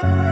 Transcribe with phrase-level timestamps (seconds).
[0.00, 0.29] C'est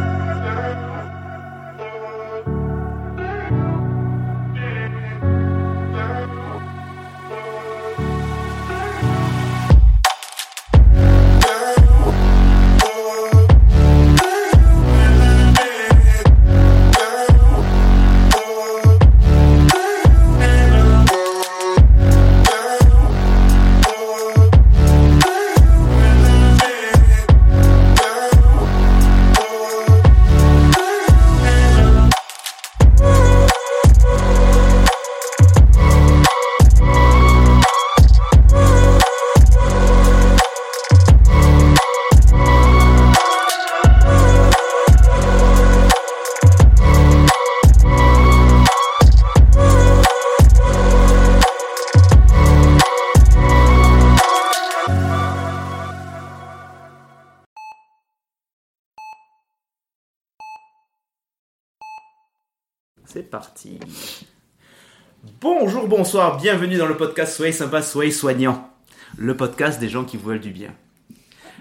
[65.41, 68.71] Bonjour, bonsoir, bienvenue dans le podcast Soyez sympa, soyez soignant.
[69.17, 70.75] Le podcast des gens qui vous veulent du bien.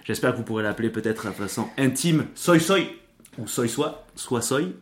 [0.04, 2.88] J'espère que vous pourrez l'appeler peut-être à façon intime Soy Soy
[3.38, 4.74] ou Soy Soi, Soit Soy.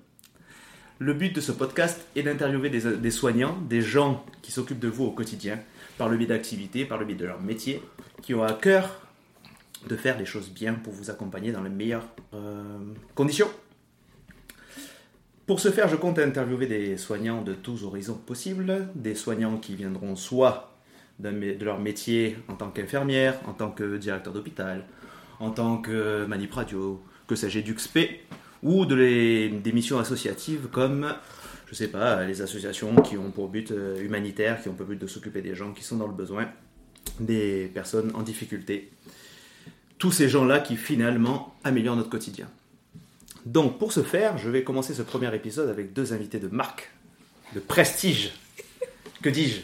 [0.99, 4.87] Le but de ce podcast est d'interviewer des, des soignants, des gens qui s'occupent de
[4.87, 5.59] vous au quotidien,
[5.97, 7.81] par le biais d'activités, par le biais de leur métier,
[8.21, 8.89] qui ont à cœur
[9.87, 12.77] de faire les choses bien pour vous accompagner dans les meilleures euh,
[13.13, 13.49] conditions.
[15.47, 19.75] Pour ce faire, je compte interviewer des soignants de tous horizons possibles, des soignants qui
[19.75, 20.75] viendront soit
[21.19, 24.85] de leur métier en tant qu'infirmière, en tant que directeur d'hôpital,
[25.39, 28.21] en tant que manip radio, que sais-je, EduxP,
[28.63, 31.13] ou des missions associatives comme,
[31.67, 34.99] je sais pas, les associations qui ont pour but euh, humanitaire, qui ont pour but
[34.99, 36.49] de s'occuper des gens qui sont dans le besoin,
[37.19, 38.89] des personnes en difficulté.
[39.99, 42.47] Tous ces gens-là qui finalement améliorent notre quotidien.
[43.45, 46.91] Donc pour ce faire, je vais commencer ce premier épisode avec deux invités de marque,
[47.53, 48.31] de prestige.
[49.21, 49.61] Que dis-je?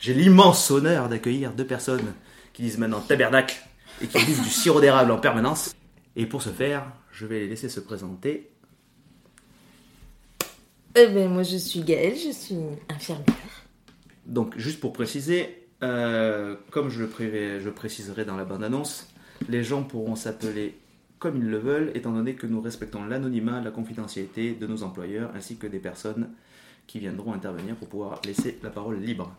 [0.00, 2.12] J'ai l'immense honneur d'accueillir deux personnes
[2.52, 3.56] qui disent maintenant tabernacle
[4.02, 5.74] et qui disent du sirop d'érable en permanence.
[6.16, 8.50] Et pour ce faire, je vais les laisser se présenter.
[10.94, 12.56] Eh ben, moi, je suis Gaëlle, je suis
[12.88, 13.24] infirmière.
[14.26, 19.08] Donc juste pour préciser, euh, comme je le, pré- je préciserai dans la bande-annonce,
[19.48, 20.76] les gens pourront s'appeler
[21.18, 25.30] comme ils le veulent, étant donné que nous respectons l'anonymat, la confidentialité de nos employeurs,
[25.34, 26.30] ainsi que des personnes
[26.86, 29.34] qui viendront intervenir pour pouvoir laisser la parole libre.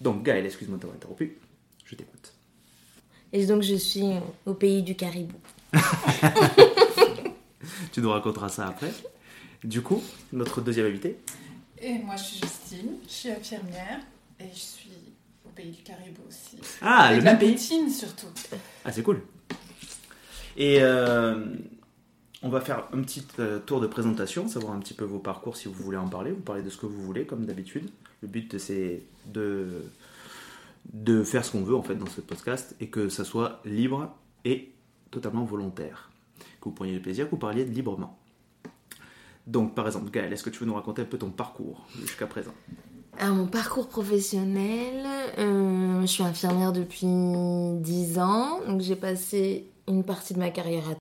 [0.00, 1.36] Donc Gaël, excuse-moi de t'avoir interrompu,
[1.84, 2.34] je t'écoute.
[3.32, 4.04] Et donc, je suis
[4.46, 5.36] au pays du caribou.
[7.92, 8.92] Tu nous raconteras ça après.
[9.64, 10.02] Du coup,
[10.32, 11.18] notre deuxième invité.
[11.80, 14.00] Et moi, je suis Justine, je suis infirmière
[14.40, 14.90] et je suis
[15.44, 16.58] au pays du Caribou aussi.
[16.80, 18.28] Ah, Avec le la même pays poutine surtout.
[18.84, 19.22] Ah, c'est cool.
[20.58, 21.46] Et euh,
[22.42, 25.56] on va faire un petit euh, tour de présentation, savoir un petit peu vos parcours
[25.56, 26.32] si vous voulez en parler.
[26.32, 27.88] Vous parlez de ce que vous voulez, comme d'habitude.
[28.22, 29.84] Le but, c'est de,
[30.92, 34.12] de faire ce qu'on veut en fait dans ce podcast et que ça soit libre
[34.44, 34.72] et
[35.12, 36.10] totalement volontaire.
[36.60, 38.18] Que vous preniez du plaisir, que vous parliez librement.
[39.46, 42.26] Donc, par exemple, Gaël, est-ce que tu veux nous raconter un peu ton parcours jusqu'à
[42.26, 42.52] présent?
[43.16, 45.06] Alors, mon parcours professionnel,
[45.38, 48.60] euh, je suis infirmière depuis 10 ans.
[48.66, 50.94] Donc, j'ai passé une partie de ma carrière à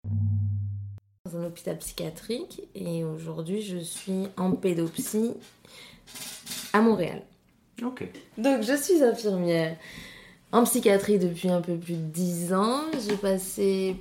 [1.27, 2.61] dans un hôpital psychiatrique.
[2.75, 5.33] Et aujourd'hui, je suis en pédopsie
[6.73, 7.21] à Montréal.
[7.83, 8.07] Ok.
[8.37, 9.77] Donc, je suis infirmière
[10.51, 12.81] en psychiatrie depuis un peu plus de 10 ans.
[13.07, 13.97] J'ai passé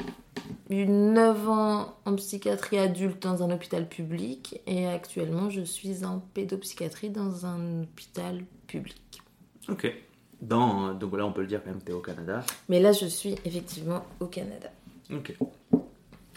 [0.70, 7.10] 9 ans en psychiatrie adulte dans un hôpital public et actuellement, je suis en pédopsychiatrie
[7.10, 9.22] dans un hôpital public.
[9.68, 9.92] Ok.
[10.40, 12.44] Dans, donc voilà, on peut le dire quand même, tu es au Canada.
[12.68, 14.68] Mais là, je suis effectivement au Canada.
[15.12, 15.34] Ok.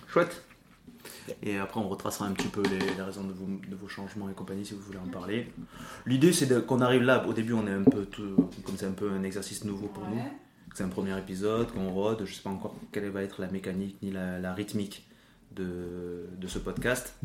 [0.08, 0.44] Chouette.
[1.44, 4.30] Et après, on retracera un petit peu les, les raisons de, vos- de vos changements
[4.30, 5.52] et compagnie si vous voulez en parler.
[6.06, 7.26] L'idée, c'est qu'on arrive là.
[7.28, 10.08] Au début, on est un peu tout, comme c'est un peu un exercice nouveau pour
[10.08, 10.22] nous.
[10.76, 12.24] C'est un premier épisode qu'on rôde.
[12.26, 15.08] Je sais pas encore quelle va être la mécanique ni la, la rythmique
[15.56, 17.16] de, de ce podcast.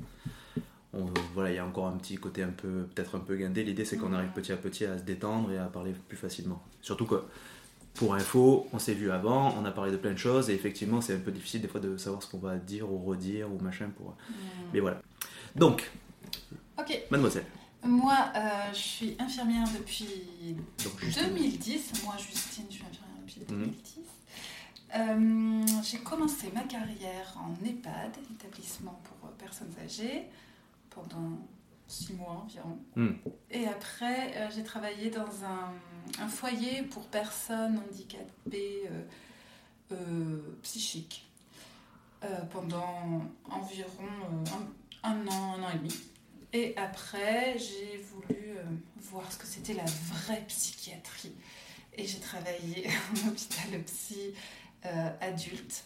[0.92, 3.64] On- voilà, il y a encore un petit côté un peu, peut-être un peu guindé.
[3.64, 6.62] L'idée, c'est qu'on arrive petit à petit à se détendre et à parler plus facilement.
[6.82, 7.22] Surtout que,
[7.94, 11.00] pour info, on s'est vu avant, on a parlé de plein de choses et effectivement,
[11.00, 13.58] c'est un peu difficile des fois de savoir ce qu'on va dire ou redire ou
[13.60, 14.16] machin pour.
[14.72, 15.00] Mais voilà.
[15.54, 15.90] Donc,
[16.76, 17.46] Ok, mademoiselle.
[17.84, 20.08] moi, euh, je suis infirmière depuis
[20.84, 21.28] Donc, Justine.
[21.28, 22.04] 2010.
[22.04, 23.60] Moi, Justine, je suis infirmière depuis Mhm.
[23.60, 24.00] 2010.
[24.96, 30.24] Euh, j'ai commencé ma carrière en EHPAD, établissement pour personnes âgées,
[30.90, 31.38] pendant
[31.86, 32.78] six mois environ.
[32.96, 33.18] Mhm.
[33.50, 35.72] Et après, euh, j'ai travaillé dans un,
[36.20, 39.02] un foyer pour personnes handicapées euh,
[39.92, 41.26] euh, psychiques.
[42.24, 44.08] euh, pendant environ
[45.02, 45.94] un, an, un an et demi.
[46.52, 48.56] Et après, j'ai voulu
[48.96, 51.34] voir ce que c'était la vraie psychiatrie.
[51.96, 52.88] Et j'ai travaillé
[53.24, 54.32] en hôpital psy
[55.20, 55.84] adulte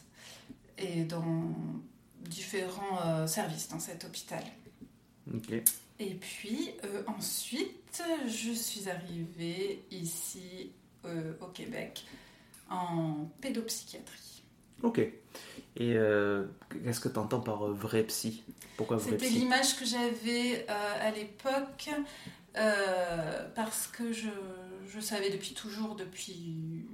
[0.76, 1.54] et dans
[2.20, 4.44] différents services dans cet hôpital.
[6.00, 10.70] Et puis euh, ensuite, je suis arrivée ici
[11.04, 12.04] euh, au Québec
[12.70, 14.42] en pédopsychiatrie.
[14.82, 14.98] Ok.
[15.00, 15.12] Et
[15.80, 16.46] euh,
[16.84, 18.44] qu'est-ce que tu entends par vrai psy?
[18.76, 21.90] Pourquoi vrai C'était l'image que j'avais à l'époque
[23.54, 24.28] parce que je,
[24.88, 26.84] je savais depuis toujours, depuis,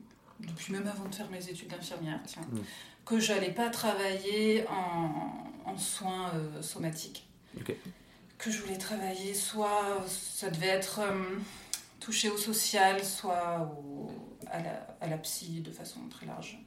[0.41, 2.59] depuis même avant de faire mes études d'infirmière, tiens, Mm.
[3.06, 7.27] que j'allais pas travailler en, en soins somatiques.
[7.59, 7.75] Ok.
[8.44, 11.38] Que je voulais travailler soit, ça devait être euh,
[11.99, 14.11] touché au social, soit au-
[14.49, 16.58] à, la, à la psy de façon très large.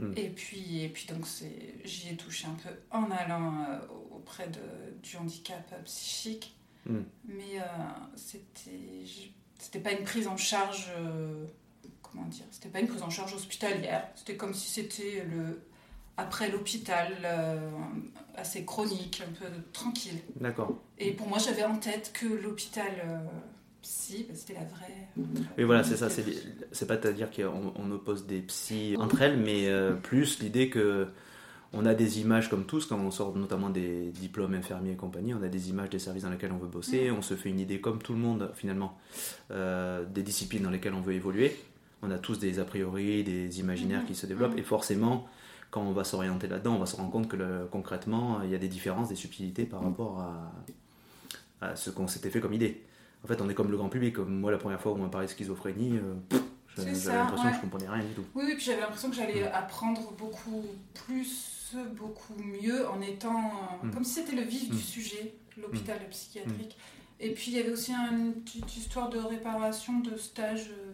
[0.00, 0.12] Mm.
[0.16, 3.78] Et puis, et puis donc c'est, j'y ai touché un peu en allant euh,
[4.10, 4.58] auprès de,
[5.00, 6.52] du handicap euh, psychique,
[6.86, 7.00] Mm.
[7.28, 7.64] mais euh,
[8.16, 9.04] c'était,
[9.58, 11.44] c'était pas une prise en charge, euh,
[12.02, 14.08] comment dire, c'était pas une prise en charge hospitalière.
[14.16, 15.62] C'était comme si c'était le
[16.16, 17.58] après l'hôpital, euh,
[18.36, 20.18] assez chronique, un peu tranquille.
[20.40, 20.74] D'accord.
[20.98, 23.18] Et pour moi, j'avais en tête que l'hôpital euh,
[23.82, 25.08] psy, bah, c'était la vraie.
[25.58, 26.08] Et voilà, c'est ça.
[26.08, 30.70] C'est pas à dire qu'on on oppose des psys entre elles, mais euh, plus l'idée
[30.70, 31.08] que
[31.72, 35.34] on a des images comme tous, quand on sort notamment des diplômes infirmiers et compagnie,
[35.34, 37.60] on a des images des services dans lesquels on veut bosser, on se fait une
[37.60, 38.96] idée comme tout le monde finalement
[39.50, 41.54] des disciplines dans lesquelles on veut évoluer.
[42.02, 44.06] On a tous des a priori, des imaginaires Mhm.
[44.06, 45.26] qui se développent, et forcément,
[45.70, 48.54] quand on va s'orienter là-dedans, on va se rendre compte que le- concrètement, il y
[48.54, 50.52] a des différences, des subtilités par rapport à,
[51.60, 52.82] à ce qu'on s'était fait comme idée.
[53.24, 54.14] En fait, on est comme le grand public.
[54.14, 56.14] Comme moi, la première fois où on m'a parlé de schizophrénie, euh,
[56.76, 58.24] j'avais l'impression que je comprenais rien du tout.
[58.34, 60.64] Oui, oui, puis j'avais l'impression que j'allais apprendre beaucoup
[61.06, 63.36] plus, beaucoup mieux en étant.
[63.82, 63.90] euh, Mm.
[63.92, 64.74] Comme si c'était le vif Mm.
[64.76, 66.76] du sujet, l'hôpital psychiatrique.
[67.18, 70.92] Et puis il y avait aussi une petite histoire de réparation de stage euh,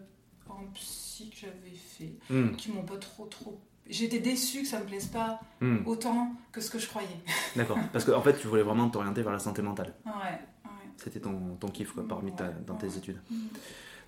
[0.49, 2.13] en psy que j'avais fait,
[2.57, 3.61] qui m'ont pas trop, trop.
[3.89, 7.09] J'étais déçue que ça me plaise pas hum, autant que ce que je croyais.
[7.57, 7.79] D'accord.
[7.93, 9.95] Parce qu'en en fait, tu voulais vraiment t'orienter vers la santé mentale.
[10.07, 10.13] Ouais,
[10.65, 10.71] ouais.
[10.97, 13.21] C'était ton, ton kiff quoi, parmi ta- dans tes études.
[13.31, 13.35] Mm.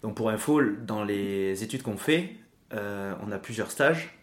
[0.02, 2.36] Donc pour info, dans les études qu'on fait,
[2.72, 4.16] euh, on a plusieurs stages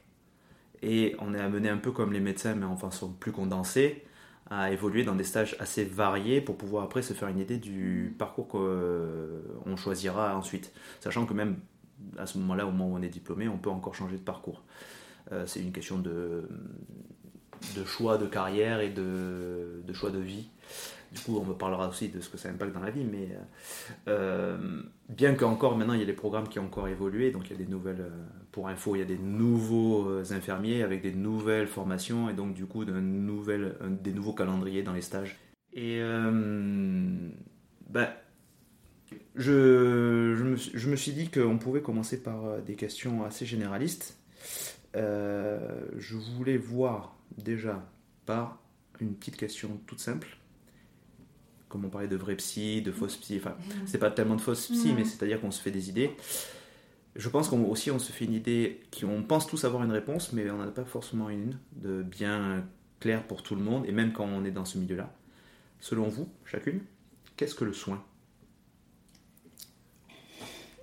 [0.81, 4.05] et on est amené un peu comme les médecins, mais en façon plus condensée,
[4.49, 8.15] à évoluer dans des stages assez variés pour pouvoir après se faire une idée du
[8.17, 10.71] parcours qu'on choisira ensuite.
[10.99, 11.57] Sachant que même
[12.17, 14.63] à ce moment-là, au moment où on est diplômé, on peut encore changer de parcours.
[15.31, 16.47] Euh, c'est une question de,
[17.75, 20.47] de choix de carrière et de, de choix de vie.
[21.13, 23.29] Du coup, on parlera aussi de ce que ça impacte dans la vie, mais
[24.07, 24.57] euh,
[25.09, 27.55] bien qu'encore maintenant il y a des programmes qui ont encore évolué, donc il y
[27.55, 28.09] a des nouvelles, euh,
[28.51, 32.53] pour info, il y a des nouveaux euh, infirmiers avec des nouvelles formations et donc
[32.55, 35.37] du coup d'un nouvel, un- des nouveaux calendriers dans les stages.
[35.73, 36.31] Et euh,
[37.89, 38.09] ben,
[39.35, 43.45] je, je, me, je me suis dit qu'on pouvait commencer par euh, des questions assez
[43.45, 44.17] généralistes.
[44.95, 47.83] Euh, je voulais voir déjà
[48.25, 48.59] par
[48.99, 50.37] une petite question toute simple.
[51.69, 53.55] Comme on parlait de vrai psy, de fausse psy, enfin,
[53.85, 54.95] c'est pas tellement de fausse psy, Mhm.
[54.95, 56.11] mais c'est-à-dire qu'on se fait des idées.
[57.15, 59.91] Je pense qu'on aussi on se fait une idée, qui, on pense tous avoir une
[59.91, 62.65] réponse, mais on n'en a pas forcément une de bien
[62.99, 65.13] claire pour tout le monde, et même quand on est dans ce milieu-là.
[65.79, 66.81] Selon vous, chacune,
[67.37, 68.03] qu'est-ce que le soin?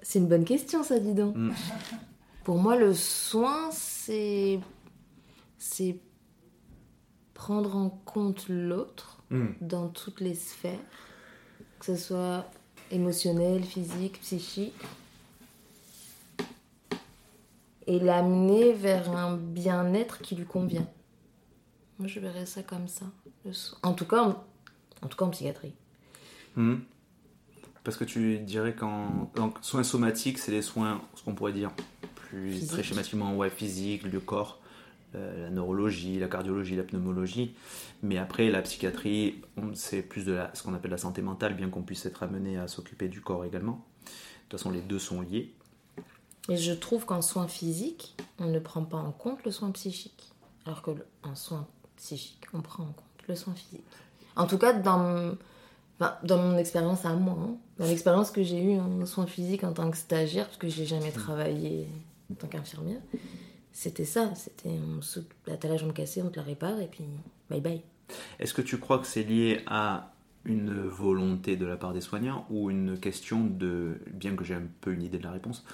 [0.02, 1.36] C'est une bonne question, ça, dis donc.
[1.36, 1.52] Mm.
[2.44, 3.70] Pour moi, le soin,
[4.08, 4.60] c'est.
[5.58, 5.98] C'est
[7.34, 10.80] prendre en compte l'autre Hmm, dans toutes les sphères,
[11.78, 12.50] que ce soit
[12.90, 14.72] émotionnel, physique, psychique,
[17.86, 20.88] et l'amener vers un bien-être qui lui convient.
[21.98, 23.04] Moi, je verrais ça comme ça.
[23.82, 24.44] En tout cas, en,
[25.02, 25.74] en tout cas en psychiatrie.
[26.56, 26.76] hmm.
[27.84, 31.70] Parce que tu dirais qu'en soins somatiques, c'est les soins, ce qu'on pourrait dire
[32.28, 32.68] plus Physique.
[32.70, 34.60] très schématiquement, ouais, physique, le corps,
[35.14, 37.54] euh, la neurologie, la cardiologie, la pneumologie.
[38.02, 41.54] Mais après, la psychiatrie, on- c'est plus de la, ce qu'on appelle la santé mentale,
[41.54, 43.84] bien qu'on puisse être amené à s'occuper du corps également.
[44.04, 44.10] De
[44.50, 45.52] toute façon, les deux sont liés.
[46.48, 50.32] Et je trouve qu'en soin physique, on ne prend pas en compte le soin psychique.
[50.66, 51.66] Alors que le- en soin
[51.96, 53.84] psychique, on prend en compte le soin physique.
[54.36, 55.36] En tout cas, dans,
[56.22, 57.56] dans mon expérience à moi, hein.
[57.78, 60.86] dans l'expérience que j'ai eue en soins physiques en tant que stagiaire, parce que j'ai
[60.86, 61.88] jamais travaillé
[62.30, 63.00] en tant qu'infirmière,
[63.72, 64.32] c'était ça.
[64.34, 67.04] C'était on se- la me cassait, on te la répare, et puis
[67.50, 67.82] bye bye.
[68.38, 70.12] Est-ce que tu crois que c'est lié à
[70.44, 74.62] une volonté de la part des soignants ou une question de, bien que j'ai un
[74.80, 75.64] peu une idée de la réponse,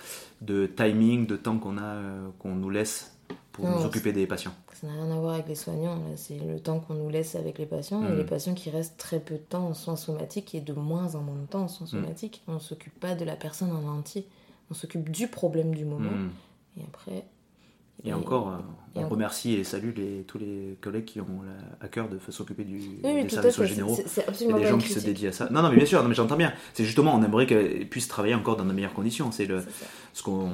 [0.41, 3.17] de timing, de temps qu'on a, euh, qu'on nous laisse
[3.53, 4.55] pour Non, nous occuper des patients?
[4.73, 7.59] Ça n'a rien à voir avec les soignants, c'est le temps qu'on nous laisse avec
[7.59, 8.17] les patients et Mm.
[8.17, 11.21] les patients qui restent très peu de temps en soins somatiques et de moins en
[11.21, 12.43] moins de temps en soins somatiques.
[12.49, 14.27] On s'occupe pas de la personne en entier,
[14.75, 16.31] on s'occupe du problème du moment Mm.
[16.79, 17.25] et après.
[18.05, 21.87] Et encore, euh, et on remercie et salue les, tous les collègues qui ont la-
[21.87, 23.97] à cœur de s'occuper du, Oui, oui, des services fait, généraux.
[24.05, 25.49] c'est- absolument des gens qui se dédient à ça.
[25.51, 26.53] Non, non, mais bien sûr, non, mais j'entends bien.
[26.75, 29.31] C'est justement, on aimerait qu'elles puissent travailler encore dans de meilleures conditions.
[29.31, 29.65] C'est le,
[30.13, 30.51] ce qu'on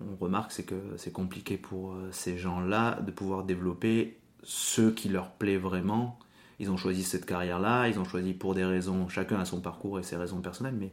[0.00, 5.08] on remarque, c'est que c'est compliqué pour euh, ces gens-là de pouvoir développer ce qui
[5.10, 6.18] leur plaît vraiment.
[6.58, 9.98] Ils ont choisi cette carrière-là, ils ont choisi pour des raisons, chacun a son parcours
[10.00, 10.90] et ses raisons personnelles, mais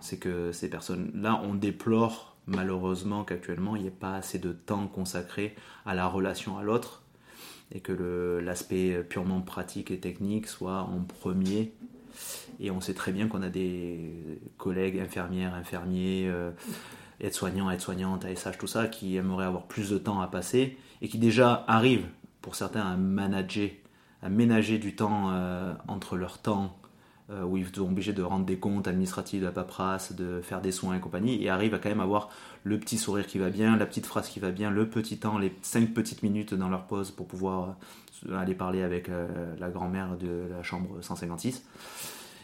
[0.00, 4.86] c'est que ces personnes-là, on déplore malheureusement qu'actuellement, il n'y ait pas assez de temps
[4.86, 5.54] consacré
[5.86, 7.02] à la relation à l'autre
[7.72, 11.72] et que l'aspect purement pratique et technique soit en premier.
[12.58, 14.10] Et on sait très bien qu'on a des
[14.56, 16.50] collègues infirmières, infirmiers, euh,
[17.20, 21.18] aides-soignants, aides-soignantes, ASH, tout ça, qui aimeraient avoir plus de temps à passer et qui
[21.18, 22.08] déjà arrivent,
[22.40, 23.70] pour certains, à manager,
[24.22, 26.77] à ménager du temps euh, entre leur temps
[27.44, 30.72] où ils sont obligés de rendre des comptes administratifs, de la paperasse, de faire des
[30.72, 32.30] soins et compagnie, et arrivent à quand même avoir
[32.64, 35.36] le petit sourire qui va bien, la petite phrase qui va bien, le petit temps,
[35.36, 37.76] les cinq petites minutes dans leur pause pour pouvoir
[38.26, 39.26] euh, aller parler avec euh,
[39.58, 41.62] la grand-mère de la chambre 156.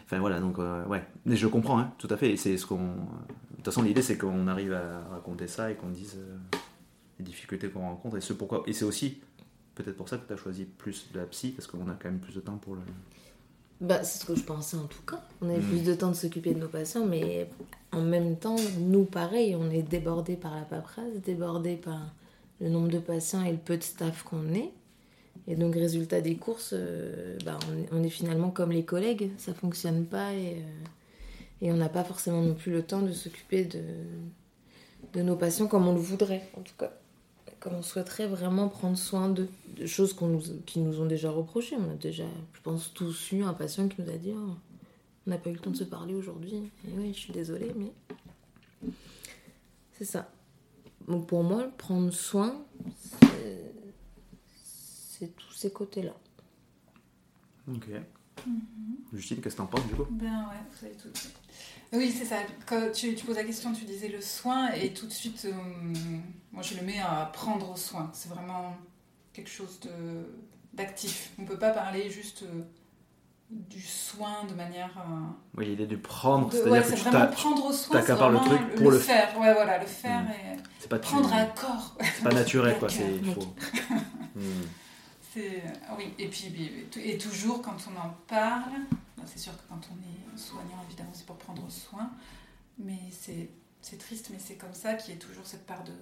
[0.05, 2.37] Enfin voilà, donc euh, ouais, mais je comprends, hein, tout à fait.
[2.37, 2.77] C'est ce qu'on.
[2.77, 6.57] De toute façon, l'idée c'est qu'on arrive à raconter ça et qu'on dise euh,
[7.19, 8.63] les difficultés qu'on rencontre et ce pourquoi.
[8.67, 9.21] Et c'est aussi
[9.75, 12.11] peut-être pour ça que tu as choisi plus de la psy parce qu'on a quand
[12.11, 12.83] même plus de temps pour le.
[13.81, 15.21] Bah, c'est ce que je pensais en tout cas.
[15.43, 15.63] On avait Mm.
[15.63, 17.49] plus de temps de s'occuper de nos patients, mais
[17.93, 22.01] en même temps, nous, pareil, on est débordés par la paperasse, débordés par
[22.61, 24.71] le nombre de patients et le peu de staff qu'on est.
[25.49, 29.31] Et donc, résultat des courses, euh, bah, on, est, on est finalement comme les collègues,
[29.39, 30.85] ça fonctionne pas et, euh,
[31.63, 33.81] et on n'a pas forcément non plus le temps de s'occuper de,
[35.13, 36.93] de nos patients comme on le voudrait, en tout cas.
[37.61, 39.49] Comme on souhaiterait vraiment prendre soin d'eux.
[39.77, 41.77] De choses qu'on nous, qui nous ont déjà reprochées.
[41.77, 44.55] On a déjà, je pense, tous eu un patient qui nous a dit Oh,
[45.27, 46.57] On n'a pas eu le temps de se parler aujourd'hui.
[46.87, 47.93] Et oui, je suis désolée, mais.
[49.93, 50.31] C'est ça.
[51.09, 52.63] Donc pour moi, prendre soin,
[52.97, 53.73] c'est-
[54.63, 56.15] c'est tous ces côtés-là.
[57.73, 57.87] Ok.
[59.13, 60.07] Justine, qu'est-ce que t'en penses du coup?
[60.11, 61.29] Ben ouais, vous avez tout dit.
[61.95, 62.37] Oui, c'est ça.
[62.67, 65.53] Quand tu, tu poses la question, tu disais le soin, et tout de suite, euh,
[66.53, 68.11] moi je le mets à prendre soin.
[68.13, 68.77] C'est vraiment
[69.33, 69.79] quelque chose
[70.73, 71.31] d'actif.
[71.39, 72.63] On peut pas parler juste euh,
[73.51, 74.91] du soin de manière.
[74.99, 78.03] euh, Oui, l'idée du prendre, de- c'est-à-dire ouais, que c'est tu vraiment prendre soin.
[78.03, 79.39] c'est le truc pour le faire.
[79.39, 80.31] Ouais, voilà, le faire Mm.
[80.31, 81.97] et c'est pas prendre à corps.
[82.17, 82.89] c'est pas naturel quoi.
[82.91, 83.41] C'est il faut.
[84.37, 84.65] Hmm.
[85.35, 86.47] C'est ah oui, et puis
[86.97, 88.71] et toujours quand on en parle,
[89.17, 92.11] bah, c'est sûr que quand on est soignant, évidemment, c'est pour prendre soin,
[92.79, 93.51] mais c'est
[93.83, 95.93] c'est triste, mais c'est comme ça qu'il y a toujours cette part de.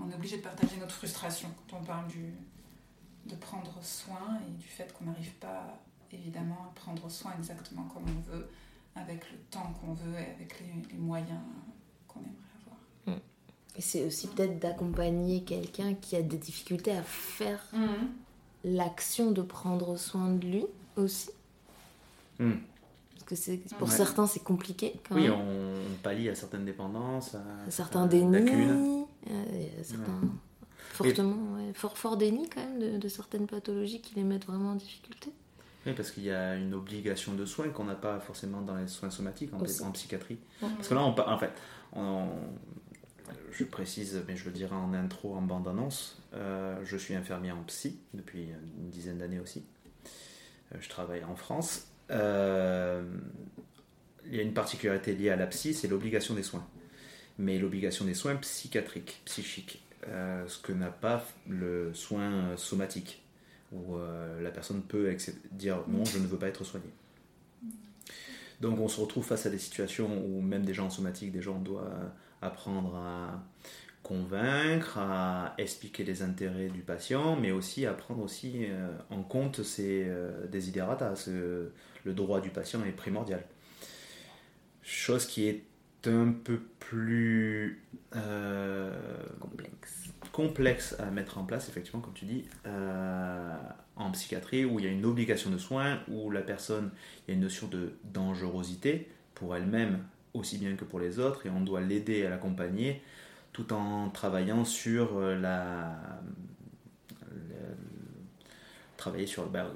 [0.00, 2.34] On est obligé de partager notre frustration quand on parle du
[3.26, 5.78] de prendre soin et du fait qu'on n'arrive pas
[6.12, 8.48] évidemment à prendre soin exactement comme on veut,
[8.94, 11.40] avec le temps qu'on veut et avec les, les moyens
[12.08, 12.56] qu'on aimerait
[13.06, 13.18] avoir.
[13.76, 18.08] Et c'est aussi peut-être d'accompagner quelqu'un qui a des difficultés à faire Mhm.
[18.64, 21.30] L'action de prendre soin de lui aussi.
[22.38, 22.52] Hmm.
[23.14, 23.94] Parce que c'est, pour Ouais.
[23.94, 25.32] certains, c'est compliqué quand Oui, même.
[25.32, 29.04] on, on pallie à certaines dépendances, à certains dénis, lacunes.
[29.30, 30.20] euh, certains
[30.92, 34.70] fortement, ouais, fort fort déni quand même de, de certaines pathologies qui les mettent vraiment
[34.72, 35.32] en difficulté.
[35.86, 38.86] Oui, parce qu'il y a une obligation de soins qu'on n'a pas forcément dans les
[38.86, 40.38] soins somatiques, en, psychiatrie.
[40.60, 40.74] Mhm.
[40.76, 41.52] Parce que là, on, en fait,
[41.94, 42.28] on-
[43.52, 47.62] je précise, mais je le dirai en intro, en bande-annonce, euh, je suis infirmier en
[47.64, 49.64] psy depuis une dizaine d'années aussi.
[50.74, 51.88] Euh, je travaille en France.
[52.10, 53.02] Euh,
[54.26, 56.66] il y a une particularité liée à la psy, c'est l'obligation des soins.
[57.38, 63.22] Mais l'obligation des soins psychiatriques, psychiques, ce que n'a pas le soin somatique,
[63.72, 63.96] où
[64.40, 65.16] la personne peut
[65.50, 66.86] dire non, je ne veux pas être soigné.
[68.60, 71.40] Donc on se retrouve face à des situations où même des gens en somatique, des
[71.40, 72.10] gens doivent
[72.42, 73.42] apprendre à
[74.02, 79.62] convaincre, à expliquer les intérêts du patient, mais aussi à prendre aussi euh, en compte
[79.62, 81.16] ses euh, desiderata.
[81.16, 81.70] Ce-
[82.04, 83.44] le droit du patient est primordial.
[84.82, 85.64] Chose qui est
[86.06, 87.82] un peu plus
[88.16, 88.92] euh,
[89.38, 90.08] Complexe.
[90.32, 93.54] complexe à mettre en place, effectivement, comme tu dis, euh,
[93.96, 96.90] en psychiatrie, où il y a une obligation de soins, où la personne,
[97.26, 100.04] il y a une notion de dangerosité pour elle-même,
[100.34, 103.02] aussi bien que pour les autres, et on doit l'aider à l'accompagner,
[103.52, 106.20] tout en travaillant sur euh, la...
[107.30, 107.90] le-
[108.96, 109.48] travailler sur...
[109.48, 109.66] ben,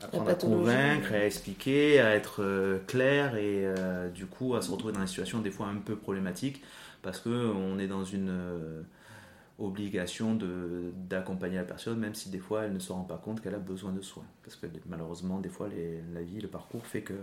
[0.00, 4.70] apprendre à convaincre, à expliquer, à être euh, clair, et euh, du coup à se
[4.70, 6.62] retrouver dans des situations des fois un peu problématiques,
[7.02, 8.30] parce que on est dans une...
[8.30, 8.82] euh,
[9.58, 10.38] obligation
[11.10, 13.58] d'accompagner la personne, même si des fois elle ne se rend pas compte qu'elle a
[13.58, 14.24] besoin de soins.
[14.44, 17.14] Parce que malheureusement, des fois, les- la vie, le parcours fait que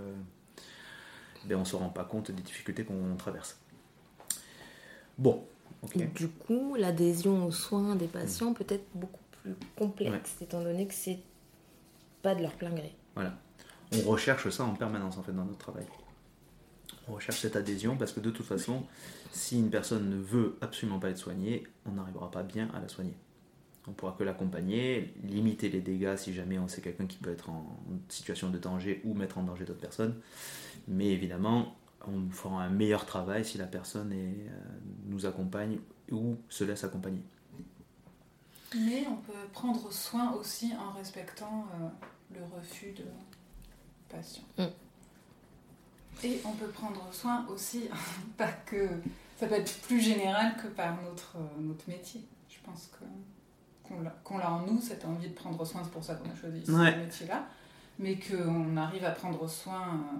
[1.46, 3.58] ben, on ne se rend pas compte des difficultés qu'on traverse.
[5.18, 5.44] Bon,
[6.16, 10.94] Du coup, l'adhésion aux soins des patients peut être beaucoup plus complexe, étant donné que
[10.94, 11.20] c'est
[12.22, 12.96] pas de leur plein gré.
[13.16, 13.38] Voilà.
[13.94, 15.86] On recherche ça en permanence en fait dans notre travail.
[17.08, 18.84] On recherche cette adhésion parce que de toute façon,
[19.32, 22.88] si une personne ne veut absolument pas être soignée, on n'arrivera pas bien à la
[22.88, 23.14] soigner.
[23.88, 27.50] On pourra que l'accompagner, limiter les dégâts si jamais on sait quelqu'un qui peut être
[27.50, 30.16] en situation de danger ou mettre en danger d'autres personnes.
[30.88, 31.76] Mais évidemment,
[32.06, 34.16] on fera un meilleur travail si la personne est,
[34.50, 35.80] euh, nous accompagne
[36.12, 37.22] ou se laisse accompagner.
[38.76, 41.88] Mais on peut prendre soin aussi en respectant euh,
[42.36, 43.06] le refus de
[44.10, 44.44] patient.
[44.58, 44.64] Mm.
[46.24, 47.90] Et on peut prendre soin aussi,
[48.38, 48.90] pas que.
[49.40, 52.22] Ça peut être plus général que par notre, euh, notre métier.
[52.50, 53.06] Je pense que
[54.24, 56.60] qu'on l'a- en nous, cette envie de prendre soin, c'est pour ça qu'on a choisi
[56.72, 56.92] Ouais.
[56.94, 57.46] ce métier-là.
[58.00, 60.18] Mais qu'on arrive à prendre soin euh,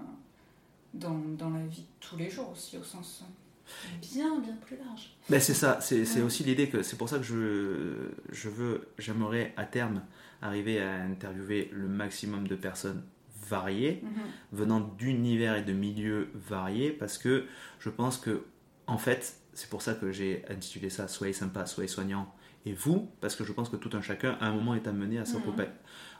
[0.94, 4.76] dans, dans la vie de tous les jours aussi, au sens euh, bien, bien plus
[4.76, 5.16] large.
[5.28, 6.22] Ben c'est ça, c'est Ouais.
[6.22, 10.02] aussi l'idée que c'est pour ça que je, je veux, j'aimerais à terme
[10.42, 13.02] arriver à interviewer le maximum de personnes
[13.48, 14.10] variées, Mhm.
[14.52, 17.44] venant d'univers et de milieux variés, parce que
[17.78, 18.44] je pense que,
[18.86, 22.32] en fait, c'est pour ça que j'ai intitulé ça Soyez sympa, soyez soignant,
[22.66, 25.18] et vous, parce que je pense que tout un chacun, à un moment, est amené
[25.18, 25.70] à s'accompagner.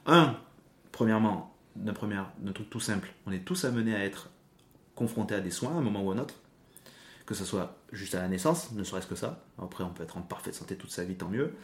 [0.07, 0.37] Un,
[0.93, 4.31] premièrement, d'un premier, d'un truc tout simple, on est tous amenés à être
[4.95, 6.35] confrontés à des soins à un moment ou à un autre
[7.27, 9.45] que ce soit juste à la naissance, ne serait-ce que ça.
[9.63, 11.55] Après, on peut être en parfaite santé toute sa vie, tant mieux.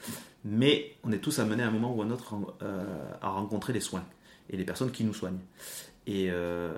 [0.45, 3.73] Mais on est tous amenés à un moment ou à un autre euh, à rencontrer
[3.73, 4.05] les soins
[4.49, 5.41] et les personnes qui nous soignent.
[6.07, 6.73] Et, euh,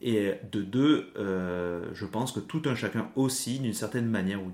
[0.00, 4.52] de deux, euh, je pense que tout un chacun aussi, d'une certaine manière ou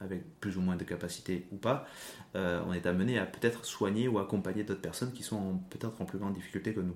[0.00, 1.86] avec plus ou moins de capacité ou pas,
[2.34, 6.18] on est amené à peut-être soigner ou accompagner d'autres personnes qui sont peut-être en plus
[6.18, 6.94] grande difficulté que nous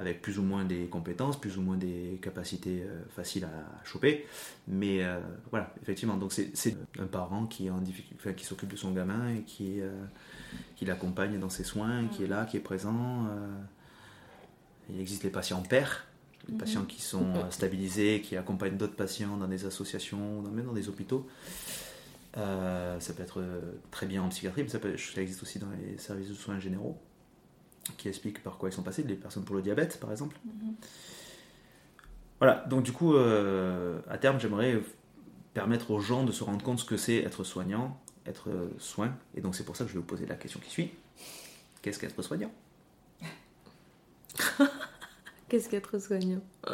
[0.00, 4.26] avec plus ou moins des compétences, plus ou moins des capacités euh, faciles à choper.
[4.66, 8.70] Mais euh, voilà, effectivement, donc c'est un parent qui est en difficulté, enfin, qui s'occupe
[8.72, 9.90] de son gamin et qui, euh,
[10.76, 13.26] qui l'accompagne dans ses soins, qui est là, qui est présent.
[14.88, 16.06] il existe les patients pairs,
[16.48, 16.58] les Mhm.
[16.60, 21.28] patients qui sont stabilisés, qui accompagnent d'autres patients dans des associations, même dans des hôpitaux.
[22.34, 23.42] Ça peut être
[23.90, 26.58] très bien en psychiatrie, mais ça, peut- ça existe aussi dans les services de soins
[26.58, 26.98] généraux
[27.96, 30.36] qui expliquent par quoi ils sont passés, les personnes pour le diabète par exemple.
[30.44, 30.74] Mhm.
[32.38, 34.80] Voilà, donc du coup, euh, à terme, j'aimerais
[35.52, 39.14] permettre aux gens de se rendre compte ce que c'est être soignant, être euh, soin,
[39.34, 40.90] et donc c'est pour ça que je vais vous poser la question qui suit.
[41.82, 42.50] Qu'est-ce qu'être soignant?
[45.48, 46.40] Qu'est-ce qu'être soignant?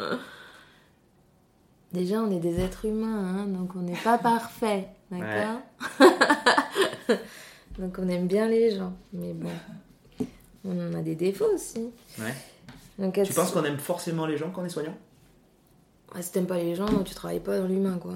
[1.93, 5.61] Déjà, on est des êtres humains, hein, donc on n'est pas parfait, d'accord?
[7.79, 9.51] Donc on aime bien les gens, mais bon,
[10.71, 11.89] on a des défauts aussi.
[12.19, 12.33] Ouais.
[12.99, 14.95] Donc Tu penses qu'on aime forcément les gens quand on est soignant?
[16.15, 18.13] Ouais, si t'aimes pas les gens, tu travailles pas dans l'humain, quoi.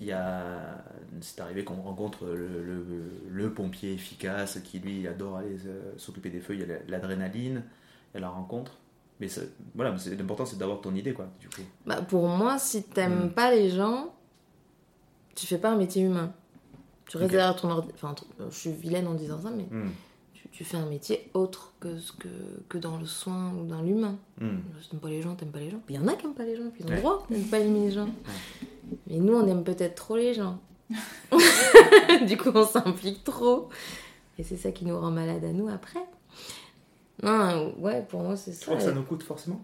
[0.00, 0.82] Il y a...
[1.20, 6.30] C'est arrivé qu'on rencontre le, le- le pompier efficace qui, lui, adore aller euh, s'occuper
[6.30, 6.54] des feux.
[6.54, 7.62] Il y a l'adrénaline,
[8.12, 8.72] il y a la rencontre.
[9.20, 9.42] Mais ça-
[9.76, 11.62] voilà, l'important, c'est d'avoir ton idée, quoi, du coup.
[11.86, 13.30] Bah, pour moi, si t'aimes Mm.
[13.30, 14.12] pas les gens,
[15.36, 16.32] tu fais pas un métier humain.
[17.06, 17.88] Tu restes derrière ton ordi.
[17.94, 18.14] Enfin,
[18.50, 19.90] je suis vilaine en disant ça, mais Hmm.
[20.54, 22.28] Tu, tu fais un métier autre que, ce que,
[22.68, 24.16] que dans le soin ou dans l'humain.
[24.40, 24.58] Hmm.
[24.80, 25.80] Si t'aimes pas les gens, t'aimes pas les gens.
[25.88, 27.00] Il y en a qui aiment pas les gens, puis ils ont le Ouais.
[27.02, 28.08] droit d'aimer pas aimer les gens.
[29.06, 30.58] Mais nous, on aime peut-être trop les gens.
[32.26, 33.68] du coup, on s'implique trop.
[34.38, 36.00] Et c'est ça qui nous rend malade à nous après.
[37.22, 38.64] Non, ouais, pour moi, c'est Tu ça.
[38.66, 39.62] crois que ça nous coûte forcément?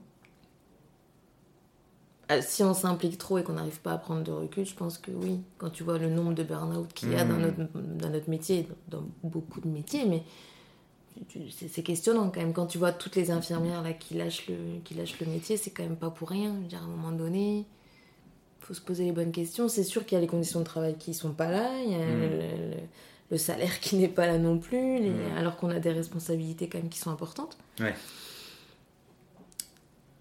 [2.31, 4.99] Euh, Si on s'implique trop et qu'on n'arrive pas à prendre de recul, je pense
[4.99, 5.41] que oui.
[5.59, 7.41] Quand tu vois le nombre de burn-out qu'il y a dans, Mhm.
[7.59, 10.29] notre, dans notre métier, dans, dans beaucoup de métiers, mais tu- tu-
[11.71, 12.53] c'est questionnant quand même.
[12.53, 15.71] Quand tu vois toutes les infirmières là, qui, lâchent le, qui lâchent le métier, c'est
[15.71, 16.55] quand même pas pour rien.
[16.57, 17.67] Je veux dire, à un moment donné,
[18.61, 19.69] faut se poser les bonnes questions.
[19.69, 21.95] C'est sûr qu'il y a les conditions de travail qui sont pas là, il y
[21.95, 22.21] a Mhm.
[22.21, 22.77] le, le-
[23.31, 25.37] le salaire qui n'est pas là non plus, les- Mhm.
[25.37, 27.57] alors qu'on a des responsabilités quand même qui sont importantes.
[27.79, 27.95] Ouais.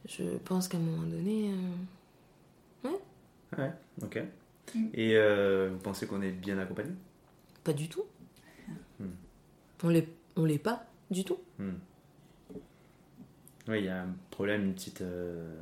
[0.08, 1.52] Je pense qu'à un moment donné.
[2.86, 2.89] euh,
[3.58, 3.71] Ouais,
[4.04, 4.21] ok.
[4.75, 4.86] Mm.
[4.93, 6.91] Et euh, vous pensez qu'on est bien accompagné?
[7.63, 8.04] Pas du tout.
[9.84, 10.08] On l'est,
[10.39, 11.38] on l'est pas du tout.
[11.58, 11.71] Hmm.
[13.67, 15.02] Oui, il y a un problème, une petite.
[15.02, 15.54] euh,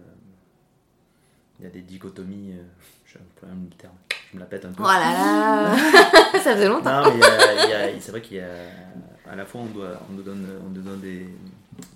[1.60, 2.54] Il y a des dichotomies.
[2.54, 2.64] euh,
[3.06, 3.96] J'ai un problème de terme.
[4.32, 4.84] Je me la pète un peu.
[4.84, 5.78] Oh là là
[6.44, 7.04] Ça faisait longtemps.
[7.06, 8.50] Non, mais c'est vrai qu'il y a.
[9.30, 11.26] À la fois, on, doit, on nous donne, on nous donne des,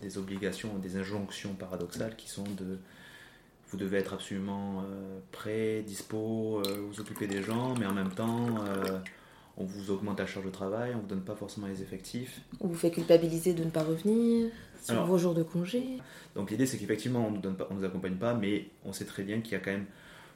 [0.02, 2.78] des obligations, des injonctions paradoxales qui sont de.
[3.70, 8.48] Vous devez être absolument euh, prêt, dispo, vous occuper des gens, mais en même temps,
[9.58, 12.42] on vous augmente la charge de travail, on vous donne pas forcément les effectifs.
[12.60, 14.50] On vous fait culpabiliser de ne pas revenir
[14.82, 15.84] sur Alors- vos jours de congé.
[16.36, 19.06] Donc l'idée c'est qu'effectivement on nous donne pas, on nous accompagne pas, mais on sait
[19.06, 19.86] très bien qu'il y a quand même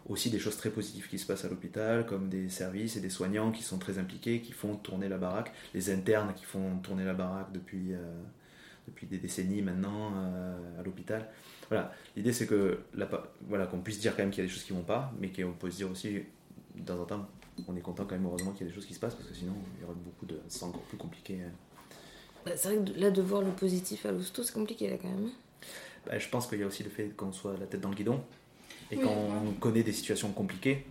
[0.08, 3.10] aussi des choses très positives qui se passent à l'hôpital, comme des services et des
[3.10, 7.06] soignants qui sont très impliqués, qui font tourner la baraque, les internes qui font tourner
[7.06, 7.98] la baraque depuis, euh,
[8.88, 11.28] depuis des décennies maintenant euh, à l'hôpital.
[11.70, 13.10] Voilà, l'idée c'est que la
[13.48, 15.30] voilà, qu'on puisse dire quand même qu'il y a des choses qui vont pas, mais
[15.32, 16.20] qu'on peut se dire aussi
[16.76, 17.28] de temps en temps
[17.68, 19.28] on est content quand même heureusement qu'il y a des choses qui se passent parce
[19.30, 21.40] que sinon il y aurait beaucoup de c'est encore plus compliqué.
[21.42, 21.50] euh.
[22.46, 25.08] Bah, c'est vrai que là, de voir le positif à l'hosto, c'est compliqué là quand
[25.10, 25.30] même.
[26.06, 27.96] Bah, je pense qu'il y a aussi le fait qu'on soit la tête dans le
[27.96, 28.22] guidon
[28.92, 29.04] et Oui.
[29.04, 30.86] qu'on connaît des situations compliquées,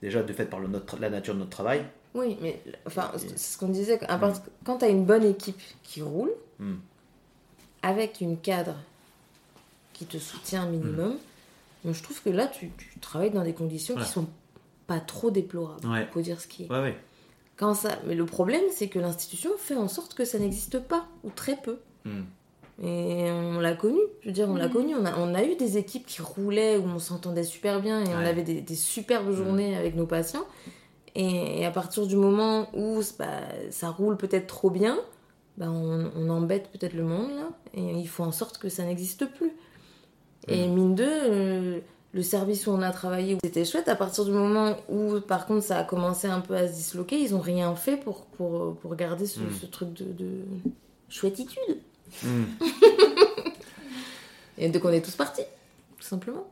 [0.00, 1.84] déjà de fait par le notre, la nature de notre travail.
[2.14, 3.98] Oui, mais enfin, c'est ce qu'on disait.
[4.64, 6.76] Quand tu as une bonne équipe qui roule, Hmm.
[7.82, 8.76] avec une cadre
[9.94, 11.16] qui te soutient un minimum,
[11.84, 14.06] moi, je trouve que là, tu, tu travailles dans des conditions Voilà.
[14.06, 14.28] qui sont
[14.94, 16.06] pas trop déplorables, Ouais.
[16.10, 16.70] pour dire ce qui est.
[16.70, 16.96] Ouais, ouais.
[17.56, 17.90] Quand ça...
[18.06, 21.56] Mais le problème, c'est que l'institution fait en sorte que ça n'existe pas, ou très
[21.56, 21.78] peu.
[22.04, 22.22] Hmm.
[22.82, 24.72] Et on l'a connu, je veux dire, on l'a Mhm.
[24.72, 24.94] connu.
[24.96, 28.08] On a, on a eu des équipes qui roulaient, où on s'entendait super bien, et
[28.14, 30.46] on avait des, des superbes journées avec nos patients.
[31.14, 33.26] Et, et à partir du moment où bah,
[33.70, 34.98] ça roule peut-être trop bien,
[35.58, 38.82] bah, on, on embête peut-être le monde, là, et il faut en sorte que ça
[38.84, 39.52] n'existe plus.
[40.48, 41.80] Et mine de, euh,
[42.14, 45.64] le service où on a travaillé, c'était chouette, à partir du moment où, par contre,
[45.64, 48.94] ça a commencé un peu à se disloquer, ils ont rien fait pour, pour, pour
[48.96, 49.52] garder ce, Mm.
[49.60, 50.30] ce truc de, de
[51.08, 51.78] chouettitude.
[52.22, 52.44] Hmm.
[54.58, 55.42] Et donc on est tous partis,
[55.98, 56.46] tout simplement.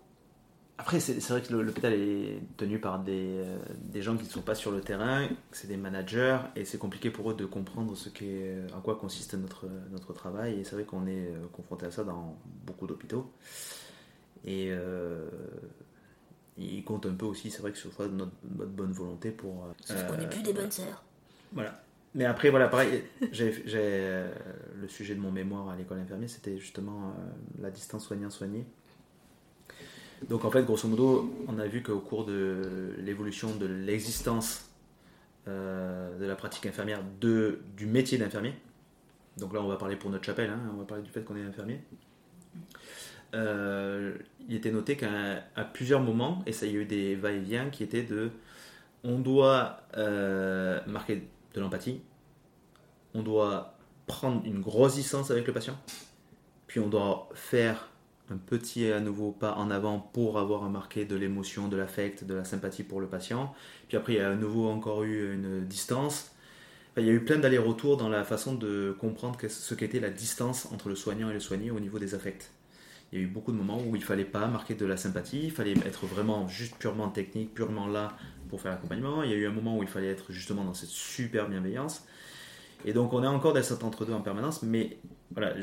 [0.79, 4.41] Après, c'est vrai que l'hôpital est tenu par des, euh, des gens qui ne sont
[4.41, 8.09] pas sur le terrain, c'est des managers, et c'est compliqué pour eux de comprendre ce
[8.09, 10.59] qu'est, en quoi consiste notre, notre travail.
[10.59, 13.31] Et c'est vrai qu'on est euh, confronté à ça dans beaucoup d'hôpitaux.
[14.45, 15.29] Et euh,
[16.57, 19.65] ils comptent un peu aussi, c'est vrai que sur notre, notre bonne volonté pour.
[19.65, 21.03] euh, Sauf qu'on n'est plus des bonnes sœurs.
[21.53, 21.83] Voilà.
[22.15, 24.33] Mais après, voilà, pareil, j'ai, j'ai, euh,
[24.81, 28.65] le sujet de mon mémoire à l'école infirmière, c'était justement euh, la distance soignant-soigné.
[30.29, 34.69] Donc en fait, grosso modo, on a vu qu'au cours de l'évolution de l'existence
[35.49, 38.55] euh, de la pratique infirmière, de, du métier d'infirmier,
[39.39, 41.37] donc là on va parler pour notre chapelle, hein, on va parler du fait qu'on
[41.37, 41.81] est infirmier,
[43.35, 44.15] euh,
[44.49, 48.03] il était noté qu'à plusieurs moments, et ça y a eu des va-et-vient qui étaient
[48.03, 48.31] de
[49.05, 51.23] on doit euh, marquer
[51.55, 52.01] de l'empathie,
[53.15, 55.79] on doit prendre une grosse distance avec le patient,
[56.67, 57.89] puis on doit faire
[58.31, 62.35] un petit à nouveau pas en avant pour avoir marqué de l'émotion, de l'affect, de
[62.35, 63.55] la sympathie pour le patient,
[63.89, 66.33] puis après il y a à nouveau encore eu une distance.
[66.97, 70.67] Il y a eu plein d'allers-retours dans la façon de comprendre ce qu'était la distance
[70.73, 72.51] entre le soignant et le soigné au niveau des affects.
[73.13, 75.45] Il y a eu beaucoup de moments où il fallait pas marquer de la sympathie,
[75.45, 78.17] il fallait être vraiment juste purement technique, purement là
[78.49, 79.23] pour faire l'accompagnement.
[79.25, 82.07] Il y a eu un moment où il fallait être justement dans cette super bienveillance.
[82.85, 84.99] Et donc on est encore dans cet entre-deux en permanence, mais
[85.33, 85.55] voilà,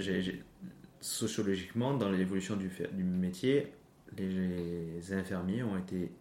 [0.99, 2.69] sociologiquement, dans l'évolution du,
[3.03, 3.71] métier,
[4.17, 6.11] les infirmiers ont été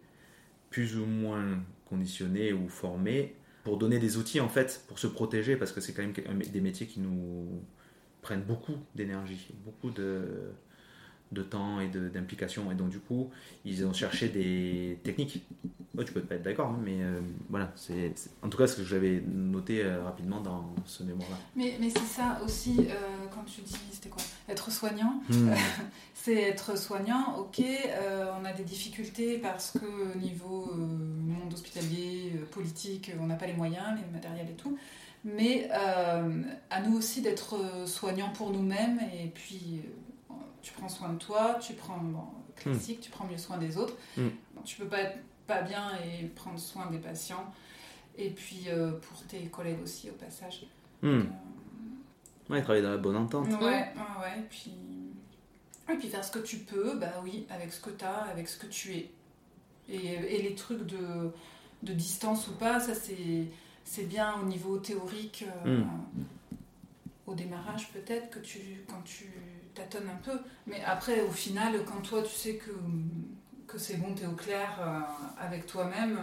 [0.69, 5.55] plus ou moins conditionnés ou formés pour donner des outils en fait pour se protéger
[5.55, 7.61] parce que c'est quand même un- des métiers qui nous
[8.21, 10.51] prennent beaucoup d'énergie, beaucoup de,
[11.31, 13.29] de temps et de- d'implication et donc du coup
[13.65, 15.43] ils ont cherché des techniques.
[15.99, 18.13] Oh, tu peux pas être d'accord, hein, mais euh, voilà, c'est
[18.43, 21.37] en tout cas ce que j'avais noté euh, rapidement dans ce mémoire-là.
[21.55, 22.93] Mais, mais c'est ça aussi, euh,
[23.33, 24.21] quand tu dis, c'était quoi?
[24.47, 25.49] Être soignant, Hmm.
[26.13, 27.63] c'est être soignant, ok,
[28.39, 33.53] on a des difficultés parce que au niveau monde hospitalier, politique, on n'a pas les
[33.53, 34.77] moyens, les matériels et tout.
[35.25, 37.55] Mais euh, à nous aussi d'être
[37.87, 39.81] soignants pour nous-mêmes et puis
[40.61, 42.23] tu prends soin de toi, tu prends, bon,
[42.55, 43.95] classique, tu prends mieux soin des autres.
[44.17, 44.27] Mm.
[44.55, 45.17] Bon, tu peux pas être
[45.47, 47.53] pas bien et prendre soin des patients.
[48.17, 50.65] Et puis euh, pour tes collègues aussi au passage.
[51.01, 51.07] Hmm.
[51.07, 51.23] Euh,
[52.49, 53.47] Ouais, travailler dans la bonne entente.
[53.49, 53.91] Ouais, ouais,
[54.21, 54.39] ouais.
[54.39, 54.71] Et puis,
[55.91, 58.47] et puis faire ce que tu peux, bah oui, avec ce que tu as, avec
[58.47, 59.11] ce que tu es.
[59.89, 61.29] Et, et les trucs de,
[61.83, 63.47] de distance ou pas, ça c'est,
[63.83, 65.89] c'est bien au niveau théorique, euh, Mm.
[67.27, 69.25] au démarrage peut-être, que tu, quand tu
[69.77, 70.39] tâtonnes un peu.
[70.65, 72.71] Mais après, au final, quand toi tu sais que,
[73.67, 74.99] que c'est bon, tu es au clair euh,
[75.39, 76.19] avec toi-même,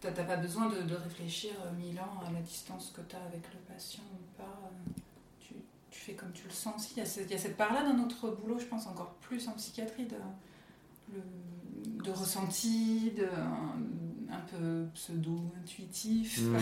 [0.00, 3.16] tu n'as pas besoin de, de réfléchir euh, mille ans à la distance que tu
[3.16, 4.58] as avec le patient ou pas.
[4.64, 5.00] euh,
[5.40, 5.54] tu,
[5.90, 6.94] tu fais comme tu le sens aussi.
[6.96, 10.16] Il y a cette, part-là dans notre boulot, je pense, encore plus en psychiatrie, de,
[11.12, 16.56] le- de ressenti, de, un, un peu pseudo-intuitif, Hmm.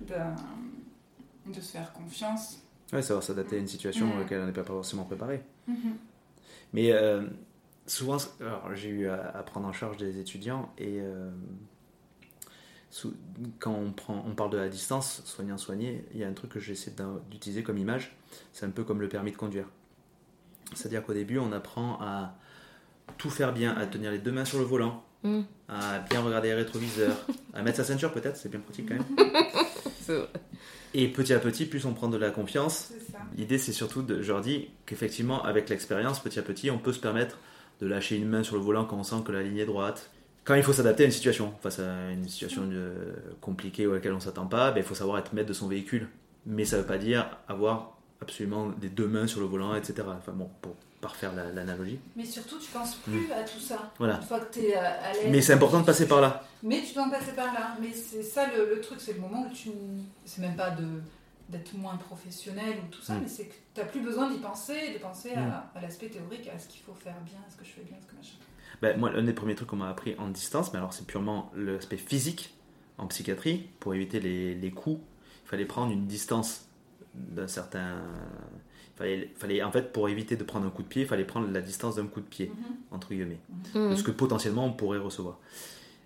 [0.00, 2.58] de, de se faire confiance.
[2.92, 4.12] Ouais, savoir s'adapter à une situation Mm.
[4.12, 5.42] à laquelle on n'est pas forcément préparé.
[5.66, 5.96] Mhm.
[6.74, 7.22] Mais euh,
[7.86, 8.16] souvent,
[8.74, 11.30] j'ai eu à, à prendre en charge des étudiants et euh,
[12.90, 13.14] sous-
[13.60, 16.60] quand on, prend, on parle de la distance, soignant-soigné, il y a un truc que
[16.60, 16.92] j'essaie
[17.30, 18.14] d'utiliser comme image,
[18.52, 19.66] c'est un peu comme le permis de conduire.
[20.74, 22.34] C'est-à-dire qu'au début, on apprend à
[23.18, 25.42] tout faire bien, à tenir les deux mains sur le volant, Mm.
[25.68, 27.16] à bien regarder les rétroviseurs,
[27.54, 29.04] à mettre sa ceinture peut-être, c'est bien pratique quand même.
[30.94, 32.92] Et petit à petit, plus on prend de la confiance.
[33.36, 36.92] L'idée, c'est surtout, de, je leur dis qu'effectivement, avec l'expérience, petit à petit, on peut
[36.92, 37.38] se permettre
[37.80, 40.10] de lâcher une main sur le volant quand on sent que la ligne est droite.
[40.44, 44.12] Quand il faut s'adapter à une situation, face à une situation euh, compliquée à laquelle
[44.12, 46.08] on ne s'attend pas, ben, il faut savoir être maître de son véhicule.
[46.44, 50.02] Mais ça ne veut pas dire avoir absolument des deux mains sur le volant, etc.
[50.06, 51.98] Enfin bon, pour parfaire la- l'analogie.
[52.16, 53.92] Mais surtout, tu penses plus à tout ça.
[53.98, 54.16] Voilà.
[54.16, 55.28] Une fois que tu es à l'aise.
[55.30, 56.42] Mais c'est important de passer par là.
[56.62, 57.76] Mais tu dois en passer par là.
[57.80, 59.70] Mais c'est ça le, le truc, c'est le moment où tu.
[60.24, 60.86] C'est même pas de
[61.48, 63.20] d'être moins professionnel ou tout ça, Mm.
[63.22, 66.48] mais c'est que tu n'as plus besoin d'y penser, de penser à, à l'aspect théorique,
[66.48, 68.16] à ce qu'il faut faire bien, à ce que je fais bien, à ce que
[68.16, 68.36] machin.
[68.80, 71.50] Ben, moi, un des premiers trucs qu'on m'a appris en distance, mais alors c'est purement
[71.54, 72.54] l'aspect physique
[72.96, 75.00] en psychiatrie, pour éviter les, les coups,
[75.44, 76.68] il fallait prendre une distance
[77.14, 78.00] d'un certain.
[78.96, 81.50] Fallait, fallait, en fait, pour éviter de prendre un coup de pied, il fallait prendre
[81.50, 82.52] la distance d'un coup de pied,
[82.90, 83.40] entre guillemets,
[83.74, 83.90] Mm.
[83.90, 85.38] de ce que potentiellement on pourrait recevoir.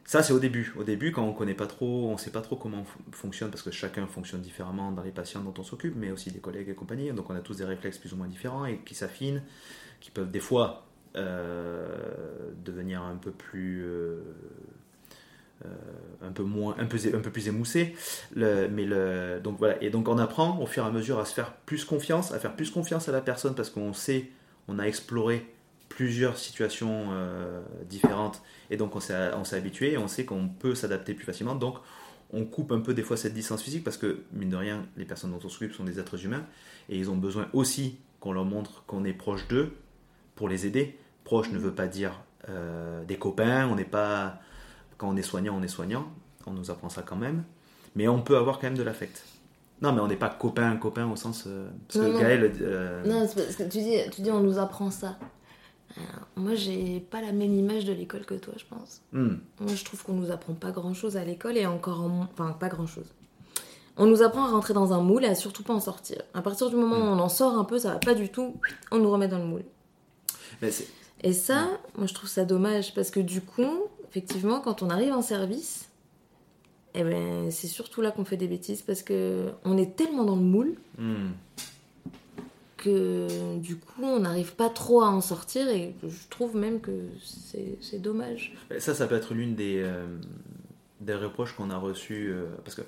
[0.04, 0.72] Ça, c'est au début.
[0.78, 3.62] Au début, quand on connaît pas trop, on sait pas trop comment on fonctionne, parce
[3.62, 6.74] que chacun fonctionne différemment dans les patients dont on s'occupe, mais aussi des collègues et
[6.74, 7.10] compagnie.
[7.12, 9.42] Donc, on a tous des réflexes plus ou moins différents et qui s'affinent,
[10.00, 11.88] qui peuvent des fois euh,
[12.64, 13.82] devenir un peu plus.
[13.84, 14.20] euh,
[16.22, 17.94] un peu moins un peu, un peu plus émoussé.
[18.34, 19.82] Mais le donc voilà.
[19.82, 22.38] Et donc on apprend au fur et à mesure à se faire plus confiance à
[22.38, 24.30] faire plus confiance à la personne parce qu'on sait
[24.68, 25.46] on a exploré
[25.88, 28.42] plusieurs situations euh, différentes.
[28.70, 31.54] Et donc on s'est on s'est habitué et on sait qu'on peut s'adapter plus facilement.
[31.54, 31.76] Donc
[32.32, 35.04] on coupe un peu des fois cette distance physique parce que mine de rien les
[35.04, 36.44] personnes dont on s'occupe sont des êtres humains
[36.88, 39.72] et ils ont besoin aussi qu'on leur montre qu'on est proche d'eux
[40.34, 40.98] pour les aider.
[41.24, 44.40] Proche ne veut pas dire euh, des copains on n'est pas
[44.98, 46.06] quand on est soignant, on est soignant.
[46.46, 47.44] On nous apprend ça quand même.
[47.94, 49.24] Mais on peut avoir quand même de l'affect.
[49.82, 51.44] Non, mais on n'est pas copain, copain au sens.
[51.46, 52.20] euh, parce Non, que non.
[52.20, 52.52] Gaël.
[52.62, 55.16] euh, Non, c'est parce que tu dis, tu dis on nous apprend ça.
[55.98, 56.00] Euh,
[56.36, 59.00] moi, j'ai pas la même image de l'école que toi, je pense.
[59.12, 62.28] hmm, Moi, je trouve qu'on nous apprend pas grand chose à l'école et encore en...
[62.32, 63.06] Enfin, pas grand chose.
[63.96, 66.20] On nous apprend à rentrer dans un moule et à surtout pas en sortir.
[66.34, 68.54] À partir du moment où on en sort un peu, ça va pas du tout,
[68.92, 69.64] on nous remet dans le moule.
[70.60, 70.86] mais c'est-
[71.22, 75.12] Et ça, moi, je trouve ça dommage parce que du coup, effectivement, quand on arrive
[75.12, 75.88] en service,
[76.94, 80.36] eh ben, c'est surtout là qu'on fait des bêtises parce que on est tellement dans
[80.36, 81.28] le moule hmm.
[82.78, 87.10] que du coup, on n'arrive pas trop à en sortir et je trouve même que
[87.22, 88.54] c'est dommage.
[88.78, 90.06] Ça, ça peut être l'une des, euh,
[91.00, 92.30] des reproches qu'on a reçus.
[92.30, 92.82] euh, parce que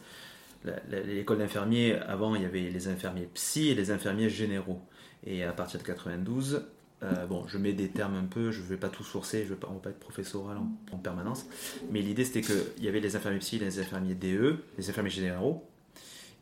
[0.91, 4.81] l'école d'infirmiers, avant, il y avait les infirmiers psy et les infirmiers généraux.
[5.27, 6.63] Et à partir de 92,
[7.03, 9.51] euh, bon, je mets des termes un peu, je ne vais pas tout sourcer, je
[9.51, 11.47] ne vais pas, on va pas être professoral en, en permanence.
[11.91, 15.65] Mais l'idée, c'était qu'il y avait les infirmiers psy les infirmiers DE, les infirmiers généraux.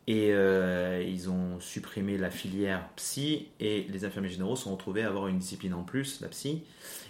[0.09, 5.03] Et euh, ils ont supprimé la filière psy et les infirmiers généraux se sont retrouvés
[5.03, 6.63] à avoir une discipline en plus, la psy.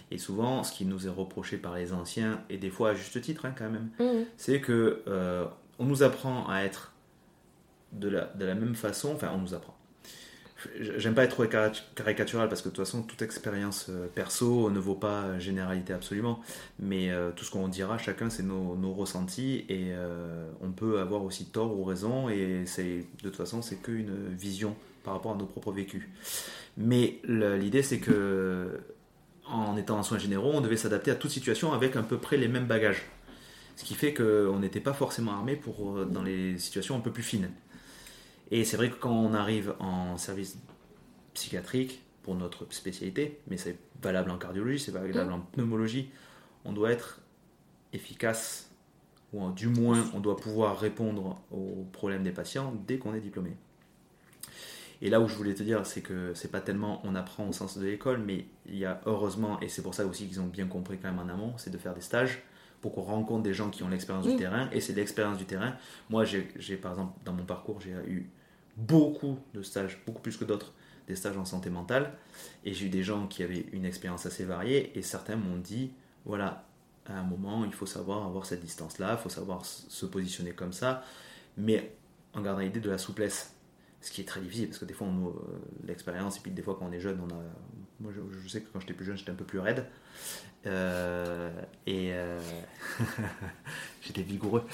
[0.09, 3.21] Et souvent, ce qui nous est reproché par les anciens, et des fois à juste
[3.21, 4.25] titre hein, quand même, Mhm.
[4.35, 5.45] c'est que euh,
[5.77, 6.93] on nous apprend à être
[7.91, 9.76] de la, de la même façon, enfin on nous apprend.
[10.79, 14.71] J'aime pas être trop cari- caricatural parce que de toute façon toute expérience euh, perso
[14.71, 16.39] ne vaut pas généralité absolument,
[16.79, 21.23] mais euh, tout ce qu'on dira chacun c'est nos, ressentis et euh, on peut avoir
[21.23, 25.35] aussi tort ou raison et c'est de toute façon c'est qu'une vision par rapport à
[25.35, 26.03] nos propres vécus.
[26.75, 28.79] Mais l'idée c'est que
[29.45, 32.37] en étant en soins généraux on devait s'adapter à toute situation avec à peu près
[32.37, 33.03] les mêmes bagages.
[33.75, 37.21] Ce qui fait qu'on n'était pas forcément armé pour, dans les situations un peu plus
[37.21, 37.51] fines.
[38.51, 40.57] Et c'est vrai que quand on arrive en service
[41.33, 46.11] psychiatrique, pour notre spécialité, mais c'est valable en cardiologie, c'est valable en pneumologie,
[46.65, 47.21] on doit être
[47.93, 48.69] efficace,
[49.31, 53.55] ou du moins on doit pouvoir répondre aux problèmes des patients dès qu'on est diplômé.
[55.01, 57.53] Et là où je voulais te dire, c'est que c'est pas tellement on apprend au
[57.53, 60.47] sens de l'école, mais il y a heureusement, et c'est pour ça aussi qu'ils ont
[60.47, 62.43] bien compris quand même en amont, c'est de faire des stages
[62.87, 64.37] pour qu'on rencontre des gens qui ont l'expérience du Mm.
[64.37, 65.75] terrain, et c'est l'expérience du terrain.
[66.09, 68.29] Moi, j'ai par exemple, dans mon parcours, j'ai eu
[68.77, 70.71] beaucoup de stages, beaucoup plus que d'autres,
[71.07, 72.13] des stages en santé mentale,
[72.63, 75.91] et j'ai eu des gens qui avaient une expérience assez variée, et certains m'ont dit,
[76.23, 76.63] voilà,
[77.05, 80.71] à un moment, il faut savoir avoir cette distance-là, il faut savoir se positionner comme
[80.73, 81.03] ça,
[81.57, 81.93] mais
[82.33, 83.53] en gardant l'idée de la souplesse.
[83.99, 85.31] Ce qui est très difficile, parce que des fois, on euh,
[85.83, 87.39] l'expérience, et puis des fois, quand on est jeune, on a...
[87.99, 89.85] Moi, je, je sais que quand j'étais plus jeune, j'étais un peu plus raide.
[90.67, 91.49] Euh,
[91.85, 92.39] et euh,
[94.01, 94.63] j'étais vigoureux.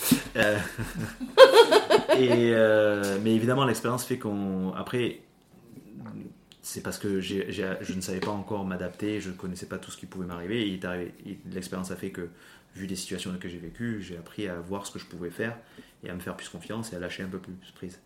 [2.15, 4.71] Euh, mais évidemment, l'expérience fait qu'on.
[4.73, 5.21] Après,
[6.61, 9.97] c'est parce que je ne savais pas encore m'adapter, je ne connaissais pas tout ce
[9.97, 10.79] qui pouvait m'arriver.
[11.51, 12.29] L'expérience a fait que,
[12.75, 15.57] vu les situations que j'ai vécues, j'ai appris à voir ce que je pouvais faire
[16.03, 17.99] et à me faire plus confiance et à lâcher un peu plus prise.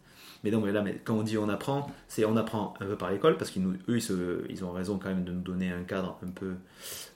[0.48, 3.36] Mais donc, là, quand on dit on apprend, c'est on apprend un peu par l'école
[3.36, 6.54] parce qu'eux, ils, ils ont raison quand même de nous donner un cadre un peu.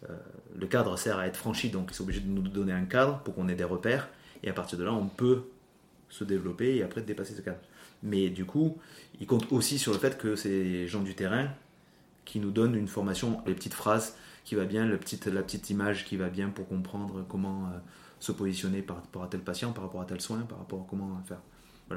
[0.10, 0.14] euh,
[0.60, 3.20] le cadre sert à être franchi, donc ils sont obligés de nous donner un cadre
[3.20, 4.10] pour qu'on ait des repères.
[4.44, 5.44] Et à partir de là, on peut
[6.10, 7.60] se développer et après dépasser ce cadre.
[8.04, 8.78] Mais du coup,
[9.22, 11.48] il compte aussi sur le fait que les gens du terrain
[12.26, 16.18] qui nous donnent une formation, les petites phrases qui va bien, la petite image qui
[16.18, 17.78] va bien pour comprendre comment euh,
[18.20, 20.86] se positionner par rapport à tel patient, par rapport à tel soin, par rapport à
[20.90, 21.40] comment faire.
[21.90, 21.96] Mm,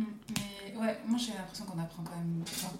[0.00, 2.42] Mais ouais, moi j'ai l'impression qu'on apprend quand même.
[2.42, 2.72] enfin,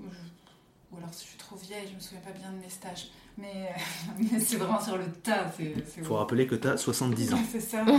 [0.00, 2.68] je- Ou alors si je suis trop vieille, je me souviens pas bien de mes
[2.70, 3.08] stages.
[3.38, 3.70] Mais,
[4.18, 5.50] mais c'est vraiment sur le tas.
[5.56, 7.38] c'est- c'est Il faut rappeler que tu as 70 ans.
[7.50, 7.84] C'est ça.
[7.86, 7.92] c'est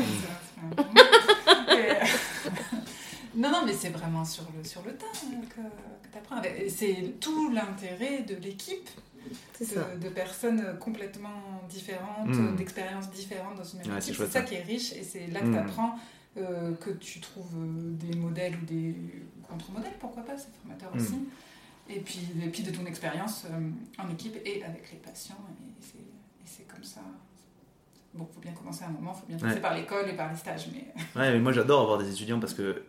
[0.76, 0.84] ça,
[1.72, 1.94] euh,
[3.36, 6.42] non, non, mais c'est vraiment sur le, sur le tas hein, que, que tu apprends.
[6.44, 8.88] Et c'est tout l'intérêt de l'équipe,
[9.60, 12.56] de, de personnes complètement différentes, Mm.
[12.56, 14.24] d'expériences différentes dans une même Ouais, c'est équipe.
[14.26, 14.46] C'est ça ça.
[14.46, 15.54] qui est riche et c'est là que Mm.
[15.54, 15.96] tu apprends.
[16.36, 18.96] Que tu trouves euh, des modèles ou des
[19.48, 20.98] contre-modèles, pourquoi pas, c'est formateur Mm.
[21.00, 21.20] aussi.
[21.90, 23.70] Et puis, et puis de ton expérience euh,
[24.02, 25.36] en équipe et avec les patients.
[25.82, 25.84] Et
[26.46, 27.02] c'est, comme ça.
[28.14, 29.60] Bon, faut bien commencer à un moment, faut bien Ouais.
[29.60, 30.68] par l'école et par les stages.
[30.72, 30.86] Mais
[31.20, 32.84] Ouais, mais moi j'adore avoir des étudiants parce que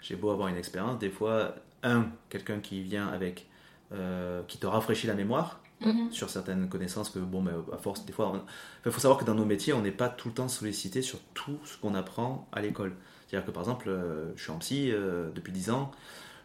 [0.00, 3.46] j'ai beau avoir une expérience, des fois, un, quelqu'un qui vient avec,
[3.92, 6.12] euh, qui te rafraîchit la mémoire Mhm.
[6.12, 8.44] sur certaines connaissances que, bon, mais à force, des fois,
[8.84, 11.18] il faut savoir que dans nos métiers, on n'est pas tout le temps sollicité sur
[11.34, 12.94] tout ce qu'on apprend à l'école.
[13.26, 15.90] C'est-à-dire que par exemple, euh, je suis en psy euh, depuis 10 ans,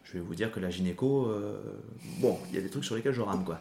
[0.06, 1.60] je vais vous dire que la gynéco, euh,
[2.22, 3.60] bon, il y a des trucs sur lesquels je rame, quoi.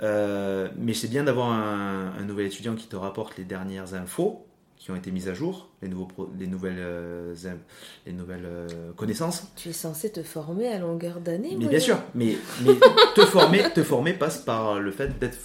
[0.00, 4.46] Mais c'est bien d'avoir un nouvel étudiant qui te rapporte les dernières infos
[4.84, 7.34] qui ont été mises à jour, les, nouveaux pro- les nouvelles, euh,
[8.04, 9.50] les nouvelles euh, connaissances.
[9.56, 11.56] Tu es censé te former à longueur d'année.
[11.58, 12.74] Mais bien sûr, mais, mais
[13.14, 15.38] te, former, te former passe par le fait d'être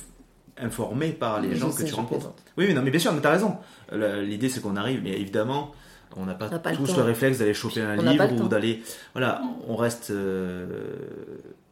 [0.57, 2.33] informé par les gens sais, que tu rencontres.
[2.57, 3.55] Oui, mais non, mais bien sûr, mais t'as raison.
[3.93, 5.71] L'idée, c'est qu'on arrive, mais évidemment,
[6.17, 8.83] on n'a pas, pas tous le réflexe d'aller choper un On livre ou d'aller.
[9.13, 10.97] Voilà, on reste euh,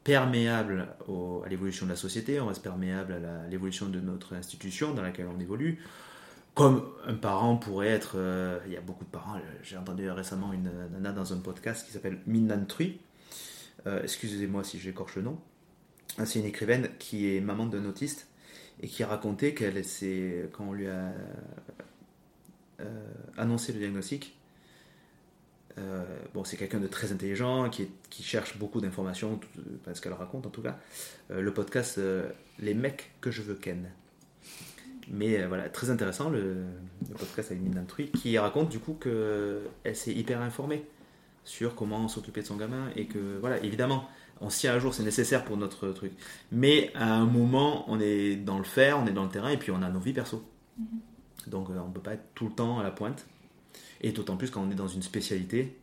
[0.06, 4.93] perméable au- à l'évolution de la société, on reste perméable à l'évolution de notre institution
[4.93, 5.80] dans laquelle on évolue.
[6.58, 8.13] Comme un parent pourrait être.
[8.15, 9.36] euh, il y a beaucoup de parents.
[9.62, 13.00] J'ai entendu récemment une nana dans un podcast qui s'appelle Minnan Trui.
[13.86, 15.39] Euh, Excusez-moi si j'écorche le nom.
[16.17, 18.28] Ah, C'est une écrivaine qui est maman d'un autiste
[18.82, 21.13] et qui racontait qu'elle s'est quand on lui a
[22.82, 24.38] euh, annoncé le diagnostic.
[25.80, 29.39] euh, bon, c'est quelqu'un de très intelligent qui, qui cherche beaucoup d'informations,
[29.86, 30.80] parce qu'elle raconte en tout cas.
[31.32, 33.89] Euh, le podcast euh, Les mecs que je veux ken.
[35.10, 36.65] Mais euh, voilà, très intéressant le,
[37.10, 40.86] le podcast avec Minna Trui qui raconte du coup qu'elle s'est hyper informée
[41.48, 44.08] sur comment s'occuper de son gamin et que voilà, évidemment,
[44.41, 46.12] on se tient à jour, c'est nécessaire pour notre truc.
[46.52, 49.58] Mais à un moment, on est dans le faire, on est dans le terrain et
[49.58, 50.43] puis on a nos vies perso.
[51.48, 53.26] Donc euh, on ne peut pas être tout le temps à la pointe.
[54.02, 55.78] Et d'autant plus quand on est dans une spécialité.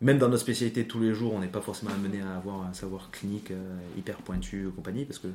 [0.00, 2.72] Même dans notre spécialité tous les jours, on n'est pas forcément amené à avoir un
[2.72, 5.28] savoir clinique euh, hyper pointu et compagnie, parce que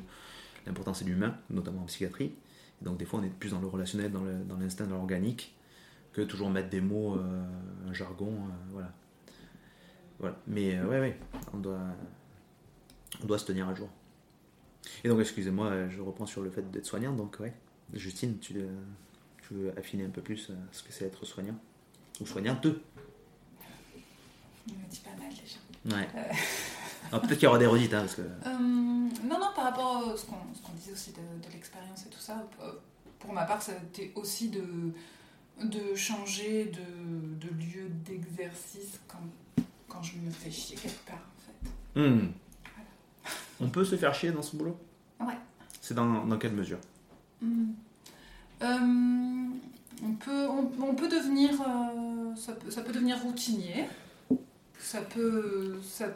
[0.66, 2.32] l'important c'est l'humain, notamment en psychiatrie.
[2.82, 5.54] Donc des fois on est plus dans le relationnel, dans l'instinct, dans l'organique,
[6.12, 7.44] que toujours mettre des mots, euh,
[7.88, 8.92] un jargon, euh, voilà.
[10.18, 10.36] Voilà.
[10.46, 11.18] Mais euh, ouais, ouais,
[11.52, 11.80] on doit,
[13.22, 13.88] on doit se tenir à jour.
[15.04, 17.54] Et donc excusez-moi, euh, je reprends sur le fait d'être soignant, donc ouais.
[17.94, 18.54] Justine, tu,
[19.42, 21.58] tu veux affiner un peu plus ce que c'est être soignant
[22.20, 22.66] Ou soignante?
[24.66, 25.96] Il me dit pas mal déjà.
[25.96, 26.08] Ouais.
[27.08, 28.22] Alors, Peut-être qu'il y aura des redites, hein, parce que.
[28.22, 32.18] Euh, non, non, par rapport à ce qu'on disait aussi de, de l'expérience et tout
[32.20, 32.72] ça, euh,
[33.18, 34.64] pour ma part, ça a été aussi de,
[35.62, 42.00] de changer de, de lieu d'exercice quand, quand je me fais chier quelque part, en
[42.00, 42.00] fait.
[42.00, 42.32] Hmm.
[43.60, 44.76] On peut se faire chier dans ce boulot?
[45.20, 45.36] Ouais.
[45.80, 46.78] C'est dans, dans quelle mesure?
[47.40, 47.72] Hmm.
[48.62, 49.48] Euh,
[50.04, 53.86] on, peut, on, on peut devenir euh, ça, peut, ça peut devenir routinier
[54.78, 56.14] ça peut ça, peut-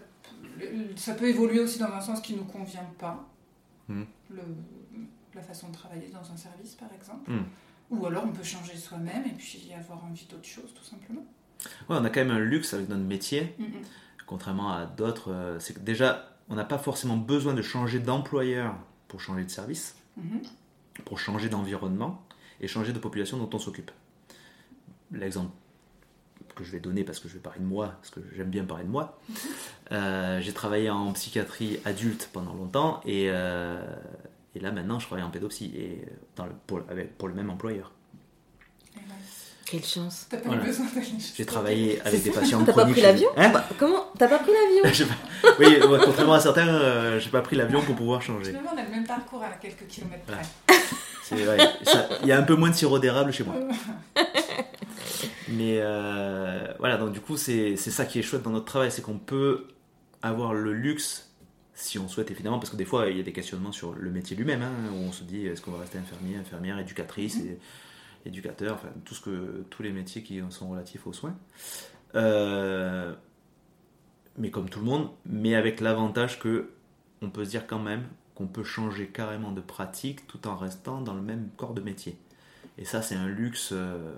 [0.97, 3.25] ça peut évoluer aussi dans un sens qui nous convient pas
[3.89, 4.03] Hmm.
[4.31, 4.43] Le,
[5.35, 7.45] la façon de travailler dans un service par exemple Hmm.
[7.91, 11.25] ou alors on peut changer soi-même et puis avoir envie d'autre chose tout simplement
[11.89, 13.55] Ouais, on a quand même un luxe avec notre métier,
[14.27, 15.31] contrairement à d'autres.
[15.33, 18.75] euh, c'est que déjà, on n'a pas forcément besoin de changer d'employeur
[19.09, 20.43] pour changer de service, Mhm.
[21.05, 22.23] pour changer d'environnement
[22.61, 23.91] et changer de population dont on s'occupe.
[25.13, 25.51] L'exemple
[26.57, 28.65] que je vais donner parce que je vais parler de moi, parce que j'aime bien
[28.65, 29.19] parler de moi.
[29.93, 33.81] Euh, j'ai travaillé en psychiatrie adulte pendant longtemps et, euh,
[34.57, 36.05] et là maintenant je travaille en pédopsie et
[36.35, 37.93] dans le, pour, avec, pour le même employeur.
[39.65, 40.27] Quelle chance.
[40.29, 40.63] T'as pas Voilà.
[40.63, 40.87] eu besoin
[41.37, 44.51] J'ai travaillé avec des patients T'as pas pris l'avion Hein Bah, Comment T'as pas pris
[44.53, 45.07] l'avion
[45.43, 48.51] pas- Oui, contrairement à certains, euh, j'ai pas pris l'avion pour pouvoir changer.
[48.51, 50.37] Finalement, on a le même parcours à quelques kilomètres près.
[50.69, 50.83] Voilà.
[51.25, 53.55] C'est vrai, ça- Il y a un peu moins de sirop d'érable chez moi.
[55.49, 59.03] Mais euh, voilà, donc du coup, c'est ça qui est chouette dans notre travail, c'est
[59.03, 59.69] qu'on peut
[60.23, 61.33] avoir le luxe,
[61.75, 64.11] si on souhaite évidemment, parce que des fois, il y a des questionnements sur le
[64.11, 67.59] métier lui-même, hein, où on se dit, est-ce qu'on va rester infirmier, infirmière, éducatrice, et,
[68.27, 71.37] éducateur, enfin, tout ce que, tous les métiers qui sont relatifs aux soins.
[72.15, 73.15] Euh,
[74.37, 76.71] mais comme tout le monde, mais avec l'avantage que
[77.23, 81.01] on peut se dire quand même qu'on peut changer carrément de pratique tout en restant
[81.01, 82.19] dans le même corps de métier.
[82.79, 84.13] Et ça, c'est un luxe euh,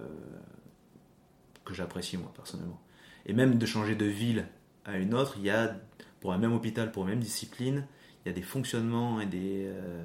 [1.68, 2.80] que j'apprécie moi personnellement.
[3.26, 4.46] Et même de changer de ville
[4.84, 5.76] à une autre, il y a,
[6.20, 7.86] pour un même hôpital, pour une même discipline,
[8.24, 10.02] il y a des fonctionnements et des, euh,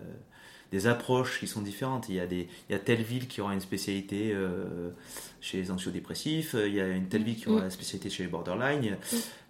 [0.72, 2.09] des approches qui sont différentes.
[2.09, 4.89] Il y, a des, il y a telle ville qui aura une spécialité euh,
[5.39, 8.30] chez les anxiodépressifs, il y a une telle ville qui aura une spécialité chez les
[8.30, 8.97] borderline.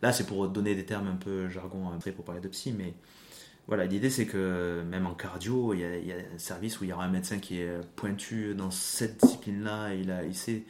[0.02, 2.94] Là, c'est pour donner des termes un peu jargon après pour parler de psy, mais
[3.68, 6.80] voilà, l'idée c'est que même en cardio, il y, a, il y a un service
[6.80, 10.24] où il y aura un médecin qui est pointu dans cette discipline-là, et il, a,
[10.26, 10.64] il sait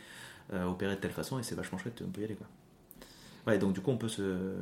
[0.52, 2.48] euh, opérer de telle façon, et c'est vachement chouette, on peut y aller quoi.
[3.48, 4.56] Ouais, donc du coup on peut se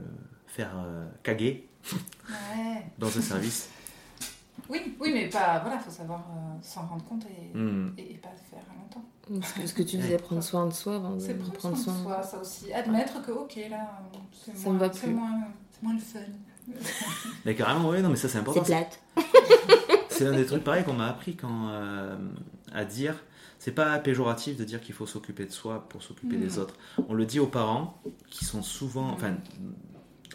[0.48, 1.68] faire euh, caguer
[2.30, 2.84] Ouais.
[3.00, 3.70] dans ce service.
[4.70, 5.60] Oui, oui, mais pas.
[5.60, 7.94] Voilà, faut savoir euh, s'en rendre compte et, Hmm.
[7.98, 9.04] et, et pas le faire longtemps.
[9.48, 11.78] Ce que, ce que tu disais, prendre soin de soi avant de C'est prendre, prendre
[11.78, 12.02] soin soin.
[12.04, 12.72] de soi, ça aussi.
[12.74, 14.02] Admettre que, ok, là,
[14.34, 15.14] c'est Ça moins, me va c'est plus.
[15.14, 15.40] moins,
[15.72, 16.20] c'est moins le fun.
[17.46, 18.64] Mais carrément, ouais, non, mais ça c'est C'est important.
[18.64, 19.00] plate.
[20.10, 22.16] C'est un des trucs pareils qu'on m'a appris quand, euh,
[22.74, 23.16] à dire.
[23.62, 26.74] C'est pas péjoratif de dire qu'il faut s'occuper de soi pour s'occuper des autres.
[27.08, 29.12] On le dit aux parents qui sont souvent.
[29.12, 29.36] Enfin,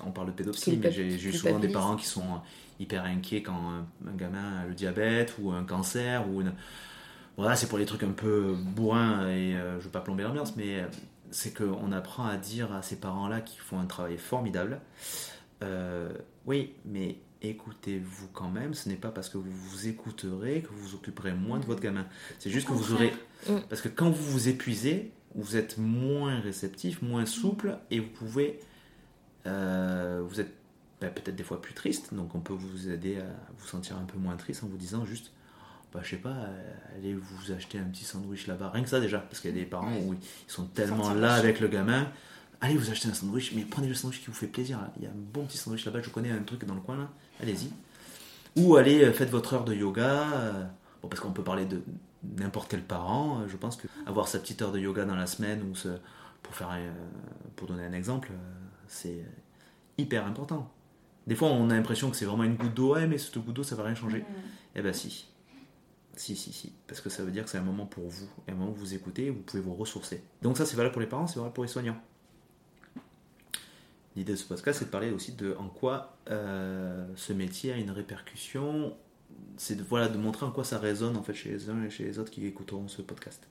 [0.04, 2.40] on parle de pédopsie, mais j'ai eu souvent des parents qui sont
[2.78, 6.52] hyper inquiets quand un, un gamin a le diabète ou un cancer ou une.
[7.36, 10.54] Voilà, c'est pour les trucs un peu bourrins et euh, je veux pas plomber l'ambiance,
[10.54, 10.86] mais euh,
[11.32, 14.80] c'est qu'on apprend à dire à ces parents-là qui font un travail formidable.
[15.64, 16.12] euh,
[16.46, 20.88] oui, mais écoutez-vous quand même, ce n'est pas parce que vous vous écouterez que vous
[20.88, 22.06] vous occuperez moins de votre gamin.
[22.38, 23.12] C'est juste que vous aurez...
[23.48, 23.58] Mm.
[23.68, 28.60] Parce que quand vous vous épuisez, vous êtes moins réceptif, moins souple, et vous pouvez...
[29.46, 30.54] euh, vous êtes
[31.00, 33.26] bah, peut-être des fois plus triste, donc on peut vous aider à
[33.58, 35.32] vous sentir un peu moins triste en vous disant juste...
[35.92, 38.70] Bah, je sais pas, euh, allez vous acheter un petit sandwich là-bas.
[38.70, 40.20] Rien que ça déjà, parce qu'il y a des parents où ils
[40.50, 42.10] sont tellement là avec le gamin.
[42.60, 44.80] Allez vous acheter un sandwich, mais prenez le sandwich qui vous fait plaisir.
[44.80, 44.90] là.
[44.96, 46.96] Il y a un bon petit sandwich là-bas, je connais un truc dans le coin
[46.96, 47.10] là.
[47.42, 47.70] Allez-y.
[48.56, 50.32] Ou allez, euh, faites votre heure de yoga.
[50.32, 50.64] euh,
[51.02, 51.82] Bon, parce qu'on peut parler de
[52.38, 53.40] n'importe quel parent.
[53.42, 55.74] euh, Je pense que avoir sa petite heure de yoga dans la semaine ou
[56.42, 56.70] pour faire
[57.56, 58.30] pour donner un exemple,
[58.88, 59.24] c'est
[59.98, 60.72] hyper important.
[61.26, 62.94] Des fois, on a l'impression que c'est vraiment une goutte d'eau.
[62.94, 64.24] Ouais, mais cette goutte d'eau, ça va rien changer.
[64.74, 65.26] Eh ben si.
[66.14, 66.72] Si, si, si.
[66.86, 68.28] Parce que ça veut dire que c'est un moment pour vous.
[68.48, 70.22] Et un moment où vous écoutez, vous pouvez vous ressourcer.
[70.40, 71.96] Donc ça, c'est valable pour les parents, c'est valable pour les soignants.
[74.16, 77.76] L'idée de ce podcast, c'est de parler aussi de en quoi euh, ce métier a
[77.76, 78.94] une répercussion.
[79.58, 81.90] C'est de, voilà, de montrer en quoi ça résonne en fait chez les uns et
[81.90, 83.46] chez les autres qui écouteront ce podcast.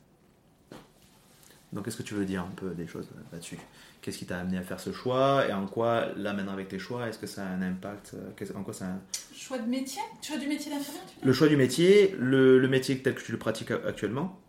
[1.73, 3.57] Donc, est-ce que tu veux dire un peu des choses là-dessus?
[4.01, 5.45] Qu'est-ce qui t'a amené à faire ce choix?
[5.47, 8.45] Et en quoi, là maintenant avec tes choix, est-ce que ça a un impact euh,
[8.55, 9.01] En quoi ça a un-
[9.35, 10.01] Choix de métier?
[10.21, 13.37] Choix du métier d'infirmière, Le choix du métier, le, le métier tel que tu le
[13.37, 14.39] pratiques actuellement,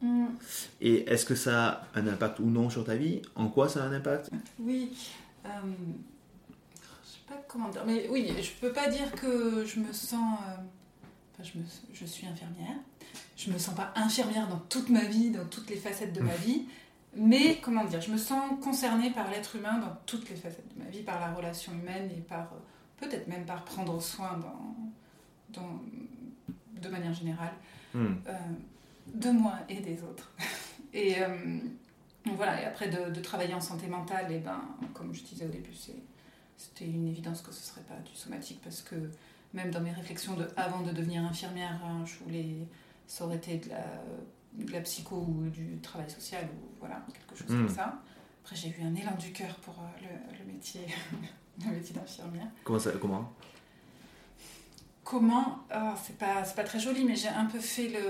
[0.00, 0.26] Hmm,
[0.80, 3.20] et est-ce que ça a un impact ou non sur ta vie?
[3.34, 4.30] En quoi ça a un impact?
[4.60, 4.96] Oui.
[5.44, 5.48] euh,
[7.04, 7.82] je sais pas comment dire.
[7.86, 10.38] Mais oui, je peux pas dire que je me sens.
[10.48, 10.54] euh,
[11.34, 12.76] enfin, je, me, je suis infirmière.
[13.36, 16.34] Je me sens pas infirmière dans toute ma vie, dans toutes les facettes de ma
[16.36, 16.66] vie.
[17.16, 20.82] Mais comment dire, je me sens concernée par l'être humain dans toutes les facettes de
[20.84, 22.58] ma vie, par la relation humaine et par euh,
[23.00, 25.80] peut-être même par prendre soin dans, dans,
[26.80, 27.52] de manière générale
[27.94, 28.16] Hmm.
[28.28, 28.32] euh,
[29.14, 30.32] de moi et des autres.
[30.94, 31.58] Et euh,
[32.24, 34.60] donc voilà, et après de, de travailler en santé mentale, et ben,
[34.94, 35.74] comme je disais au début,
[36.56, 38.96] c'était une évidence que ce serait pas du somatique parce que
[39.52, 42.56] même dans mes réflexions de, avant de devenir infirmière, hein, je voulais,
[43.06, 43.84] ça aurait été de la,
[44.54, 47.66] de la psycho ou du travail social ou voilà, quelque chose Mm.
[47.66, 48.02] comme ça.
[48.42, 50.86] Après, j'ai eu un élan du cœur pour euh, le, le métier,
[51.66, 52.48] le métier d'infirmière.
[52.64, 53.30] Comment ça Comment?
[55.08, 58.02] Comment ah, C'est pas, c'est pas très joli, mais j'ai un peu fait le.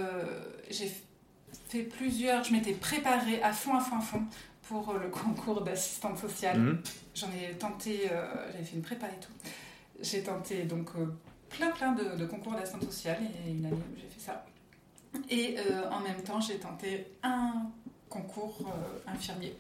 [0.69, 0.91] J'ai
[1.69, 2.43] fait plusieurs.
[2.43, 4.23] Je m'étais préparée à fond, à fond, à fond
[4.63, 6.59] pour le concours d'assistante sociale.
[6.59, 6.83] Hmm.
[7.15, 8.09] J'en ai tenté.
[8.11, 9.33] euh, J'avais fait une prépa et tout.
[10.01, 11.07] J'ai tenté donc euh,
[11.51, 14.45] plein, plein de, de concours d'assistante sociale et une année où j'ai fait ça.
[15.31, 17.71] Et euh, en même temps, j'ai tenté un
[18.09, 18.75] concours
[19.07, 19.57] infirmier.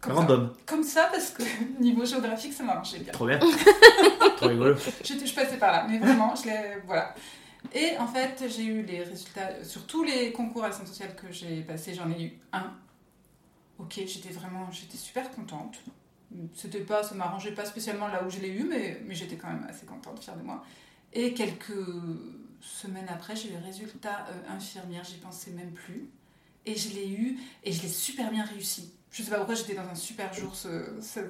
[0.00, 0.52] Comme ça.
[0.66, 1.42] Comme ça, parce que
[1.80, 3.12] niveau géographique, ça marchait bien.
[3.12, 3.38] Trop bien.
[4.36, 4.74] Trop rigolo.
[5.04, 6.76] J'étais- je passais par là, mais vraiment, je l'ai.
[6.86, 7.14] Voilà.
[7.72, 11.32] Et en fait, j'ai eu les résultats sur tous les concours à centre social que
[11.32, 12.72] j'ai passé, j'en ai eu un.
[13.78, 15.78] Ok, j'étais vraiment, j'étais super contente.
[16.54, 19.48] C'était pas, ça m'arrangeait pas spécialement là où je l'ai eu, mais, mais j'étais quand
[19.48, 20.64] même assez contente, fière de moi.
[21.12, 21.72] Et quelques
[22.60, 26.08] semaines après, j'ai eu le résultat euh, infirmière, j'y pensais même plus.
[26.66, 28.92] Et je l'ai eu, et je l'ai super bien réussi.
[29.12, 30.68] Je sais pas pourquoi j'étais dans un super jour ce,
[31.00, 31.20] ce-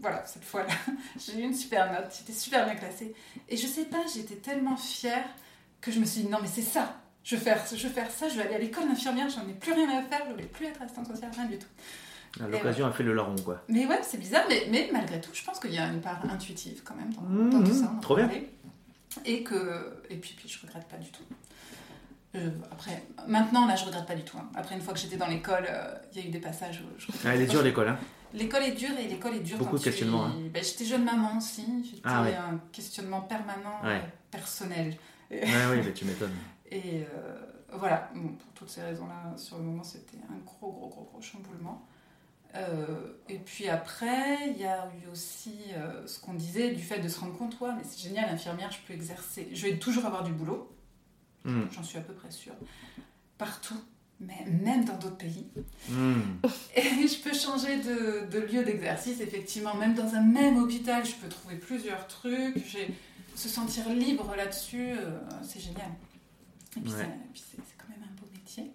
[0.00, 0.72] voilà, cette fois-là.
[1.18, 3.14] j'ai eu une super note, j'étais super bien classée.
[3.48, 5.24] Et je sais pas, j'étais tellement fière
[5.80, 6.96] que je me suis dit non mais c'est ça.
[7.22, 9.52] Je vais faire, je vais faire ça, je vais aller à l'école d'infirmière, j'en ai
[9.52, 11.66] plus rien à faire, je voulais plus être assistante sociale, rien du tout.
[12.40, 13.62] L'occasion a fait le larron, quoi.
[13.68, 16.22] Mais ouais, c'est bizarre, mais, mais malgré tout, je pense qu'il y a une part
[16.30, 17.92] intuitive quand même dans, Mmh, dans tout mmh, ça.
[17.96, 18.30] on trop bien.
[19.24, 21.22] Et que et puis, puis je regrette pas du tout.
[22.38, 24.38] Euh, après, maintenant là, je regrette pas du tout.
[24.38, 24.48] hein.
[24.54, 26.98] Après, une fois que j'étais dans l'école, euh, il y a eu des passages où
[26.98, 27.98] je regrette Ah, elle est dure l'école, hein.
[28.34, 30.50] L'école est dure et l'école est dure Beaucoup quand de questionnements, es- hein.
[30.52, 31.64] Ben, j'étais jeune maman aussi.
[31.84, 32.34] J'étais Ah ouais.
[32.36, 33.96] un questionnement permanent, Ouais.
[33.96, 34.96] euh, personnel.
[35.30, 36.32] Ouais, oui, mais tu m'étonnes.
[36.70, 37.36] Et euh,
[37.72, 41.20] voilà, bon, pour toutes ces raisons-là, sur le moment, c'était un gros, gros, gros, gros
[41.20, 41.86] chamboulement.
[42.54, 45.56] Euh, et puis après, il y a eu aussi
[46.06, 48.78] ce qu'on disait du fait de se rendre compte, ouais, mais c'est génial, infirmière, je
[48.86, 50.74] peux exercer, je vais toujours avoir du boulot,
[51.44, 52.52] Hmm, j'en suis à peu près sûre,
[53.38, 53.80] partout,
[54.20, 55.46] mais même dans d'autres pays.
[55.88, 56.20] hmm.
[56.76, 61.14] Et je peux changer de, de lieu d'exercice, effectivement, même dans un même hôpital, je
[61.14, 62.92] peux trouver plusieurs trucs, j'ai
[63.36, 65.90] se sentir libre là-dessus, euh, c'est génial.
[66.76, 67.08] Et puis, Ouais.
[67.34, 68.72] c'est- quand même un beau métier.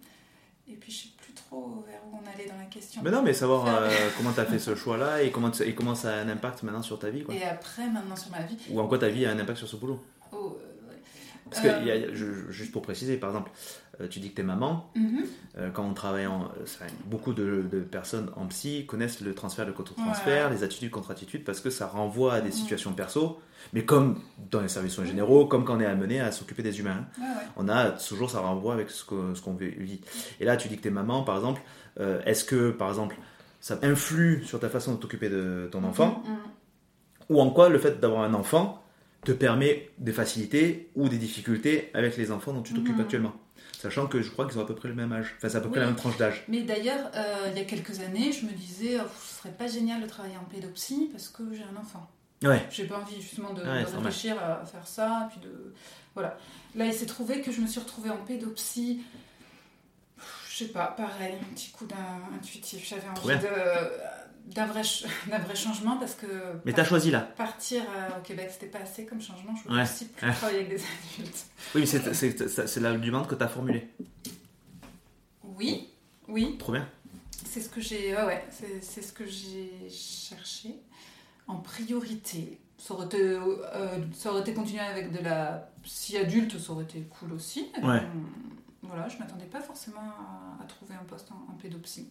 [0.69, 3.01] Et puis je sais plus trop vers où on allait dans la question.
[3.03, 5.93] Mais non, mais savoir euh, comment tu as fait ce choix-là et comment, et comment
[5.95, 7.35] ça a un impact maintenant sur ta vie, quoi.
[7.35, 9.67] Et après, maintenant sur ma vie, Ou en quoi ta vie a un impact sur
[9.67, 10.01] ce boulot.
[10.31, 10.72] oh, euh.
[11.49, 13.51] Parce que, Euh, il y a- je- juste pour préciser, par exemple,
[14.01, 14.89] euh, tu dis que tu es maman.
[14.95, 15.23] mhm.
[15.57, 16.49] Euh, quand on travaille en.
[16.65, 21.43] ça, beaucoup de, de personnes en psy connaissent le transfert, le contre-transfert, les attitudes, contre-attitudes,
[21.43, 22.53] parce que ça renvoie à des Mhm.
[22.55, 23.39] situations perso.
[23.71, 24.19] Mais comme
[24.51, 27.23] dans les services soins généraux, comme quand on est amené à s'occuper des humains, Ouais,
[27.25, 27.29] ouais.
[27.55, 30.01] on a toujours ça renvoie avec ce que- ce qu'on vit.
[30.39, 31.61] Et là, tu dis que tu es maman, par exemple.
[31.99, 33.15] euh, Est-ce que, par exemple,
[33.61, 36.37] ça influe sur ta façon de t'occuper de ton enfant Mhm.
[37.29, 38.82] Ou en quoi le fait d'avoir un enfant
[39.23, 43.01] te permet des facilités ou des difficultés avec les enfants dont tu t'occupes Mhm.
[43.01, 43.33] actuellement
[43.79, 45.33] Sachant que je crois qu'ils ont à peu près le même âge.
[45.37, 46.45] Enfin, c'est à peu près la même tranche d'âge.
[46.47, 49.67] Mais d'ailleurs, euh, il y a quelques années, je me disais, oh, ce serait pas
[49.67, 52.09] génial de travailler en pédopsie parce que j'ai un enfant.
[52.43, 52.65] Ouais.
[52.71, 54.05] J'ai pas envie justement de, Ouais, de c'est normal.
[54.11, 55.73] réfléchir à faire ça, puis de
[56.13, 56.37] voilà.
[56.75, 59.01] Là, il s'est trouvé que je me suis retrouvée en pédopsie.
[60.49, 62.87] Je sais pas, pareil, un petit coup d'un intuitif.
[62.87, 63.49] J'avais envie de
[64.45, 66.25] d'un vrai, ch- d'un vrai changement parce que
[66.65, 67.21] Mais t'as choisi là.
[67.21, 69.55] partir euh, au Québec, c'était pas assez comme changement.
[69.55, 69.83] Je voulais Ouais.
[69.83, 70.33] aussi plus Ouais.
[70.33, 70.83] travailler avec des
[71.19, 71.45] adultes.
[71.75, 71.85] Oui, mais
[72.67, 73.89] c'est- la demande que tu as formulée.
[75.43, 75.89] Oui,
[76.27, 76.87] oui, Trop bien.
[77.45, 78.45] c'est ce que j'ai, ouais, ouais,
[78.81, 80.75] c'est, ce que j'ai cherché
[81.47, 82.59] en priorité.
[82.77, 86.83] Ça aurait été, euh, ça aurait été continué avec de la psy adulte, ça aurait
[86.85, 87.67] été cool aussi.
[87.81, 88.01] Ouais.
[88.81, 92.09] voilà, je m'attendais pas forcément à, à trouver un poste en, en pédopsie.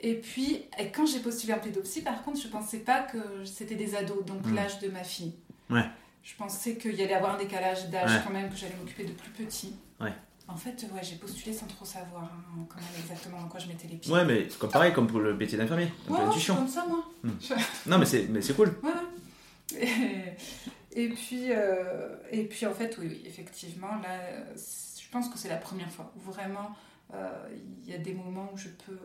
[0.00, 3.74] Et puis, et quand j'ai postulé en pédopsie, par contre, je pensais pas que c'était
[3.76, 4.54] des ados, donc Mm.
[4.54, 5.34] l'âge de ma fille.
[5.70, 5.84] Ouais.
[6.22, 8.20] Je pensais qu'il y allait avoir un décalage d'âge Ouais.
[8.24, 9.74] quand même, que j'allais m'occuper de plus petits.
[10.00, 10.12] Ouais.
[10.48, 12.66] En fait, ouais, j'ai postulé sans trop savoir hein,
[13.00, 14.12] exactement dans quoi je mettais les pieds.
[14.12, 15.88] Ouais, mais c'est comme pareil, comme pour le métier d'infirmier.
[16.08, 17.04] Ouais, ouais, je comme ça, moi.
[17.86, 18.72] Non, mais c'est mais c'est cool.
[18.82, 18.92] Ouais.
[19.80, 24.20] Et, et puis, euh, et puis, en fait, oui, oui, effectivement, là,
[24.54, 26.70] je pense que c'est la première fois où vraiment
[27.14, 27.28] euh,
[27.84, 28.98] il y a des moments où je peux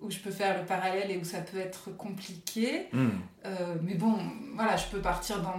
[0.00, 2.88] où je peux faire le parallèle et où ça peut être compliqué.
[2.92, 3.10] Hmm.
[3.44, 4.18] Euh, mais bon,
[4.54, 5.58] voilà, je peux partir dans,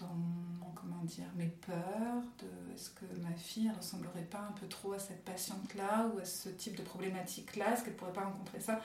[0.00, 2.46] dans comment dire, mes peurs de
[2.78, 6.24] est-ce que ma fille elle ressemblerait pas un peu trop à cette patiente-là ou à
[6.24, 8.80] ce type de problématique-là, est-ce qu'elle pourrait pas rencontrer ça?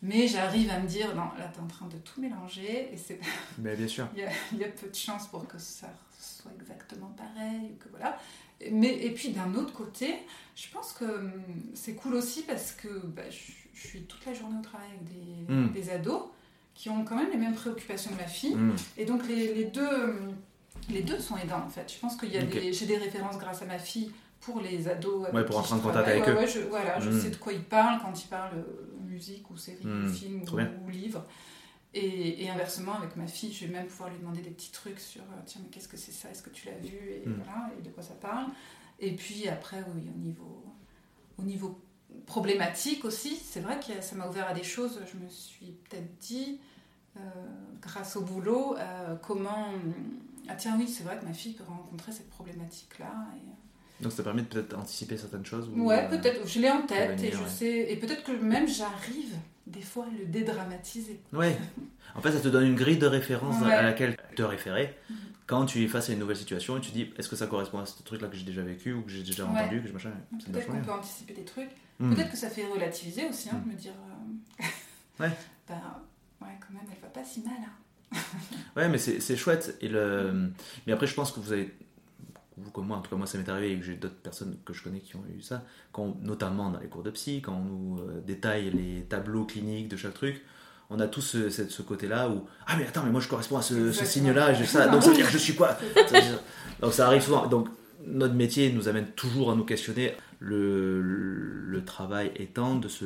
[0.00, 2.96] Mais j'arrive à me dire, non, là, tu es en train de tout mélanger et
[2.96, 3.20] c'est
[3.58, 4.08] Mais bien sûr.
[4.14, 7.72] il y, a, il y a peu de chances pour que ça soit exactement pareil
[7.72, 8.18] ou que voilà.
[8.72, 10.14] Mais, et puis d'un autre côté,
[10.56, 11.32] je pense que hum,
[11.74, 15.04] c'est cool aussi parce que bah, je, je suis toute la journée au travail avec
[15.04, 15.72] des, Mm.
[15.72, 16.22] des ados
[16.74, 18.54] qui ont quand même les mêmes préoccupations que ma fille.
[18.54, 18.74] Hmm.
[18.96, 20.34] Et donc les, les deux, hum,
[20.88, 21.92] les deux sont aidants en fait.
[21.94, 22.50] Je pense qu'il y a Ok.
[22.50, 24.10] des, j'ai des références grâce à ma fille
[24.40, 25.28] pour les ados.
[25.32, 26.34] Ouais, pour entrer en contact avec eux.
[26.34, 27.20] Ouais, je, voilà, je Mm.
[27.20, 30.86] sais de quoi ils parlent quand ils parlent euh, musique ou série ou film ou,
[30.86, 31.24] ou livre.
[31.96, 34.98] Et, et inversement, avec ma fille, je vais même pouvoir lui demander des petits trucs
[34.98, 36.28] sur euh, tiens, mais qu'est-ce que c'est ça?
[36.30, 36.96] Est-ce que tu l'as vu?
[36.96, 37.34] Et, Mm.
[37.44, 38.46] voilà, et de quoi ça parle?
[38.98, 40.64] Et puis après, oui, au niveau,
[41.38, 41.80] au niveau
[42.26, 45.00] problématique aussi, c'est vrai que ça m'a ouvert à des choses.
[45.12, 46.58] Je me suis peut-être dit,
[47.16, 47.20] euh,
[47.80, 49.68] grâce au boulot, euh, comment.
[50.48, 53.12] Ah tiens, oui, c'est vrai que ma fille peut rencontrer cette problématique-là.
[53.36, 54.02] Et...
[54.02, 55.68] Donc ça permet de peut-être anticiper certaines choses.
[55.68, 56.46] ou, Ouais, peut-être.
[56.46, 57.48] Je l'ai en tête et je ouais.
[57.48, 57.92] sais.
[57.92, 59.34] Et peut-être que même j'arrive
[59.66, 61.20] des fois le dédramatiser.
[61.32, 61.56] Ouais.
[62.14, 63.72] En fait, ça te donne une grille de référence Ouais.
[63.72, 65.16] à laquelle te référer Mhm.
[65.46, 67.78] quand tu es face à une nouvelle situation et tu dis est-ce que ça correspond
[67.80, 69.60] à ce truc-là que j'ai déjà vécu ou que j'ai déjà Ouais.
[69.60, 70.12] entendu, que je machin.
[70.38, 71.70] c'est Peut-être qu'on peut anticiper des trucs.
[71.98, 72.14] Hmm.
[72.14, 73.70] Peut-être que ça fait relativiser aussi, hein, Mm.
[73.70, 73.92] me dire.
[73.92, 74.64] euh,
[75.20, 75.30] Ouais.
[75.68, 75.80] ben,
[76.42, 77.54] ouais, quand même, elle va pas si mal.
[77.60, 77.70] hein.
[78.76, 79.76] Ouais, mais c'est c'est chouette.
[79.80, 80.50] Et le...
[80.86, 81.72] Mais après, je pense que vous avez,
[82.56, 84.56] vous comme moi, en tout cas moi ça m'est arrivé et que j'ai d'autres personnes
[84.64, 87.54] que je connais qui ont eu ça, quand, notamment dans les cours de psy, quand
[87.54, 90.42] on nous euh, détaille les tableaux cliniques de chaque truc,
[90.90, 93.58] on a tous ce, cette- ce côté-là où Ah, mais attends, mais moi je corresponds
[93.58, 95.76] à ce, ce signe-là, j'ai ça, donc ça veut dire que je suis quoi?
[96.80, 97.46] Donc ça arrive souvent.
[97.46, 97.68] Donc
[98.06, 100.14] notre métier nous amène toujours à nous questionner.
[100.40, 103.04] Le, le travail étant de, se,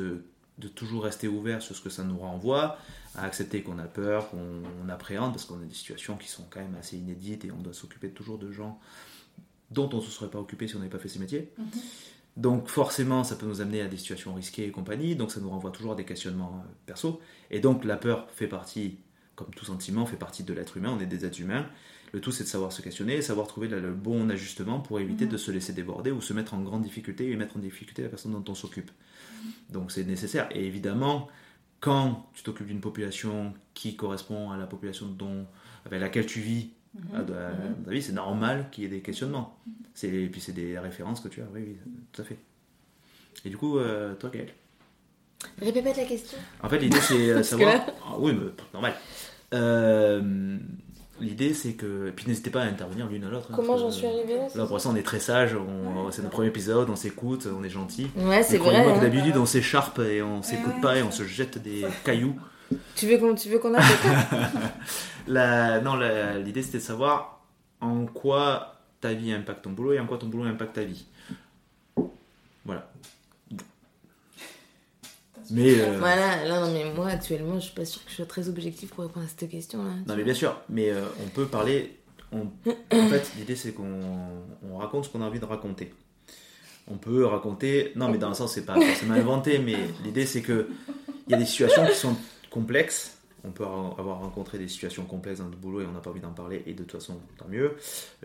[0.58, 2.78] de toujours rester ouvert sur ce que ça nous renvoie,
[3.14, 6.44] à accepter qu'on a peur, qu'on on appréhende, parce qu'on a des situations qui sont
[6.50, 8.80] quand même assez inédites et on doit s'occuper toujours de gens
[9.70, 11.52] dont on ne se serait pas occupé si on n'avait pas fait ces métiers.
[11.58, 11.66] Mhm.
[12.36, 15.50] Donc forcément, ça peut nous amener à des situations risquées et compagnie, donc ça nous
[15.50, 17.20] renvoie toujours à des questionnements euh, perso.
[17.50, 18.98] Et donc la peur fait partie,
[19.34, 21.66] comme tout sentiment, fait partie de l'être humain, on est des êtres humains.
[22.12, 25.26] Le tout, c'est de savoir se questionner et savoir trouver le, bon ajustement pour éviter
[25.26, 25.32] Mhm.
[25.32, 28.08] de se laisser déborder ou se mettre en grande difficulté et mettre en difficulté la
[28.08, 28.90] personne dont on s'occupe.
[29.70, 30.48] Donc c'est nécessaire.
[30.52, 31.28] Et évidemment,
[31.80, 35.46] quand tu t'occupes d'une population qui correspond à la population dont,
[35.84, 36.70] avec laquelle tu vis,
[37.84, 39.56] Ta vie, c'est normal qu'il y ait des questionnements.
[39.94, 41.76] C'est, et puis c'est des références que tu as, oui, oui,
[42.12, 42.38] tout à fait.
[43.44, 44.48] Et du coup, euh, toi, Gaël
[45.62, 46.38] Répète la question.
[46.62, 47.72] En fait, l'idée, c'est euh, savoir.
[47.74, 48.94] là- Ah oui, mais normal.
[49.54, 50.58] Euh,
[51.20, 52.08] l'idée, c'est que.
[52.08, 53.48] Et puis n'hésitez pas à intervenir l'une à l'autre.
[53.50, 54.48] hein, Comment j'en que- suis arrivée là?
[54.54, 57.62] Là, pour l'instant, on est très sage, on- c'est notre premier épisode, on s'écoute, on
[57.62, 58.08] est gentil.
[58.16, 58.76] Ouais, c'est vrai.
[58.76, 59.00] hein.
[59.00, 62.34] d'habitude, on s'écharpe et on s'écoute ouais, pas et on se jette des cailloux.
[62.96, 63.88] Tu veux qu'on tu veux qu'on appelle
[65.26, 67.40] La, non, la- l'idée c'était de savoir
[67.80, 71.06] en quoi ta vie impacte ton boulot et en quoi ton boulot impacte ta vie.
[72.64, 72.90] Voilà.
[75.50, 78.26] Mais, euh, Voilà, là, non, mais moi, actuellement, je suis pas sûre que je sois
[78.26, 79.90] très objective pour répondre à cette question-là.
[80.06, 81.96] Non, mais bien sûr, mais euh, on peut parler.
[82.32, 82.48] on-
[82.92, 84.00] en fait, l'idée c'est qu'on
[84.70, 85.94] on raconte ce qu'on a envie de raconter.
[86.90, 87.92] On peut raconter.
[87.96, 90.68] Non, mais dans le sens, c'est pas forcément inventé, mais l'idée c'est que
[91.26, 92.14] il y a des situations qui sont
[92.50, 93.18] complexes.
[93.44, 96.20] On peut avoir rencontré des situations complexes dans notre boulot et on n'a pas envie
[96.20, 97.76] d'en parler, et de toute façon, tant mieux.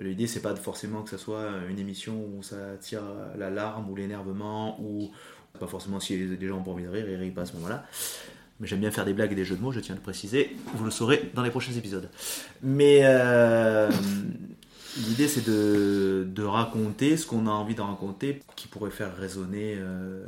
[0.02, 3.04] L'idée, c'est pas forcément que ça soit une émission où ça tire
[3.38, 5.12] l'alarme ou l'énervement, ou
[5.60, 7.54] pas forcément si les gens ont pas envie de rire, ils rient pas à ce
[7.54, 7.86] moment-là.
[8.60, 10.04] Mais j'aime bien faire des blagues et des jeux de mots, je tiens à le
[10.04, 10.56] préciser.
[10.76, 12.10] Vous le saurez dans les prochains épisodes.
[12.62, 13.90] Mais euh,
[15.08, 19.76] l'idée, c'est de, de raconter ce qu'on a envie de raconter, qui pourrait faire résonner,
[19.78, 20.26] euh,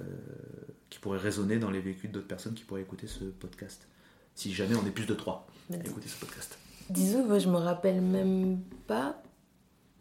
[0.95, 3.85] qui pourrait résonner dans les vécus d'autres personnes qui pourraient écouter ce podcast.
[4.33, 6.57] Si jamais on est plus de trois à écouter ce podcast.
[6.89, 9.21] Disons, moi, je me rappelle même pas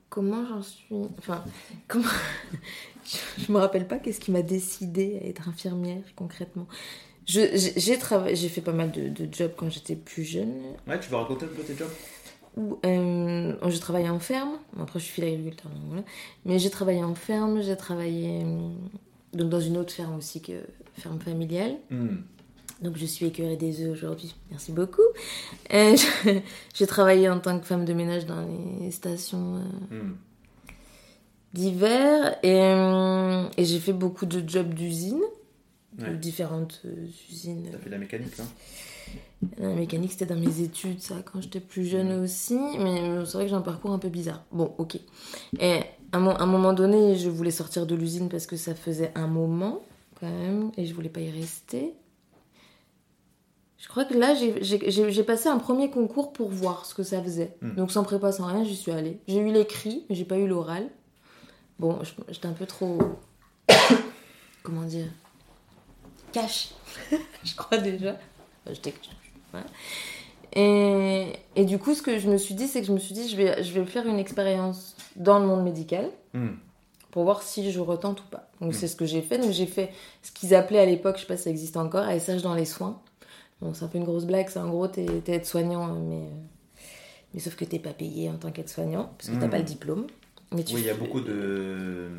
[0.08, 0.86] comment j'en suis.
[1.18, 1.42] Enfin,
[1.88, 2.04] comment.
[3.38, 6.68] je me rappelle pas qu'est-ce qui m'a décidé à être infirmière concrètement.
[7.26, 10.54] Je- J'ai fait pas mal de, de jobs quand j'étais plus jeune.
[10.86, 11.90] Ouais, tu veux raconter un peu tes jobs?
[12.56, 14.58] Où, euh, j'ai travaillé en ferme.
[14.78, 16.04] Après, je suis fille d'agriculteur, donc voilà.
[16.44, 18.68] Mais j'ai travaillé en ferme, j'ai travaillé euh,
[19.34, 20.52] donc dans une autre ferme aussi que
[20.94, 21.76] ferme familiale.
[21.90, 22.16] Hmm.
[22.82, 25.00] Donc je suis écurée des œufs aujourd'hui, merci beaucoup.
[25.72, 25.96] Euh,
[26.74, 29.56] j'ai travaillé en tant que femme de ménage dans les stations
[29.92, 30.16] euh, Hmm.
[31.52, 35.20] d'hiver et, euh, et j'ai fait beaucoup de jobs d'usine,
[35.96, 36.10] Ouais.
[36.10, 37.68] de différentes euh, usines.
[37.70, 38.44] T'as fait de la mécanique, là
[39.58, 43.34] La mécanique c'était dans mes études ça quand j'étais plus jeune aussi, mais euh, c'est
[43.34, 44.44] vrai que j'ai un parcours un peu bizarre.
[44.52, 44.98] Bon ok.
[45.58, 45.80] Et
[46.12, 49.80] à, un moment donné je voulais sortir de l'usine parce que ça faisait un moment
[50.20, 51.94] quand même et je voulais pas y rester.
[53.84, 57.54] Je crois que là, j'ai- passé un premier concours pour voir ce que ça faisait.
[57.60, 57.74] Hmm.
[57.74, 59.20] Donc sans prépa, sans rien, j'y suis allée.
[59.28, 60.88] J'ai eu l'écrit, mais j'ai pas eu l'oral.
[61.78, 61.98] Bon,
[62.30, 62.98] j'étais un peu trop...
[64.62, 65.08] Comment dire
[66.32, 66.70] Cash,
[67.44, 68.16] je crois déjà.
[68.66, 68.94] J'étais.
[69.54, 69.66] Voilà.
[70.56, 73.14] Et, et du coup, ce que je me suis dit, c'est que je me suis
[73.14, 76.54] dit, je vais, je vais faire une expérience dans le monde médical Hmm.
[77.12, 78.48] pour voir si je retente ou pas.
[78.60, 78.74] Donc Mm.
[78.74, 79.38] c'est ce que j'ai fait.
[79.38, 79.90] Donc j'ai fait
[80.22, 82.64] ce qu'ils appelaient à l'époque, je sais pas si ça existe encore, ASH dans les
[82.64, 83.00] soins.
[83.60, 86.16] Bon, c'est un peu une grosse blague, c'est en gros, t'es t'es aide-soignant, hein, mais,
[86.22, 86.28] euh,
[87.32, 89.50] mais sauf que t'es pas payé en tant qu'aide-soignant, parce que t'as Mm.
[89.50, 90.06] pas le diplôme.
[90.52, 92.10] Mais tu Oui, il y a beaucoup de.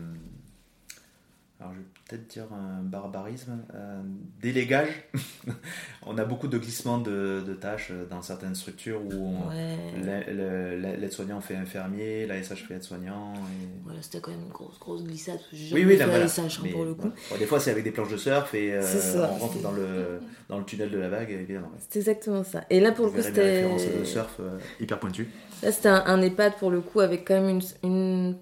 [1.59, 3.63] Alors, je peut-être dire un barbarisme.
[3.73, 4.03] Un
[4.41, 4.89] délégage.
[6.05, 9.75] on a beaucoup de glissements de, de tâches dans certaines structures où Ouais.
[10.03, 13.33] l'a- la- l'aide-soignant fait infirmier, l'ASH fait aide-soignant.
[13.35, 15.39] et- Voilà, c'était quand même une grosse, grosse glissade.
[15.51, 16.25] Oui, oui, là, voilà.
[16.25, 17.01] ASH, hein, Mais, pour le coup.
[17.01, 17.15] voilà.
[17.31, 19.31] Bon, des fois, c'est avec des planches de surf et euh, ça.
[19.33, 21.67] on rentre dans le, dans le tunnel de la vague, évidemment.
[21.67, 21.79] ouais.
[21.89, 22.65] C'est exactement ça.
[22.69, 23.63] Et là, pour le coup, c'était.
[23.99, 25.29] de surf euh, hyper pointues.
[25.63, 28.37] Là, c'était un, un EHPAD pour le coup, avec quand même une, une,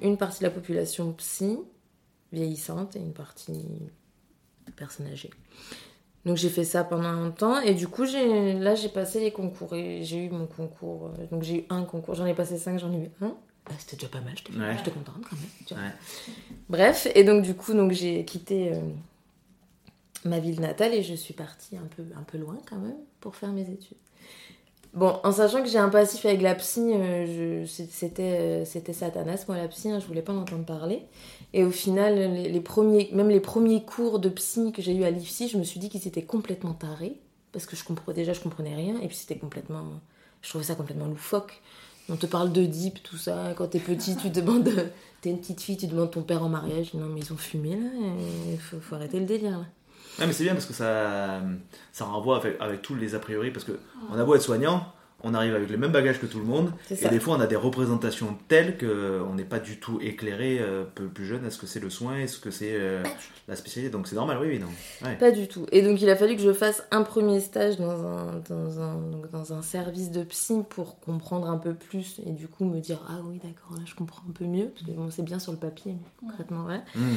[0.00, 1.58] une partie de la population psy,
[2.32, 3.66] vieillissante, et une partie
[4.76, 5.30] personnes âgées.
[6.24, 9.32] Donc j'ai fait ça pendant un temps et du coup j'ai là j'ai passé les
[9.32, 11.08] concours et j'ai eu mon concours.
[11.18, 13.34] euh, Donc j'ai eu un concours, j'en ai passé cinq, j'en ai eu un.
[13.66, 14.76] Ah, C'était déjà pas mal, j'étais Ouais.
[14.94, 15.36] contente quand
[15.76, 15.84] même.
[15.84, 15.92] Ouais.
[16.68, 18.80] Bref, et donc du coup donc j'ai quitté euh,
[20.24, 23.34] ma ville natale et je suis partie un peu, un peu loin quand même pour
[23.34, 23.98] faire mes études.
[24.94, 29.56] Bon, en sachant que j'ai un passif avec la psy, euh, c'était euh, Satanas, moi
[29.56, 31.02] la psy, hein, je voulais pas en entendre parler.
[31.54, 35.04] Et au final, les, les premiers, même les premiers cours de psy que j'ai eu
[35.04, 37.16] à l'IFSI, je me suis dit qu'ils étaient complètement tarés,
[37.52, 39.84] parce que je comprenais, déjà je comprenais rien, et puis c'était complètement,
[40.42, 41.62] je trouvais ça complètement loufoque.
[42.10, 44.70] On te parle de deep, tout ça, quand t'es petit, tu demandes,
[45.22, 47.76] t'es une petite fille, tu demandes ton père en mariage, non mais ils ont fumé
[47.76, 47.88] là,
[48.50, 49.66] il faut, faut arrêter le délire là.
[50.18, 51.40] Ouais, mais c'est bien parce que ça,
[51.92, 53.50] ça renvoie avec, avec tous les a priori.
[53.50, 53.72] Parce que
[54.10, 54.92] on a beau être soignant,
[55.24, 56.72] on arrive avec les mêmes bagages que tout le monde.
[56.90, 60.84] Et des fois, on a des représentations telles qu'on n'est pas du tout éclairé, euh,
[60.94, 63.02] peu plus jeune, est-ce que c'est le soin, est-ce que c'est euh,
[63.48, 63.90] la spécialité.
[63.90, 64.68] Donc c'est normal, oui, oui, non.
[65.06, 65.16] Ouais.
[65.16, 65.66] Pas du tout.
[65.72, 69.00] Et donc il a fallu que je fasse un premier stage dans un, dans un,
[69.10, 72.80] donc dans un service de psy pour comprendre un peu plus et du coup me
[72.80, 75.38] dire ah oui d'accord là je comprends un peu mieux parce que bon c'est bien
[75.38, 76.82] sur le papier mais concrètement voilà.
[76.94, 77.14] Hmm.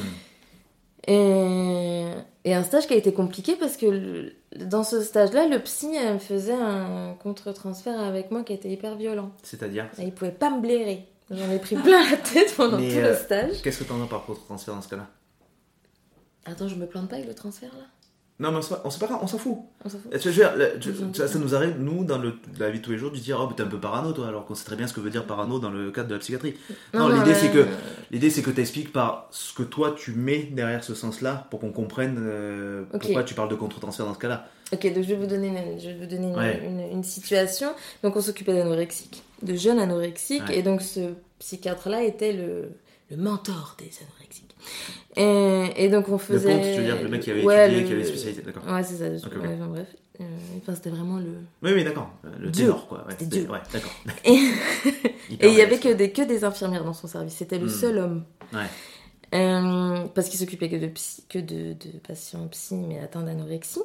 [1.08, 2.04] Et,
[2.44, 4.32] et un stage qui a été compliqué parce que le-
[4.64, 9.30] dans ce stage-là le psy euh, faisait un contre-transfert avec moi qui était hyper violent.
[9.42, 11.06] C'est-à-dire il pouvait pas me blairer.
[11.30, 13.62] J'en ai pris plein la tête pendant Mais, tout euh, le stage.
[13.62, 15.06] Qu'est-ce que t'en as par contre transfert dans ce cas-là?
[16.44, 17.84] Attends je me plante pas avec le transfert là
[18.38, 19.08] Non, mais on s'en- pas fout.
[19.20, 20.12] On s'en fout.
[20.12, 23.10] Veux dire, tu- ça, nous arrive, nous, dans le, la vie de tous les jours,
[23.10, 24.92] de dire Oh, mais t'es un peu parano, toi, alors qu'on sait très bien ce
[24.92, 26.54] que veut dire parano dans le cadre de la psychiatrie.
[26.92, 27.66] Non, l'idée, mais- c'est que-
[28.10, 31.60] L'idée, c'est que tu expliques par ce que toi tu mets derrière ce sens-là pour
[31.60, 34.46] qu'on comprenne euh, pourquoi tu parles de contre-transfert dans ce cas-là.
[34.72, 36.62] Ok, donc je vais vous donner une, je vais vous donner une, Ouais.
[36.66, 37.68] une- une situation.
[38.02, 40.58] Donc on s'occupait d'anorexiques, de jeunes anorexiques, Ouais.
[40.58, 42.68] et donc ce psychiatre-là était le,
[43.10, 44.56] le mentor des anorexiques.
[45.16, 46.52] Et, et donc on Le faisait...
[46.54, 48.64] ponte, tu veux dire, le mec qui avait Ouais, étudié, le- qui avait spécialité, d'accord.
[48.66, 49.26] Ouais, c'est ça.
[49.26, 49.42] Ok, ok.
[49.42, 49.88] ouais, enfin, bref,
[50.20, 50.24] Euh,
[50.62, 51.36] enfin, c'était vraiment le...
[51.62, 52.10] Oui, oui, d'accord.
[52.24, 52.64] Euh, Le Dieu.
[52.66, 52.98] ténor, quoi.
[53.06, 53.50] Ouais, C'était Dieu.
[53.50, 53.92] ouais, d'accord.
[54.24, 57.34] Et il y avait que des, que des infirmières dans son service.
[57.34, 57.70] C'était le Hmm.
[57.70, 58.24] seul homme.
[58.52, 58.66] Ouais.
[59.34, 63.82] Euh, parce qu'il s'occupait que de, psy, que de, de patients psy, mais atteints d'anorexie.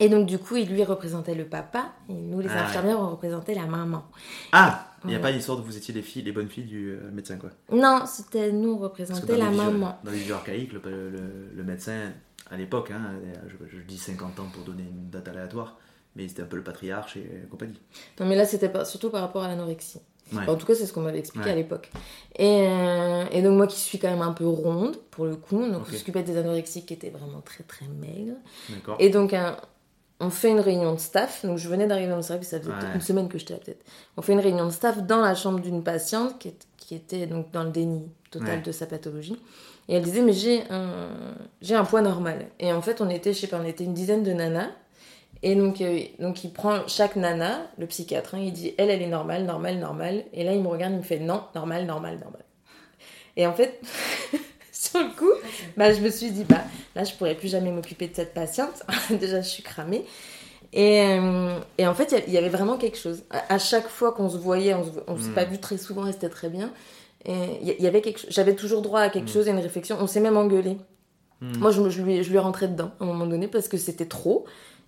[0.00, 3.10] Et donc, du coup, il lui représentait le papa, et nous, les Ah infirmières, on
[3.10, 4.04] représentait la maman.
[4.52, 6.90] Ah Il n'y a pas l'histoire de vous étiez les filles, les bonnes filles du
[6.90, 7.50] euh, médecin, quoi.
[7.72, 9.98] Non, c'était nous, on représentait dans la vieux- maman.
[10.04, 12.12] Dans les vieux archaïques, le, le- le médecin,
[12.50, 13.12] à l'époque, hein,
[13.46, 15.78] je, je dis 50 ans pour donner une date aléatoire,
[16.16, 17.80] mais c'était un peu le patriarche et compagnie.
[18.18, 20.00] Non, mais là, c'était pas, surtout par rapport à l'anorexie.
[20.32, 20.46] Ouais.
[20.46, 21.52] En tout cas, c'est ce qu'on m'avait expliqué Ouais.
[21.52, 21.90] à l'époque.
[22.36, 25.58] Et, euh, et donc, moi qui suis quand même un peu ronde, pour le coup,
[25.66, 25.88] donc Ok.
[25.90, 28.36] on s'occupait des anorexiques qui étaient vraiment très très maigres.
[28.68, 28.96] D'accord.
[28.98, 29.56] Et donc, un-
[30.20, 31.44] on fait une réunion de staff.
[31.44, 32.94] Donc, je venais d'arriver dans le service, ça faisait Ouais.
[32.94, 33.84] une semaine que j'étais là, peut-être.
[34.16, 37.26] On fait une réunion de staff dans la chambre d'une patiente qui, est- qui était
[37.26, 38.62] donc dans le déni total Ouais.
[38.62, 39.40] de sa pathologie.
[39.88, 41.08] Et elle disait, mais j'ai un,
[41.62, 42.46] j'ai un poids normal.
[42.58, 44.68] Et en fait, on était, je sais pas, on était une dizaine de nanas.
[45.42, 49.02] Et donc, euh, donc il prend chaque nana, le psychiatre, hein, il dit, elle, elle
[49.02, 50.24] est normale, normale, normale.
[50.32, 52.44] Et là, il me regarde, il me fait, non, normal, normal, normal.
[53.36, 53.80] Et en fait,
[54.80, 55.30] sur le coup,
[55.76, 56.62] bah, je me suis dit, bah,
[56.94, 58.82] là, je pourrais plus jamais m'occuper de cette patiente.
[59.10, 60.04] Déjà, je suis cramée.
[60.72, 63.22] Et, euh, et en fait, il y avait vraiment quelque chose.
[63.30, 66.06] À, à chaque fois qu'on se voyait, on se, on s'est pas vu très souvent
[66.06, 66.70] et c'était très bien.
[67.24, 68.20] Et il y, y avait quelque.
[68.28, 69.32] J'avais toujours droit à quelque Mm.
[69.32, 69.96] chose, à une réflexion.
[70.00, 70.76] On s'est même engueulé.
[71.40, 71.58] Mm.
[71.58, 73.66] Moi, je, me- je lui, je lui ai rentré dedans à un moment donné parce
[73.68, 74.44] que c'était trop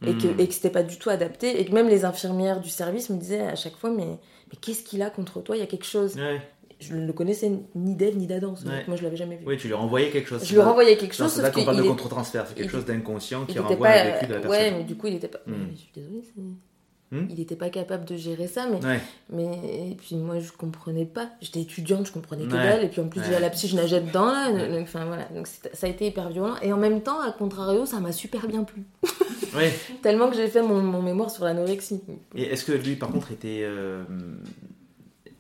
[0.07, 1.61] et que, et que c'était pas du tout adapté.
[1.61, 4.83] Et que même les infirmières du service me disaient à chaque fois, mais, mais qu'est-ce
[4.83, 5.57] qu'il a contre toi?
[5.57, 6.15] Il y a quelque chose.
[6.17, 6.41] Ouais.
[6.81, 8.55] Je ne le connaissais ni d'Ève ni d'Adam.
[8.67, 8.85] Ouais.
[8.89, 9.45] Moi, je l'avais jamais vu.
[9.47, 10.45] Oui, tu lui renvoyais quelque chose.
[10.45, 12.71] Je lui renvoyais quelque chose, c'est là qu'on parle de est- contre-transfert, c'est quelque il-
[12.71, 14.75] chose d'inconscient qui renvoie pas, à un vécu de la ouais, personne.
[14.79, 15.41] mais du coup, il était pas.
[15.47, 15.53] Hmm.
[15.73, 19.01] Je suis désolée, Hmm il était pas capable de gérer ça, mais, Ouais.
[19.33, 21.29] mais et puis moi je comprenais pas.
[21.41, 22.63] J'étais étudiante, je comprenais que Ouais.
[22.63, 23.27] dalle, et puis en plus Ouais.
[23.27, 24.53] déjà la psy, je nageais dedans là.
[24.53, 24.69] Ouais.
[24.69, 26.55] donc, Enfin voilà, donc ça a été hyper violent.
[26.63, 28.85] Et en même temps, à contrario, ça m'a super bien plu.
[29.57, 29.73] Ouais.
[30.03, 32.01] Tellement que j'ai fait mon, mon mémoire sur l'anorexie.
[32.37, 33.67] Et est-ce que lui, par contre, était.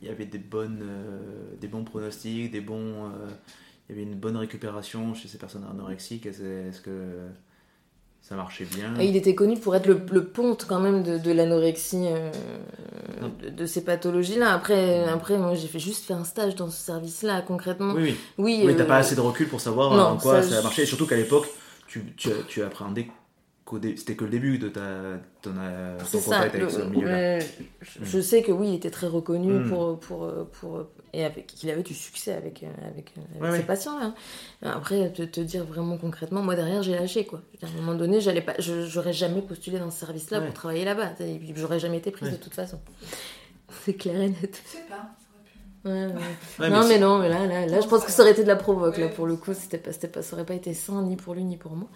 [0.03, 3.07] Il y avait des, bonnes, euh, des bons pronostics, des bons.
[3.07, 3.28] euh,
[3.88, 6.90] il y avait une bonne récupération chez ces personnes anorexiques Est-ce que
[8.22, 8.94] ça marchait bien?
[9.01, 12.30] Et il était connu pour être le, le ponte quand même de, de l'anorexie, euh,
[13.42, 14.53] de, de ces pathologies-là.
[14.55, 17.94] Après, après, moi j'ai fait juste fait un stage dans ce service-là, concrètement.
[17.94, 18.16] Oui, oui.
[18.38, 20.62] Oui, Oui, t'as pas assez de recul pour savoir non, en quoi ça, ça, a
[20.62, 20.82] marché.
[20.82, 21.48] Et surtout qu'à l'époque,
[21.88, 23.09] tu, tu, tu appréhendais
[23.96, 24.80] c'était que le début de ta,
[25.42, 26.24] ton, euh, ton C'est ça.
[26.36, 27.12] contact avec le- ce milieu-là.
[27.12, 27.38] ouais,
[27.80, 29.68] je, je sais que oui, il était très reconnu Mm.
[29.68, 33.50] pour, pour, pour, et avec, qu'il avait du succès avec, euh, avec, euh, avec Ouais,
[33.52, 33.62] ses ouais.
[33.64, 34.14] patients-là.
[34.62, 37.40] Après, te, te dire vraiment concrètement, moi derrière, j'ai lâché quoi.
[37.62, 40.44] À un moment donné, j'allais pas, je, j'aurais jamais postulé dans ce service-là Ouais.
[40.46, 41.12] pour travailler là-bas.
[41.56, 42.36] J'aurais jamais été prise Ouais.
[42.36, 42.78] de toute façon.
[43.84, 44.62] C'est clair et net.
[44.66, 45.10] Je sais pas.
[45.82, 46.12] Ouais, ouais.
[46.58, 48.42] Ouais, non, mais non, mais là, là, là, Non, je pense que ça aurait été
[48.42, 49.54] de la provoque là pour le coup.
[49.54, 51.88] C'était pas, c'était pas, ça aurait pas été sain ni pour lui ni pour moi.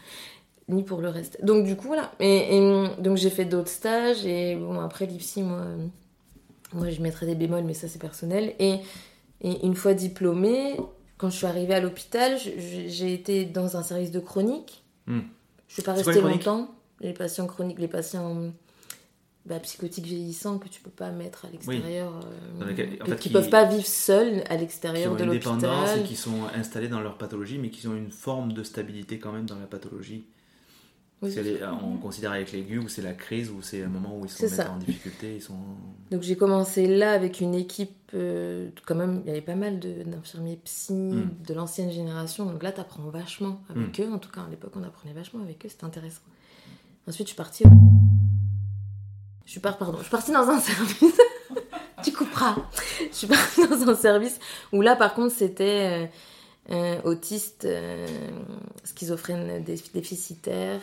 [0.68, 1.44] Ni pour le reste.
[1.44, 2.12] Donc du coup voilà.
[2.20, 5.64] Et, et, donc j'ai fait d'autres stages et bon après l'IPSI moi,
[6.72, 8.54] moi je mettrais des bémols mais ça c'est personnel.
[8.58, 8.80] Et,
[9.40, 10.76] et, une fois diplômée,
[11.18, 14.84] quand je suis arrivée à l'hôpital, j'ai été dans un service de chronique.
[15.06, 15.20] Hmm.
[15.68, 16.74] Je suis pas restée longtemps.
[17.00, 18.52] Les patients chroniques, les patients
[19.46, 22.18] bah, psychotiques vieillissants que tu peux pas mettre à l'extérieur,
[22.62, 25.98] euh, qui, ne peuvent pas vivre seuls à l'extérieur de l'hôpital.
[25.98, 29.32] et qui sont installés dans leur pathologie, mais qui ont une forme de stabilité quand
[29.32, 30.24] même dans la pathologie.
[31.82, 34.60] On considère avec l'aigu où c'est la crise, où c'est un moment où ils sont
[34.60, 35.36] en difficulté.
[35.36, 35.58] Ils sont...
[36.10, 39.78] Donc j'ai commencé là avec une équipe, euh, quand même, il y avait pas mal
[39.80, 41.30] d'infirmiers psy hmm.
[41.46, 42.46] de l'ancienne génération.
[42.46, 44.02] Donc là, tu apprends vachement avec hmm.
[44.02, 44.12] eux.
[44.12, 46.22] En tout cas, à l'époque, on apprenait vachement avec eux, c'était intéressant.
[47.08, 47.64] Ensuite, je suis partie.
[49.44, 51.20] Je suis partie, pardon, je suis partie dans un service.
[52.02, 52.56] tu couperas.
[53.10, 54.38] Je suis partie dans un service
[54.72, 56.10] où là, par contre, c'était
[56.70, 58.06] euh, autiste, euh,
[58.84, 60.80] schizophrène déficitaire.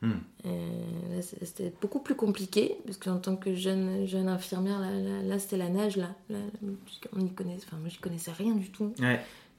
[0.00, 0.12] Hmm.
[0.46, 4.90] Euh, c'était beaucoup plus compliqué parce qu'en tant que jeune, jeune infirmière, là,
[5.22, 5.96] là, c'était la nage.
[5.96, 6.08] Là,
[7.16, 8.94] on y connaît, enfin, moi, je connaissais rien du tout.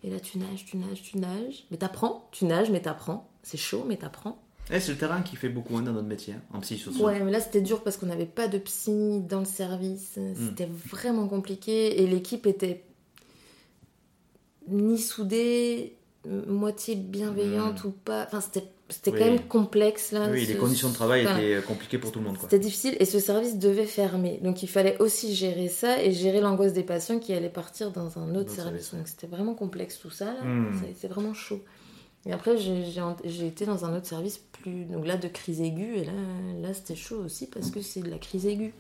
[0.04, 1.66] Et là, tu nages, tu nages, tu nages.
[1.72, 3.30] Mais t'apprends, tu nages, mais t'apprends.
[3.44, 4.42] C'est chaud, mais t'apprends.
[4.72, 7.32] Eh, c'est le terrain qui fait beaucoup dans notre métier, hein, en psy Ouais, mais
[7.32, 10.18] là c'était dur parce qu'on n'avait pas de psy dans le service.
[10.18, 10.36] Hmm.
[10.36, 12.84] C'était vraiment compliqué et l'équipe était
[14.68, 15.96] ni soudée,
[16.28, 17.88] moitié bienveillante hmm.
[17.88, 18.26] ou pas.
[18.28, 20.30] Enfin, c'était c'était quand même complexe là.
[20.32, 22.38] Oui, les conditions de travail étaient compliquées pour tout le monde.
[22.42, 24.40] C'était difficile et ce service devait fermer.
[24.42, 28.18] Donc il fallait aussi gérer ça et gérer l'angoisse des patients qui allaient partir dans
[28.18, 28.94] un autre service.
[28.94, 30.34] Donc c'était vraiment complexe tout ça.
[30.44, 30.74] Hmm.
[30.88, 31.64] C'était vraiment chaud.
[32.26, 34.86] Et après, j'ai été dans un autre service plus.
[34.86, 36.00] Donc là, de crise aiguë.
[36.00, 36.12] Et là,
[36.62, 38.74] là c'était chaud aussi parce que c'est de la crise aiguë.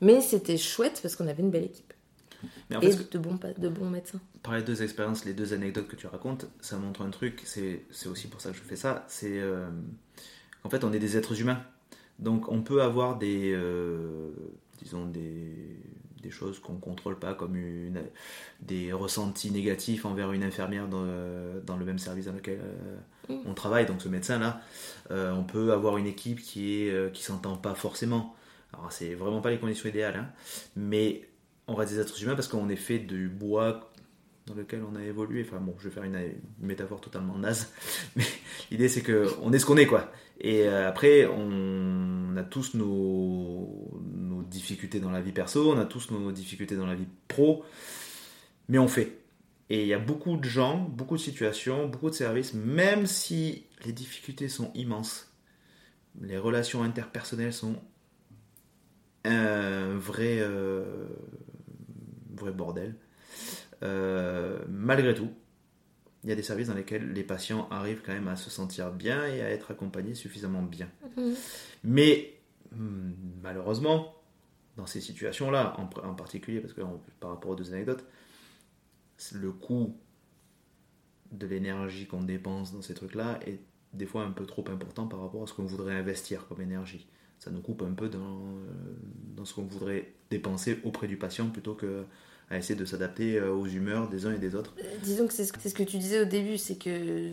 [0.00, 1.92] Mais c'était chouette parce qu'on avait une belle équipe.
[2.68, 4.20] Mais en et de, bons, de bons médecins.
[4.44, 7.42] Par les deux expériences, les deux anecdotes que tu racontes, ça montre un truc.
[7.44, 9.04] C'est aussi pour ça que je fais ça.
[9.08, 9.40] C'est.
[9.40, 9.70] Euh,
[10.62, 11.62] en fait, on est des êtres humains.
[12.18, 13.52] Donc, on peut avoir des.
[13.54, 14.30] Euh,
[14.82, 15.80] disons, des
[16.24, 18.00] des choses qu'on ne contrôle pas, comme une,
[18.62, 21.04] des ressentis négatifs envers une infirmière dans,
[21.66, 23.42] dans le même service dans lequel euh, mm.
[23.46, 24.60] on travaille, donc ce médecin-là.
[25.10, 28.34] Euh, on peut avoir une équipe qui qui s'entend pas forcément.
[28.72, 30.28] Alors, c'est vraiment pas les conditions idéales, hein,
[30.76, 31.28] mais
[31.68, 33.92] on reste des êtres humains parce qu'on est fait du bois
[34.46, 35.44] dans lequel on a évolué.
[35.46, 36.18] Enfin bon, je vais faire une,
[36.60, 37.72] métaphore totalement naze,
[38.16, 38.24] mais
[38.70, 40.10] l'idée c'est que on est ce qu'on est quoi.
[40.40, 43.90] Et après, on a tous nos,
[44.50, 47.64] difficultés dans la vie perso, on a tous nos difficultés dans la vie pro,
[48.68, 49.18] mais on fait.
[49.70, 53.64] Et il y a beaucoup de gens, beaucoup de situations, beaucoup de services, même si
[53.84, 55.32] les difficultés sont immenses,
[56.20, 57.76] les relations interpersonnelles sont
[59.24, 61.06] un vrai, euh,
[62.34, 62.94] vrai bordel.
[63.84, 65.28] Euh, malgré tout,
[66.22, 68.90] il y a des services dans lesquels les patients arrivent quand même à se sentir
[68.90, 70.88] bien et à être accompagnés suffisamment bien.
[71.16, 71.34] Mhm.
[71.84, 72.34] Mais
[72.72, 73.12] hmm,
[73.42, 74.14] malheureusement,
[74.76, 76.80] dans ces situations-là, en, particulier, parce que
[77.20, 78.04] par rapport aux deux anecdotes,
[79.32, 79.96] le coût
[81.30, 83.60] de l'énergie qu'on dépense dans ces trucs-là est
[83.92, 87.06] des fois un peu trop important par rapport à ce qu'on voudrait investir comme énergie.
[87.38, 88.96] Ça nous coupe un peu dans, euh,
[89.36, 92.04] dans ce qu'on voudrait dépenser auprès du patient plutôt que
[92.50, 94.74] à essayer de s'adapter euh, aux humeurs des uns et des autres.
[94.78, 97.30] Euh, disons que c'est ce, ce, que tu disais au début, c'est que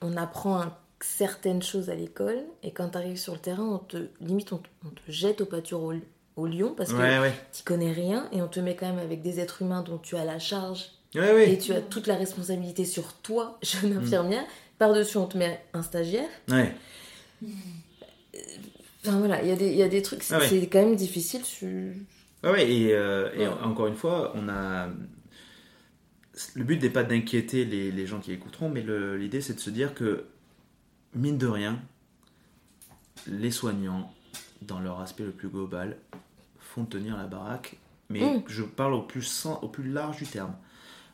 [0.00, 0.64] on apprend
[1.00, 4.58] certaines choses à l'école et quand tu arrives sur le terrain, on te limite on,
[4.58, 5.92] te jette au pâture au,
[6.36, 9.40] au lion parce que tu connais rien et on te met quand même avec des
[9.40, 13.58] êtres humains dont tu as la charge et tu as toute la responsabilité sur toi,
[13.62, 13.98] jeune mm.
[13.98, 14.44] infirmière.
[14.78, 16.28] Par-dessus, on te met un stagiaire.
[16.48, 16.74] Ouais.
[19.00, 21.42] Enfin voilà, il y, y, a des trucs, c'est quand même difficile.
[22.44, 24.88] Ouais, et, euh, et encore une fois, on a.
[26.54, 28.84] Le but n'est pas d'inquiéter les, les, gens qui écouteront, mais
[29.16, 30.26] l'idée c'est de se dire que,
[31.14, 31.80] mine de rien,
[33.26, 34.12] les soignants,
[34.60, 35.96] dans leur aspect le plus global,
[36.58, 37.78] font tenir la baraque.
[38.10, 38.44] Mais mm.
[38.46, 40.54] je parle au plus, au plus large du terme.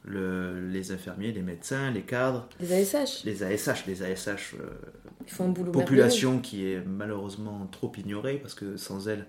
[0.04, 2.48] Le, les infirmiers, les médecins, les cadres.
[2.58, 3.24] Les ASH.
[3.24, 4.54] Les ASH, les ASH.
[4.54, 4.66] Euh,
[5.24, 9.26] Ils font un boulot population qui est malheureusement trop ignorée parce que sans elles,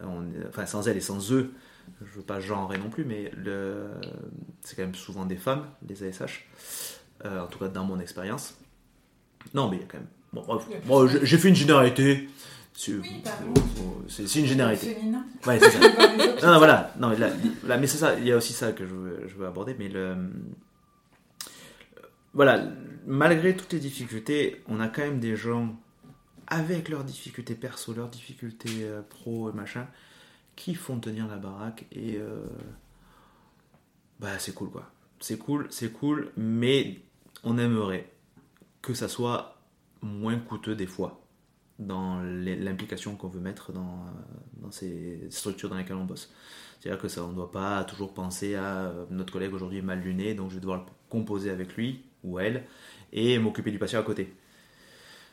[0.00, 1.52] on, enfin sans elles et sans eux,
[2.00, 3.30] je veux pas genrer non plus, mais
[4.62, 6.46] c'est quand même souvent des femmes, les ASH,
[7.24, 8.56] euh, en tout cas dans mon expérience.
[9.54, 10.08] Non, mais il y a quand même.
[10.32, 12.28] Bon, bref, j'ai fait une généralité.
[12.74, 14.96] C'est une généralité.
[15.46, 15.78] Ouais, c'est ça.
[16.42, 16.94] non, non, voilà.
[16.98, 18.16] Non, là, mais c'est ça.
[18.18, 19.74] Il y a aussi ça que je veux, je veux aborder.
[19.78, 20.14] Mais le.
[22.34, 22.68] Voilà.
[23.06, 25.74] Malgré toutes les difficultés, on a quand même des gens
[26.48, 29.86] avec leurs difficultés perso, leurs difficultés euh, pro et machin,
[30.56, 32.44] qui font tenir la baraque et euh,
[34.18, 34.90] bah c'est cool quoi.
[35.20, 37.00] C'est cool, c'est cool, mais
[37.44, 38.10] on aimerait
[38.82, 39.56] que ça soit
[40.00, 41.20] moins coûteux des fois
[41.78, 44.06] dans l'implication qu'on veut mettre dans,
[44.56, 46.32] dans, ces structures dans lesquelles on bosse.
[46.80, 50.34] C'est-à-dire que ça, on ne doit pas toujours penser à notre collègue aujourd'hui mal luné,
[50.34, 52.64] donc je vais devoir composer avec lui ou elle
[53.12, 54.34] et m'occuper du patient à côté.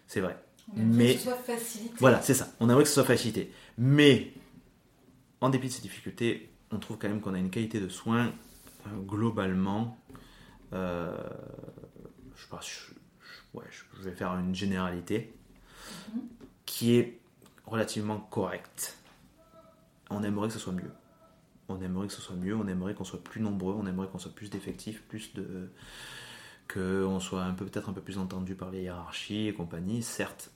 [0.07, 0.37] C'est vrai.
[0.73, 1.95] On Mais que ce soit facilité.
[1.99, 2.49] Voilà, c'est ça.
[2.59, 3.51] On aimerait que ce soit facilité.
[3.77, 4.33] Mais
[5.41, 8.33] en dépit de ces difficultés, on trouve quand même qu'on a une qualité de soins
[8.87, 9.97] euh, globalement.
[10.73, 11.15] Euh,
[12.35, 12.45] je,
[13.53, 15.33] ouais, je, vais faire une généralité
[16.13, 16.21] mhm.
[16.65, 17.19] qui est
[17.65, 18.97] relativement correcte.
[20.09, 20.91] On aimerait que ce soit mieux.
[21.67, 24.19] On aimerait que ce soit mieux, on aimerait qu'on soit plus nombreux, on aimerait qu'on
[24.19, 25.71] soit plus d'effectifs, plus de,
[26.71, 30.51] qu'on soit un peu peut-être un peu plus entendu par les hiérarchies et compagnie, certes.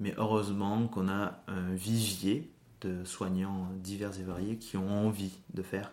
[0.00, 5.62] Mais heureusement qu'on a un vivier de soignants divers et variés qui ont envie de
[5.62, 5.90] faire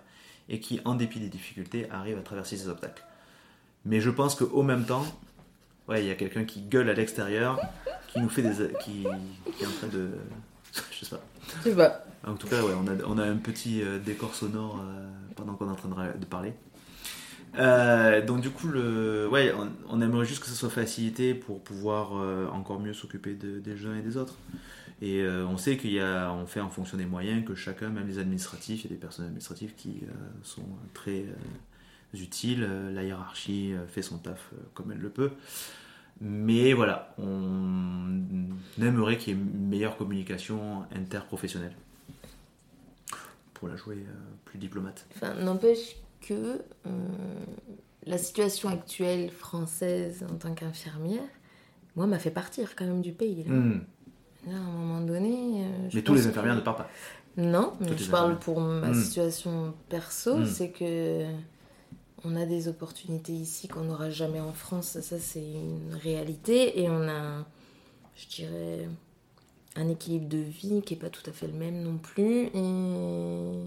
[0.47, 3.03] et qui, en dépit des difficultés, arrivent à traverser ces obstacles.
[3.83, 5.05] Mais je pense qu'au même temps,
[5.87, 7.59] ouais, il y a quelqu'un qui gueule à l'extérieur,
[8.07, 8.73] qui nous fait des.
[8.83, 9.05] qui,
[9.57, 10.11] qui est en train de.
[10.91, 11.21] je sais pas.
[11.63, 12.03] Je sais pas.
[12.25, 15.53] En tout cas, ouais, on a, on a un petit euh, décor sonore euh, pendant
[15.53, 16.53] qu'on est en train de parler.
[17.57, 19.53] Euh, donc du coup, ouais,
[19.89, 23.95] on, aimerait juste que ça soit facilité pour pouvoir euh, encore mieux s'occuper des uns
[23.95, 24.35] et des autres.
[25.01, 28.07] Et euh, on sait qu'il y a, fait en fonction des moyens que chacun, même
[28.07, 30.01] les administratifs, il y a des personnes administratives qui
[30.43, 31.25] sont très
[32.13, 32.67] utiles.
[32.93, 35.31] La hiérarchie fait son taf comme elle le peut.
[36.21, 38.21] Mais voilà, on
[38.81, 41.75] aimerait qu'il y ait une meilleure communication interprofessionnelle
[43.53, 43.97] pour la jouer
[44.45, 45.05] plus diplomate.
[45.13, 45.97] Enfin, n'empêche
[46.27, 46.89] que euh,
[48.05, 51.21] la situation actuelle française en tant qu'infirmière,
[51.95, 53.43] moi, m'a fait partir quand même du pays.
[53.43, 53.51] Là.
[53.51, 53.81] Hmm.
[54.47, 55.63] à un moment donné.
[55.63, 56.89] Euh, mais tous les infirmières ne partent pas.
[57.37, 58.93] Non, mais je parle pour ma hmm.
[58.93, 60.45] situation perso, hmm.
[60.45, 61.25] c'est que
[62.23, 66.89] on a des opportunités ici qu'on n'aura jamais en France, ça c'est une réalité, et
[66.89, 67.45] on a,
[68.15, 68.89] je dirais,
[69.75, 73.59] un équilibre de vie qui est pas tout à fait le même non plus, et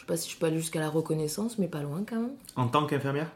[0.00, 2.32] je sais pas si je peux aller jusqu'à la reconnaissance, mais pas loin quand même.
[2.56, 3.30] En tant qu'infirmière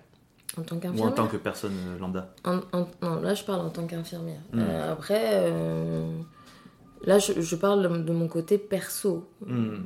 [0.57, 3.69] En tant qu'infirmière Ou en tant que personne euh, lambda Non, là je parle en
[3.69, 4.41] tant qu'infirmière.
[4.51, 4.61] Hmm.
[4.61, 6.11] Euh, après, euh,
[7.05, 9.29] là je, parle de mon côté perso.
[9.47, 9.83] Hmm.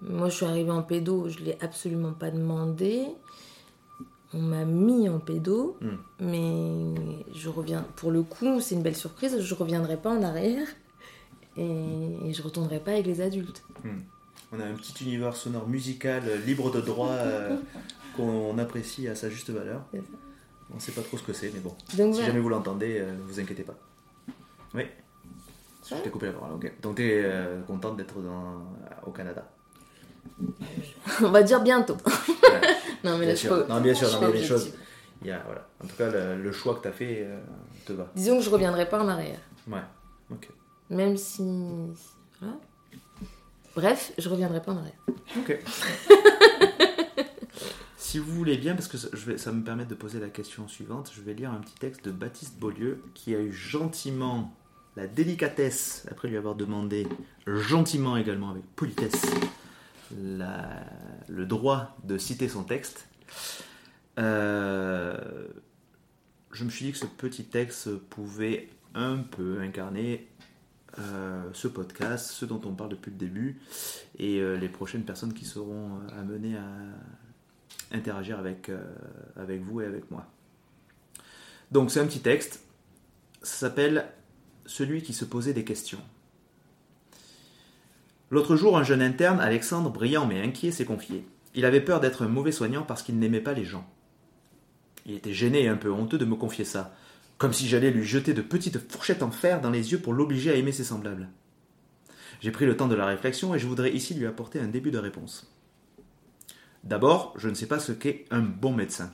[0.00, 3.04] Moi je suis arrivée en pédo, je l'ai absolument pas demandé.
[4.34, 5.96] On m'a mis en pédo, hmm.
[6.18, 6.94] mais
[7.32, 7.86] je reviens.
[7.94, 10.66] Pour le coup, c'est une belle surprise, je reviendrai pas en arrière
[11.56, 13.62] et, je retournerai pas avec les adultes.
[14.52, 17.56] On a un petit univers sonore musical euh, libre de droit euh,
[18.16, 19.82] qu'on apprécie à sa juste valeur.
[20.70, 21.74] On ne sait pas trop ce que c'est, mais bon.
[21.88, 23.74] si jamais vous l'entendez, ne euh, vous inquiétez pas.
[24.74, 24.84] Oui.
[25.88, 26.72] Je t'ai coupé la parole, ok.
[26.82, 27.30] Donc tu es
[27.66, 28.16] contente d'être
[29.06, 29.48] au Canada
[31.22, 31.96] On va dire bientôt.
[33.04, 34.72] non, mais là, je peux, non, bien sûr, non, mais les choses.
[35.22, 35.68] Voilà.
[35.82, 37.28] En tout cas, le, choix que tu as fait
[37.84, 38.10] te va.
[38.16, 39.38] Disons que je reviendrai pas en arrière.
[39.68, 39.78] Ouais,
[40.32, 40.48] ok.
[40.90, 41.44] Même si.
[42.40, 42.56] Voilà.
[43.76, 44.94] Bref, je reviendrai pas en arrière.
[45.38, 45.58] Ok.
[47.98, 50.30] si vous voulez bien, parce que ça, je vais, ça me permet de poser la
[50.30, 54.54] question suivante, je vais lire un petit texte de Baptiste Beaulieu qui a eu gentiment
[54.96, 57.06] la délicatesse, après lui avoir demandé
[57.46, 59.26] gentiment également avec politesse,
[60.10, 63.06] le droit de citer son texte.
[64.18, 65.48] Euh,
[66.50, 70.26] je me suis dit que ce petit texte pouvait un peu incarner
[70.98, 73.60] euh, ce podcast, ce dont on parle depuis le début,
[74.18, 78.70] et euh, les prochaines personnes qui seront euh, amenées à interagir avec,
[79.36, 80.26] avec vous et avec moi.
[81.70, 82.64] Donc c'est un petit texte,
[83.42, 84.08] ça s'appelle
[84.64, 86.00] Celui qui se posait des questions.
[88.30, 91.24] L'autre jour, un jeune interne, Alexandre, brillant mais inquiet, s'est confié.
[91.54, 93.86] Il avait peur d'être un mauvais soignant parce qu'il n'aimait pas les gens.
[95.04, 96.96] Il était gêné et un peu honteux de me confier ça
[97.38, 100.50] comme si j'allais lui jeter de petites fourchettes en fer dans les yeux pour l'obliger
[100.50, 101.28] à aimer ses semblables.
[102.40, 104.90] J'ai pris le temps de la réflexion et je voudrais ici lui apporter un début
[104.90, 105.52] de réponse.
[106.84, 109.12] D'abord, je ne sais pas ce qu'est un bon médecin.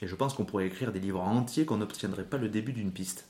[0.00, 2.92] Et je pense qu'on pourrait écrire des livres entiers qu'on n'obtiendrait pas le début d'une
[2.92, 3.26] piste.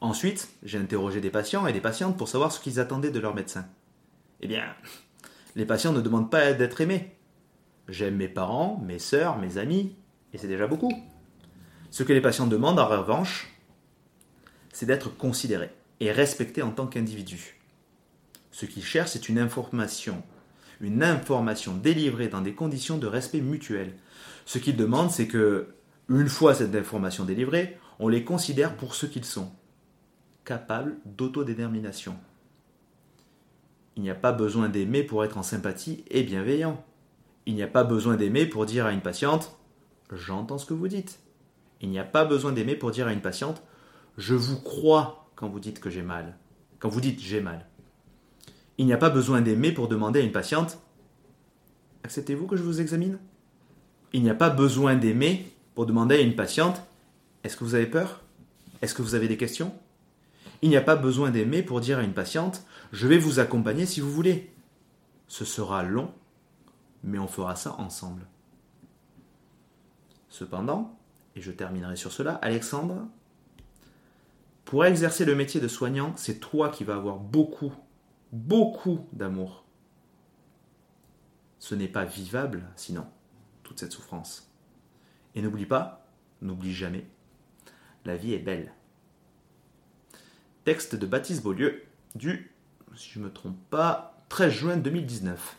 [0.00, 3.34] Ensuite, j'ai interrogé des patients et des patientes pour savoir ce qu'ils attendaient de leur
[3.34, 3.66] médecin.
[4.40, 4.64] Eh bien,
[5.56, 7.16] les patients ne demandent pas d'être aimés.
[7.88, 9.96] J'aime mes parents, mes sœurs, mes amis,
[10.32, 10.92] et c'est déjà beaucoup.
[11.90, 13.54] Ce que les patients demandent, en revanche,
[14.72, 15.70] c'est d'être considérés
[16.00, 17.58] et respectés en tant qu'individus.
[18.50, 20.22] Ce qu'ils cherchent, c'est une information,
[20.80, 23.94] une information délivrée dans des conditions de respect mutuel.
[24.46, 25.68] Ce qu'ils demandent, c'est que,
[26.08, 29.50] une fois cette information délivrée, on les considère pour ce qu'ils sont,
[30.44, 32.16] capables d'autodétermination.
[33.96, 36.84] Il n'y a pas besoin d'aimer pour être en sympathie et bienveillant.
[37.46, 39.58] Il n'y a pas besoin d'aimer pour dire à une patiente
[40.12, 41.20] J'entends ce que vous dites.
[41.80, 43.62] Il n'y a pas besoin d'aimer pour dire à une patiente
[44.16, 46.36] Je vous crois quand vous dites que j'ai mal.
[46.78, 47.66] Quand vous dites j'ai mal.
[48.78, 50.78] Il n'y a pas besoin d'aimer pour demander à une patiente
[52.04, 53.18] Acceptez-vous que je vous examine?
[54.12, 56.82] Il n'y a pas besoin d'aimer pour demander à une patiente
[57.44, 58.22] Est-ce que vous avez peur?
[58.82, 59.74] Est-ce que vous avez des questions?
[60.62, 63.86] Il n'y a pas besoin d'aimer pour dire à une patiente Je vais vous accompagner
[63.86, 64.52] si vous voulez.
[65.26, 66.10] Ce sera long,
[67.04, 68.26] mais on fera ça ensemble.
[70.28, 70.97] Cependant,
[71.36, 73.06] et je terminerai sur cela, Alexandre,
[74.64, 77.72] pour exercer le métier de soignant, c'est toi qui vas avoir beaucoup,
[78.32, 79.64] beaucoup d'amour.
[81.58, 83.06] Ce n'est pas vivable, sinon,
[83.62, 84.52] toute cette souffrance.
[85.34, 86.06] Et n'oublie pas,
[86.42, 87.06] n'oublie jamais,
[88.04, 88.72] la vie est belle.
[90.64, 92.52] Texte de Baptiste Beaulieu, du,
[92.94, 95.56] si je me trompe pas, 13 juin 2019.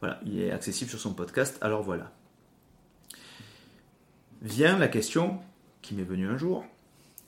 [0.00, 2.12] Voilà, il est accessible sur son podcast, alors voilà.
[4.44, 5.40] Vient la question
[5.80, 6.64] qui m'est venue un jour,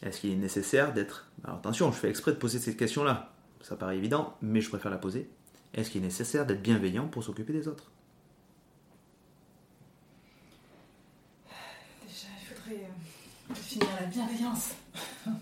[0.02, 1.30] est-ce qu'il est nécessaire d'être...
[1.44, 4.90] Alors attention, je fais exprès de poser cette question-là, ça paraît évident, mais je préfère
[4.90, 5.28] la poser.
[5.72, 7.90] Est-ce qu'il est nécessaire d'être bienveillant pour s'occuper des autres?
[12.06, 14.70] Déjà, il faudrait euh, définir la bienveillance.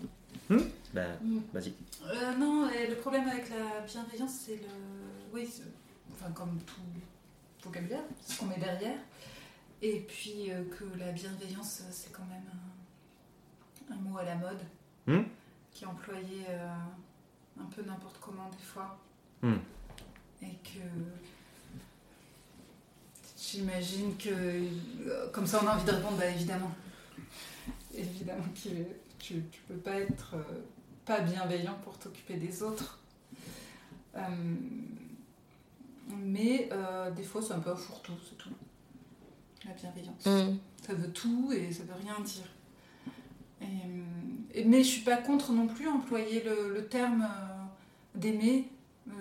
[0.94, 1.38] Ben, Mm.
[1.52, 1.72] vas-y.
[2.06, 4.68] Euh, non, le problème avec la bienveillance, c'est le.
[5.32, 5.48] Oui,
[6.12, 6.80] enfin, comme tout
[7.64, 8.98] vocabulaire, ce qu'on met derrière.
[9.86, 12.42] Et puis euh, que la bienveillance, euh, c'est quand même
[13.90, 14.60] un, un mot à la mode,
[15.06, 15.24] Hmm.
[15.70, 16.66] qui est employé euh,
[17.60, 18.98] un peu n'importe comment des fois.
[19.42, 19.56] Hmm.
[20.40, 20.78] Et que.
[23.38, 24.62] J'imagine que.
[25.32, 26.72] Comme ça, on a envie de répondre, bah évidemment.
[27.94, 28.68] Évidemment que
[29.18, 30.36] tu, tu peux pas être.
[30.36, 30.62] euh,
[31.04, 32.98] pas bienveillant pour t'occuper des autres.
[36.08, 36.70] Mais
[37.14, 38.48] des fois, c'est un peu un fourre-tout, c'est tout.
[39.66, 40.26] La bienveillance.
[40.26, 40.56] Mm.
[40.86, 42.44] Ça veut tout et ça veut rien dire.
[44.54, 48.70] Et, mais je suis pas contre non plus employer le, le terme euh, d'aimer,
[49.08, 49.12] euh,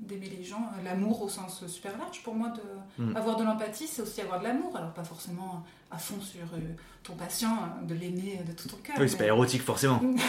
[0.00, 2.22] d'aimer les gens, euh, l'amour au sens super large.
[2.22, 2.60] Pour moi, de,
[2.98, 3.16] Mm.
[3.16, 4.76] avoir de l'empathie, c'est aussi avoir de l'amour.
[4.76, 6.58] Alors pas forcément à fond sur euh,
[7.02, 7.56] ton patient,
[7.86, 8.96] de l'aimer de tout ton cœur.
[8.98, 10.00] Oui, c'est pas érotique forcément.
[10.02, 10.26] On est bien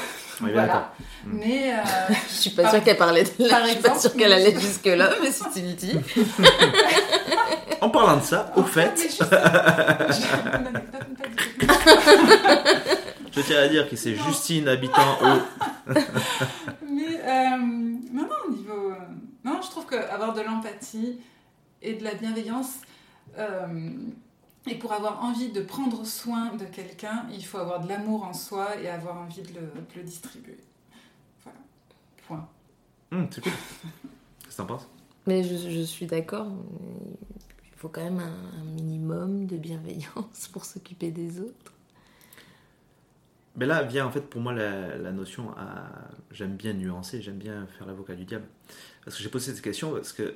[0.54, 0.68] Voilà.
[0.68, 0.90] d'accord.
[1.26, 1.38] Mm.
[1.38, 1.82] Mais euh,
[2.30, 3.50] Je suis pas Par- sûre qu'elle parlait de là.
[3.50, 5.94] par Je suis pas sûre qu'elle allait jusque-là, mais si tu le dis.
[7.82, 8.94] En parlant de ça, au fait,
[13.34, 14.16] je tiens à dire que c'est.
[14.16, 15.40] Justine habitant au.
[16.88, 18.92] Mais euh, non, non, au niveau.
[18.92, 18.96] euh,
[19.44, 21.20] non, je trouve qu'avoir de l'empathie
[21.82, 22.76] et de la bienveillance,
[23.40, 23.90] euh,
[24.68, 28.34] et pour avoir envie de prendre soin de quelqu'un, il faut avoir de l'amour en
[28.34, 30.58] soi et avoir envie de le, de le distribuer.
[31.44, 31.58] Voilà.
[32.28, 32.48] Point.
[33.12, 33.52] Hum, c'est cool.
[34.44, 34.88] Qu'est-ce que t'en penses?
[35.26, 36.48] Mais je, je suis d'accord.
[37.82, 41.74] Il faut quand même un, un minimum de bienveillance pour s'occuper des autres.
[43.56, 45.90] Mais là vient en fait pour moi la, la notion à.
[46.30, 48.46] J'aime bien nuancer, j'aime bien faire l'avocat du diable.
[49.04, 50.36] Parce que j'ai posé cette question parce que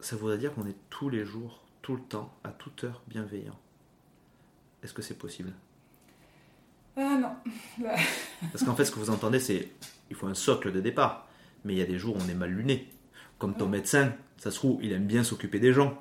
[0.00, 3.56] ça voudrait dire qu'on est tous les jours, tout le temps, à toute heure bienveillant.
[4.82, 5.52] Est-ce que c'est possible?
[6.96, 7.36] Ah non.
[8.50, 9.70] Parce qu'en fait, ce que vous entendez, c'est
[10.10, 11.28] il faut un socle de départ.
[11.64, 12.88] Mais il y a des jours où on est mal luné.
[13.38, 15.96] Comme ton médecin, ça se trouve, il aime bien s'occuper des gens.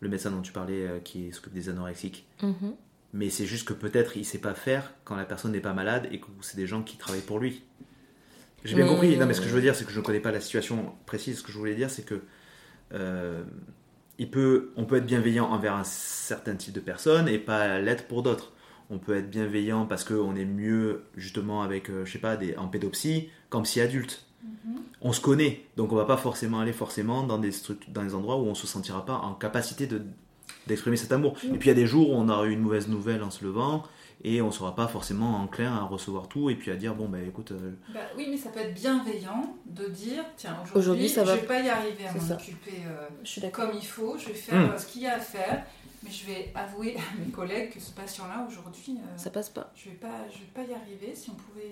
[0.00, 2.26] Le médecin dont tu parlais, euh, qui s'occupe des anorexiques.
[2.42, 2.74] Mhm.
[3.12, 6.08] Mais c'est juste que peut-être il sait pas faire quand la personne n'est pas malade
[6.10, 7.62] et que c'est des gens qui travaillent pour lui.
[8.64, 9.16] J'ai bien compris.
[9.16, 10.92] Non, mais ce que je veux dire, c'est que je ne connais pas la situation
[11.06, 11.38] précise.
[11.38, 12.20] Ce que je voulais dire, c'est que
[12.92, 13.44] euh,
[14.18, 18.06] il peut, on peut être bienveillant envers un certain type de personnes et pas l'être
[18.06, 18.52] pour d'autres.
[18.90, 22.56] On peut être bienveillant parce qu'on est mieux justement avec, euh, je sais pas, des,
[22.56, 24.26] en pédopsie qu'en psy adulte.
[25.02, 27.50] On se connaît, donc on va pas forcément aller forcément dans des,
[27.88, 30.02] dans des endroits où on se sentira pas en capacité de
[30.66, 31.36] d'exprimer cet amour.
[31.44, 33.30] Et puis il y a des jours où on aura eu une mauvaise nouvelle en
[33.30, 33.84] se levant
[34.24, 37.24] et on sera pas forcément enclin à recevoir tout et puis à dire bon ben
[37.24, 41.22] écoute euh, Bah oui, mais ça peut être bienveillant de dire tiens, aujourd'hui, Aujourd'hui, ça
[41.22, 41.36] va.
[41.36, 43.66] je vais pas y arriver à m'en occuper euh, Je suis d'accord.
[43.68, 44.70] comme il faut, je vais faire Mm.
[44.72, 45.64] euh, ce qu'il y a à faire,
[46.02, 49.70] mais je vais avouer à mes collègues que ce patient-là, aujourd'hui, euh, Ça passe pas.
[49.76, 51.70] je vais pas, je vais pas y arriver si on pouvait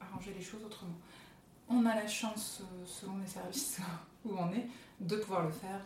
[0.00, 0.94] arranger les choses autrement.
[1.72, 3.78] On a la chance, euh, selon les services
[4.24, 4.66] où on est,
[5.00, 5.80] de pouvoir le faire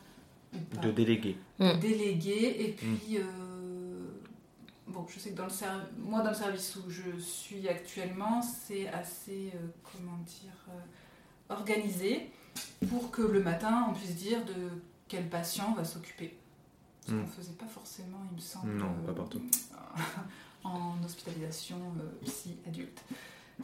[0.55, 0.81] ou pas.
[0.81, 1.37] de déléguer.
[1.59, 1.79] Mm.
[1.81, 3.23] déléguer et puis euh,
[4.87, 5.53] bon je sais que dans le
[5.99, 12.31] moi dans le service où je suis actuellement c'est assez euh, comment dire euh, organisé
[12.89, 14.55] pour que le matin on puisse dire de
[15.09, 16.37] quel patient va s'occuper
[17.07, 17.27] ce qu'on Mm.
[17.27, 19.43] faisait pas forcément il me semble Non, pas partout.
[20.65, 23.03] en hospitalisation euh, psy adulte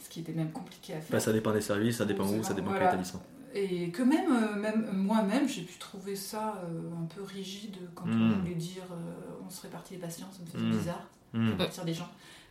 [0.01, 2.43] ce qui était même compliqué à faire Bah, ça dépend des services, ça dépend où,
[2.43, 2.89] ça dépend de quel Voilà.
[2.91, 3.23] établissement.
[3.55, 8.07] et que même, euh, même moi-même, j'ai pu trouver ça euh, un peu rigide quand
[8.07, 8.33] Mm.
[8.33, 10.71] on voulait dire euh, on se répartit les patients, ça me fait Mm.
[10.79, 11.49] bizarre, Hmm.
[11.51, 12.09] répartir des gens.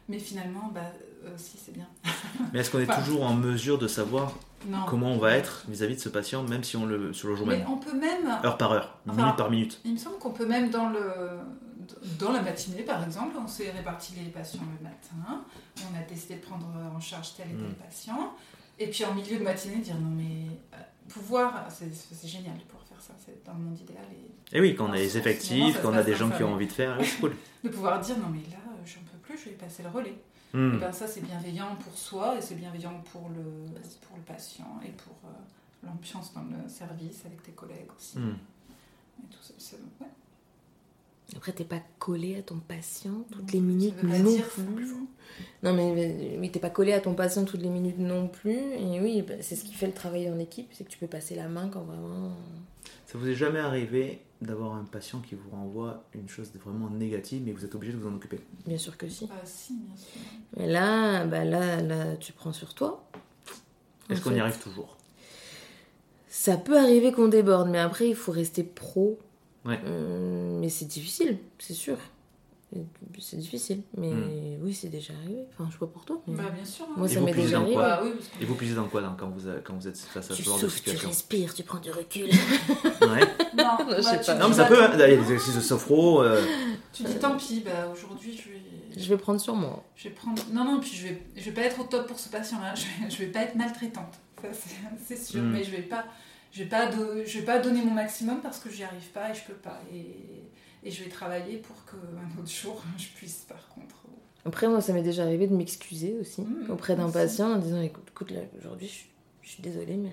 [0.10, 0.82] Mais finalement, bah,
[1.26, 1.88] euh, si, c'est bien.
[2.54, 4.34] Mais est-ce qu'on est Enfin- toujours en mesure de savoir
[4.68, 4.80] Non.
[4.88, 7.48] comment on va être vis-à-vis de ce patient, même si on le sur le jour
[7.48, 9.80] Mais même, on peut même, heure par heure, Enfin, minute par minute.
[9.86, 11.00] il me semble qu'on peut même dans le
[12.20, 15.44] dans la matinée, par exemple, on s'est réparti les patients le matin,
[15.92, 17.74] on a décidé de prendre en charge tel et tel Mm.
[17.76, 18.34] patient,
[18.80, 20.78] et puis en milieu de matinée dire non mais euh,
[21.10, 24.76] pouvoir, c'est génial de pouvoir faire ça, c'est dans le monde idéal, et Et oui,
[24.76, 26.98] quand on a les effectifs, quand on a des gens qui ont envie de faire,
[27.04, 27.36] c'est cool.
[27.64, 30.16] de pouvoir dire non mais là euh, j'en peux plus, je vais passer le relais.
[30.54, 30.76] Hmm.
[30.76, 33.44] Et ben ça c'est bienveillant pour soi et c'est bienveillant pour le,
[34.02, 35.32] pour le patient et pour euh,
[35.88, 38.18] l'ambiance dans le service avec tes collègues aussi.
[38.20, 38.36] Hmm.
[39.24, 40.08] Et tout ça, c'est- ouais.
[41.36, 44.94] Après, t'es pas collé à ton patient toutes les minutes non dire plus.
[45.64, 48.58] Non, mais oui, t'es pas collé à ton patient toutes les minutes non plus.
[48.58, 51.08] Et oui, bah, c'est ce qui fait le travail en équipe, c'est que tu peux
[51.08, 52.36] passer la main quand vraiment.
[53.08, 57.44] Ça vous est jamais arrivé d'avoir un patient qui vous renvoie une chose vraiment négative,
[57.45, 58.40] mais vous êtes obligé de vous en occuper?
[58.66, 59.28] Bien sûr que si.
[59.28, 60.22] Bah si, bien sûr.
[60.58, 63.06] Mais là, bah là, là, tu prends sur toi.
[64.10, 64.98] Est-ce qu'on y arrive toujours?
[66.28, 69.20] Ça peut arriver qu'on déborde, mais après, il faut rester pro.
[69.66, 69.80] Ouais.
[69.86, 71.98] Hum, mais c'est difficile, c'est sûr.
[73.20, 73.82] C'est difficile.
[73.98, 74.60] Mais Hmm.
[74.62, 75.40] oui, c'est déjà arrivé.
[75.52, 76.22] Enfin, je sais pas pour toi.
[76.26, 76.86] mais- Bah bien sûr.
[76.90, 76.94] hein.
[76.96, 77.74] Moi, Et ça m'est déjà arrivé.
[77.74, 79.74] quoi Bah oui, parce que- Et vous puisez dans quoi dans- quand, vous, a- quand
[79.74, 82.30] vous êtes face à ce genre de souffles, tu situation respires, tu prends du recul.
[83.02, 83.28] Ouais.
[83.58, 84.36] Non, Je bah, sais pas.
[84.40, 86.24] Non, mais ça peut, il y a des exercices de sophro.
[86.24, 86.42] euh,
[86.94, 88.62] Tu dis tant pis, bah aujourd'hui je vais.
[89.04, 89.84] Je vais prendre sur moi.
[89.98, 90.42] Je vais prendre.
[90.54, 92.74] Non, non, puis je vais, je vais pas être au top pour ce patient-là.
[92.76, 94.14] Je vais, je vais pas être maltraitante.
[94.42, 94.48] Ça,
[95.06, 95.42] c'est- sûr.
[95.42, 95.52] Mm.
[95.52, 96.06] Mais je vais pas,
[96.52, 99.32] je vais pas, do- je vais pas donner mon maximum parce que j'y arrive pas
[99.32, 99.80] et je peux pas.
[99.94, 100.15] Et,
[100.84, 103.95] et je vais travailler pour qu'un autre jour je puisse, par contre.
[104.44, 107.80] Après, moi, ça m'est déjà arrivé de m'excuser aussi Mmh, auprès d'un patient en disant
[107.82, 109.03] écoute, écoute là, aujourd'hui, je,
[109.44, 110.11] je suis désolée, mais.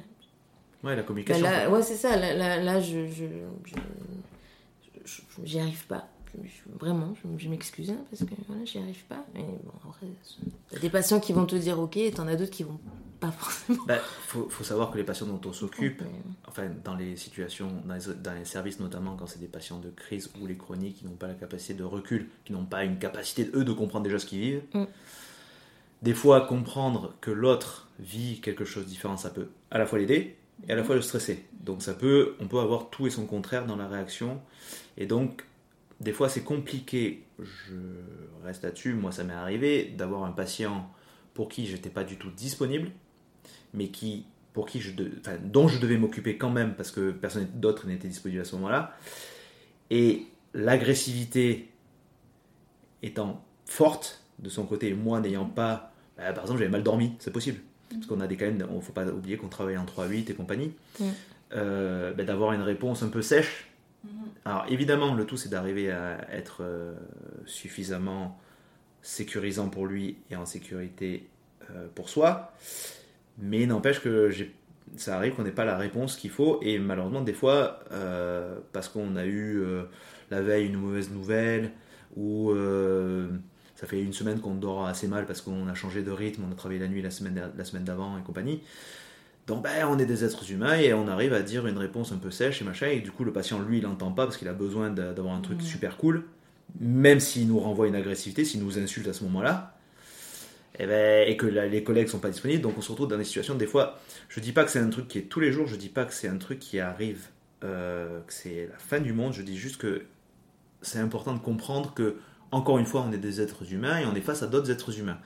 [0.85, 1.43] Ouais, la Bah, communication.
[1.44, 1.78] là, quoi.
[1.78, 2.15] ouais, c'est ça.
[2.16, 3.06] Là, là, là, je.
[3.09, 3.24] je,
[3.65, 3.74] je- je-
[5.05, 6.09] je- j'y arrive pas.
[6.78, 9.24] Vraiment, je, je m'excuse hein, parce que voilà, j'y arrive pas.
[9.35, 10.06] Et bon, après,
[10.70, 12.78] t'as des patients qui vont te dire ok, et t'en as d'autres qui vont
[13.20, 13.85] pas forcément.
[13.86, 16.03] Bah, faut, faut savoir que les patients dont on s'occupe,
[16.47, 19.90] enfin dans les situations, dans les, dans les services notamment quand c'est des patients de
[19.90, 22.99] crise ou les chroniques qui n'ont pas la capacité de recul, qui n'ont pas une
[22.99, 24.85] capacité eux de comprendre déjà ce qu'ils vivent, Mm.
[26.03, 29.99] des fois comprendre que l'autre vit quelque chose de différent, ça peut à la fois
[29.99, 30.36] l'aider
[30.69, 31.45] et à la fois le stresser.
[31.61, 34.40] Donc ça peut, on peut avoir tout et son contraire dans la réaction.
[34.97, 35.45] Et donc
[36.01, 37.74] des fois c'est compliqué, je
[38.45, 40.90] reste là-dessus, moi ça m'est arrivé d'avoir un patient
[41.35, 42.90] pour qui j'étais pas du tout disponible,
[43.74, 47.11] mais qui pour qui je de- enfin, dont je devais m'occuper quand même parce que
[47.12, 48.97] personne d'autre n'était disponible à ce moment-là.
[49.90, 51.69] Et l'agressivité
[53.03, 57.12] étant forte de son côté, et moi n'ayant pas, bah, par exemple, j'avais mal dormi,
[57.19, 57.61] c'est possible.
[57.90, 60.35] Parce qu'on a des quand même, on faut pas oublier qu'on travaille en 3-8 et
[60.35, 61.05] compagnie, Mm.
[61.55, 63.69] Euh, bah, d'avoir une réponse un peu sèche.
[64.05, 64.11] Mhm.
[64.45, 66.95] Alors évidemment, le tout c'est d'arriver à être euh,
[67.47, 68.39] suffisamment
[69.01, 71.27] sécurisant pour lui et en sécurité
[71.70, 72.53] euh, pour soi.
[73.40, 74.55] Mais n'empêche que j'ai-
[74.97, 76.59] ça arrive qu'on n'ait pas la réponse qu'il faut.
[76.62, 79.85] Et malheureusement, des fois, euh, parce qu'on a eu euh,
[80.31, 81.73] la veille une mauvaise nouvelle,
[82.16, 83.28] ou euh,
[83.77, 86.52] ça fait une semaine qu'on dort assez mal parce qu'on a changé de rythme, on
[86.52, 88.62] a travaillé la nuit la semaine, la semaine d'avant et compagnie.
[89.47, 92.19] Donc ben, on est des êtres humains et on arrive à dire une réponse un
[92.19, 92.89] peu sèche et machin.
[92.89, 95.35] Et du coup, le patient, lui, il n'entend pas parce qu'il a besoin d'a- d'avoir
[95.35, 96.24] un truc super cool.
[96.81, 99.78] Même s'il nous renvoie une agressivité, s'il nous insulte à ce moment-là,
[100.79, 103.25] et, ben, et que les collègues sont pas disponibles, donc on se retrouve dans des
[103.25, 103.99] situations, des fois,
[104.29, 106.05] je dis pas que c'est un truc qui est tous les jours, je dis pas
[106.05, 107.29] que c'est un truc qui arrive,
[107.65, 110.05] euh, que c'est la fin du monde, je dis juste que
[110.83, 112.19] c'est important de comprendre que,
[112.53, 114.99] encore une fois, on est des êtres humains et on est face à d'autres êtres
[114.99, 115.19] humains.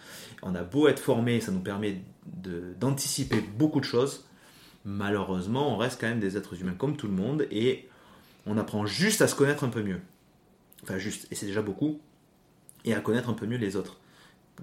[0.42, 2.00] On a beau être formé, ça nous permet
[2.80, 4.26] d'anticiper beaucoup de choses,
[4.84, 7.88] malheureusement, on reste quand même des êtres humains comme tout le monde et
[8.46, 10.00] on apprend juste à se connaître un peu mieux.
[10.82, 12.00] Enfin, juste, et c'est déjà beaucoup,
[12.84, 13.98] et à connaître un peu mieux les autres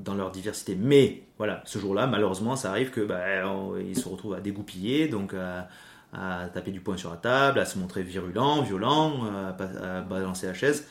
[0.03, 0.75] dans leur diversité.
[0.75, 5.07] Mais voilà, ce jour-là, malheureusement, ça arrive que bah, on- ils se retrouvent à dégoupiller,
[5.07, 5.67] donc à,
[6.13, 10.53] à taper du poing sur la table, à se montrer virulent, violent, à, balancer la
[10.53, 10.87] chaise.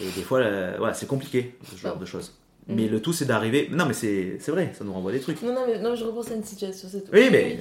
[0.00, 2.34] Et des fois, là, voilà, c'est compliqué, ce genre de choses.
[2.68, 3.68] Mais le tout, c'est d'arriver.
[3.70, 5.40] Non, mais c'est vrai, ça nous renvoie des trucs.
[5.42, 7.10] Non, non, mais non, je repense à une situation, c'est tout.
[7.12, 7.60] Oui, mais-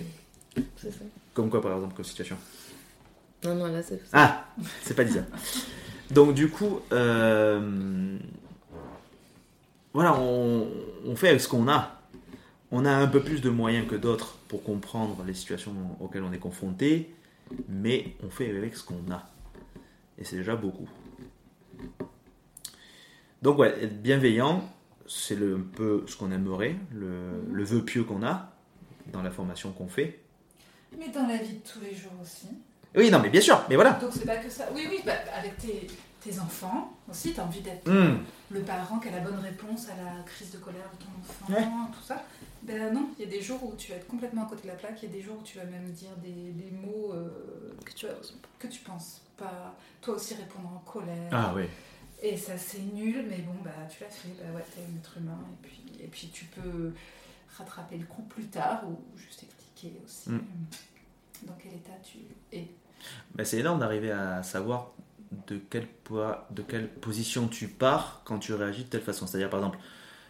[0.78, 1.02] C'est ça.
[1.36, 2.38] Comme quoi, par exemple, comme situation
[3.44, 4.02] Non, non, là, c'est.
[4.14, 4.46] Ah,
[4.82, 5.26] c'est pas dit ça.
[6.12, 8.18] Donc du coup, euh,
[9.96, 10.68] voilà, on,
[11.06, 12.02] on fait avec ce qu'on a.
[12.72, 16.34] On a un peu plus de moyens que d'autres pour comprendre les situations auxquelles on
[16.34, 17.16] est confronté,
[17.70, 19.26] mais on fait avec ce qu'on a.
[20.18, 20.90] Et c'est déjà beaucoup.
[23.42, 24.64] Donc ouais, être bienveillant,
[25.08, 28.52] c'est le- un peu ce qu'on aimerait, le, le vœu pieux qu'on a
[29.14, 30.20] dans la formation qu'on fait.
[30.98, 32.48] Mais dans la vie de tous les jours aussi.
[32.96, 33.92] Oui, non, mais bien sûr, mais voilà.
[33.92, 34.68] Donc c'est pas que ça.
[34.74, 35.88] Oui, oui, bah, avec tes,
[36.26, 38.18] tes enfants aussi, tu as envie d'être Hmm.
[38.50, 41.54] le parent qui a la bonne réponse à la crise de colère de ton enfant,
[41.54, 41.66] Ouais.
[41.94, 42.24] tout ça.
[42.64, 44.68] Ben non, il y a des jours où tu vas être complètement à côté de
[44.70, 47.12] la plaque, il y a des jours où tu vas même dire des, des mots
[47.14, 47.30] euh,
[47.86, 48.08] que, tu,
[48.60, 49.76] que tu penses pas.
[50.02, 51.30] Toi aussi répondre en colère.
[51.32, 51.66] Ah oui.
[52.24, 55.18] Et ça c'est nul, mais bon, bah tu l'as fait, bah ouais, t'es un être
[55.18, 56.94] humain, et puis, et puis tu peux
[57.58, 60.36] rattraper le coup plus tard ou juste expliquer aussi Mm.
[60.36, 62.18] euh, dans quel état tu
[62.52, 62.68] es.
[63.36, 64.92] Ben, c'est énorme d'arriver à savoir
[65.48, 69.28] de quelle, poids- de quelle position tu pars quand tu réagis de telle façon.
[69.28, 69.80] C'est-à-dire, par exemple,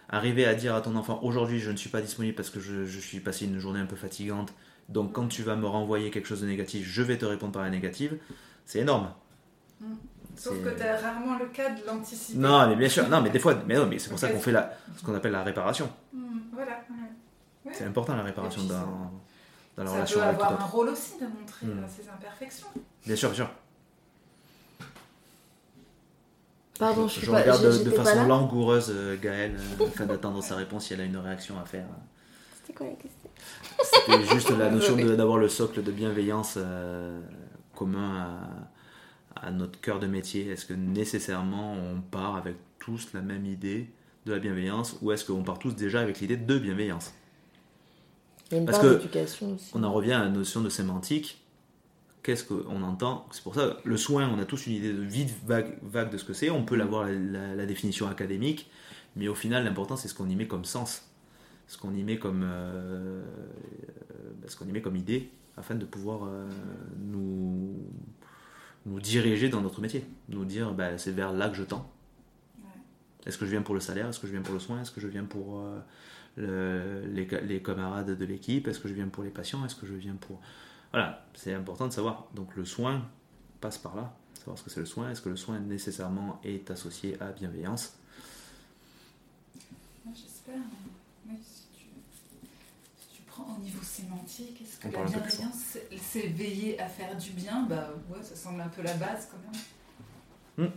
[0.10, 2.86] arriver à dire à ton enfant aujourd'hui je ne suis pas disponible parce que je,
[2.86, 4.54] je suis passé une journée un peu fatigante,
[4.90, 7.64] donc quand tu vas me renvoyer quelque chose de négatif, je vais te répondre par
[7.64, 8.18] la négative,
[8.66, 9.12] c'est énorme.
[9.82, 9.94] Mm.
[10.38, 12.38] Sauf que tu as rarement le cas de l'anticiper.
[12.38, 14.40] Non, mais bien sûr, non, mais des fois, mais non, mais c'est pour ça qu'on
[14.40, 15.90] fait la, ce qu'on appelle la réparation.
[16.14, 16.20] Mm,
[16.52, 16.72] voilà.
[17.66, 17.72] ouais.
[17.74, 19.12] C'est important la réparation dans,
[19.78, 21.70] dans la Ça relation peut avec avoir un rôle aussi de montrer Mm.
[21.84, 22.68] euh, ses imperfections.
[23.06, 23.50] Bien sûr, bien sûr.
[26.80, 29.88] Pardon, je je suis pas, regarde de, de j'étais pas façon langoureuse euh, Gaëlle, euh,
[29.88, 31.86] afin d'attendre sa réponse si elle a une réaction à faire.
[32.62, 33.30] C'était quoi la question?
[33.82, 37.22] C'était juste la notion d'avoir le socle de bienveillance euh,
[37.74, 38.40] commun
[39.36, 40.50] à, à notre cœur de métier.
[40.50, 43.90] Est-ce que nécessairement on part avec tous la même idée
[44.26, 47.14] de la bienveillance ou est-ce qu'on part tous déjà avec l'idée de bienveillance?
[48.52, 49.72] Il y a une Parce part que d'éducation aussi.
[49.74, 51.45] On en revient à la notion de sémantique.
[52.26, 53.28] Qu'est-ce qu'on entend.
[53.30, 56.18] C'est pour ça, le soin, on a tous une idée de vide, vague, vague de
[56.18, 56.50] ce que c'est.
[56.50, 58.68] On peut l'avoir la, la- la définition académique,
[59.16, 61.08] mais au final, l'important, c'est ce qu'on y met comme sens,
[61.68, 65.86] ce qu'on y met comme, euh, euh, ce qu'on y met comme idée, afin de
[65.86, 66.48] pouvoir euh,
[66.98, 67.76] nous,
[68.88, 70.04] nous diriger dans notre métier.
[70.30, 71.88] Nous dire, bah, c'est vers là que je tends.
[73.28, 74.08] Est-ce que je viens pour le salaire?
[74.08, 74.82] Est-ce que je viens pour le soin?
[74.82, 75.80] Est-ce que je viens pour euh,
[76.38, 78.68] le- les, les camarades de l'équipe?
[78.68, 79.64] Est-ce que je viens pour les patients?
[79.64, 80.42] Est-ce que je viens pour...
[80.96, 82.26] Voilà, c'est important de savoir.
[82.34, 83.06] Donc le soin
[83.60, 84.14] passe par là.
[84.38, 85.12] Savoir ce que c'est le soin.
[85.12, 87.98] Est-ce que le soin nécessairement est associé à bienveillance?
[90.14, 90.56] J'espère.
[91.28, 91.88] Oui, si, tu,
[92.98, 97.18] si tu prends au niveau sémantique, est-ce que On la bienveillance, c'est- veiller à faire
[97.18, 97.64] du bien?
[97.64, 100.70] Bah ouais, ça semble un peu la base quand même.
[100.70, 100.74] Hmm.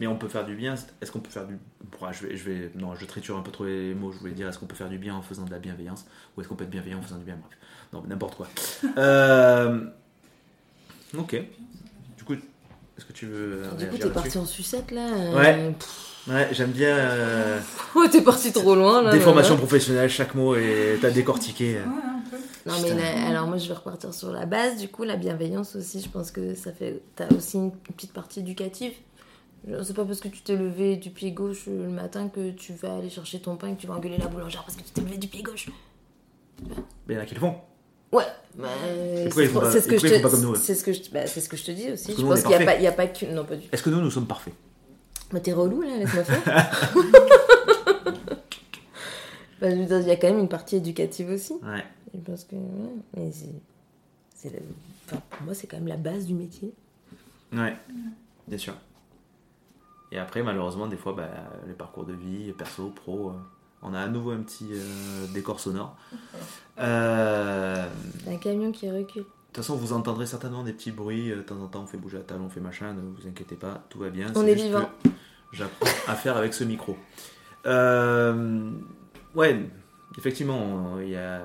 [0.00, 0.74] Mais on peut faire du bien.
[1.00, 1.56] Est-ce qu'on peut faire du...
[2.00, 2.70] Bon, je vais, je vais...
[2.74, 4.12] Non, je triture un peu trop les mots.
[4.12, 6.06] Je voulais dire, est-ce qu'on peut faire du bien en faisant de la bienveillance
[6.36, 7.58] Ou est-ce qu'on peut être bienveillant en faisant du bien Bref.
[7.92, 8.48] Non, mais n'importe quoi.
[8.98, 9.80] Euh,
[11.16, 11.36] Ok.
[12.16, 13.62] Du coup, est-ce que tu veux...
[13.78, 15.08] Du coup, t'es parti en sucette là.
[15.12, 15.74] euh, Ouais.
[16.28, 16.96] Ouais, j'aime bien...
[16.96, 17.60] euh,
[17.94, 19.12] Oh, t'es parti trop loin là.
[19.12, 19.60] Des là, formations là.
[19.60, 21.74] professionnelles, chaque mot est à décortiquer.
[21.74, 22.36] Ouais, un peu.
[22.66, 24.76] Non mais la- alors moi je vais repartir sur la base.
[24.78, 27.00] Du coup, la bienveillance aussi, je pense que ça fait.
[27.14, 28.92] T'as aussi une petite partie éducative.
[29.82, 32.72] C'est pas parce que tu t'es levé du pied gauche euh, le matin que tu
[32.74, 34.90] vas aller chercher ton pain et que tu vas engueuler la boulangère parce que tu
[34.90, 35.68] t'es levé du pied gauche.
[37.06, 37.56] Mais il y en a qui le font.
[38.12, 38.24] Ouais,
[38.54, 38.68] bah,
[39.34, 41.10] c'est pas- ce que je te font pas comme nous, eux c'est ce que je
[41.10, 42.14] bah, c'est ce que je te dis aussi.
[42.16, 43.66] Je pense qu'il y a pas a que non pas du.
[43.72, 44.54] Est-ce que nous, nous sommes parfaits?
[45.32, 46.70] Mais t'es relou là, laisse-moi faire.
[49.58, 51.54] Bah, je veux dire, il y a quand même une partie éducative aussi.
[51.54, 51.82] Ouais.
[52.14, 52.56] Je pense que
[53.16, 54.52] mais c'est
[55.06, 56.72] enfin, pour moi c'est quand même la base du métier.
[57.52, 57.74] Ouais,
[58.46, 58.74] bien sûr.
[60.16, 61.28] Et après, malheureusement, des fois, bah,
[61.68, 63.32] les parcours de vie, perso, pro, euh,
[63.82, 65.96] on a à nouveau un petit euh, décor sonore.
[66.78, 67.88] Euh,
[68.28, 69.22] un camion qui recule.
[69.22, 71.30] De toute façon, vous entendrez certainement des petits bruits.
[71.30, 72.92] De temps en temps, on fait bouger la table, on fait machin.
[72.92, 74.30] Ne vous inquiétez pas, tout va bien.
[74.34, 74.90] On c'est est juste vivant.
[75.02, 75.08] que
[75.52, 76.98] J'apprends à faire avec ce micro.
[77.64, 78.70] Euh,
[79.34, 79.58] ouais,
[80.18, 81.40] effectivement, il y a.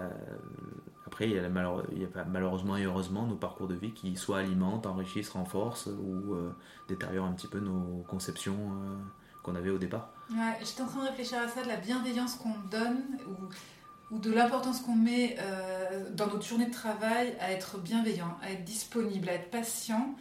[1.21, 3.91] Après, il y a, il y a pas- malheureusement et heureusement nos parcours de vie
[3.93, 6.51] qui soit alimentent, enrichissent, renforcent ou euh,
[6.87, 8.97] détériorent un petit peu nos conceptions euh,
[9.43, 10.09] qu'on avait au départ.
[10.31, 14.19] Ouais, j'étais en train de réfléchir à ça, de la bienveillance qu'on donne ou, ou
[14.19, 18.63] de l'importance qu'on met euh, dans notre journée de travail à être bienveillant, à être
[18.63, 20.15] disponible, à être patient,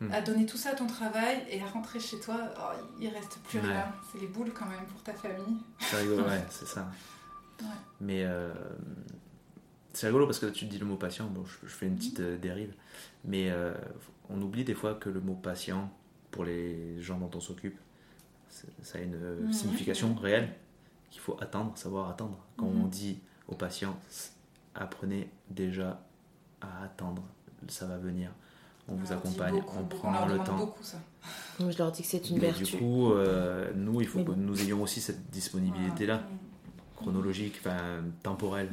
[0.00, 0.10] Hmm.
[0.12, 3.38] à donner tout ça à ton travail et à rentrer chez toi, oh, il reste
[3.46, 3.66] plus Ouais.
[3.68, 3.84] rien.
[4.10, 5.58] C'est les boules quand même pour ta famille.
[5.78, 6.88] C'est rigolo, ouais, c'est ça.
[7.60, 7.68] Ouais.
[8.00, 8.52] Mais euh,
[9.92, 11.96] c'est rigolo parce que tu te dis le mot patient, bon, je, je fais une
[11.96, 12.72] petite euh, dérive,
[13.24, 13.74] mais euh,
[14.30, 15.90] on oublie des fois que le mot patient,
[16.30, 17.78] pour les gens dont on s'occupe,
[18.82, 20.50] ça a une euh, signification réelle
[21.10, 22.38] qu'il faut attendre, savoir attendre.
[22.56, 22.82] Quand Mhm.
[22.84, 23.98] on dit aux patients,
[24.74, 26.02] apprenez déjà
[26.60, 27.22] à attendre,
[27.68, 28.30] ça va venir,
[28.88, 30.56] on vous accompagne, beaucoup, on prend le temps.
[30.56, 30.98] beaucoup ça.
[31.60, 32.64] Moi, je leur dis que c'est une Mais vertu.
[32.64, 36.28] du coup, euh, nous, il faut Mais que nous ayons aussi cette disponibilité-là Voilà.
[36.96, 38.70] chronologique, enfin temporelle,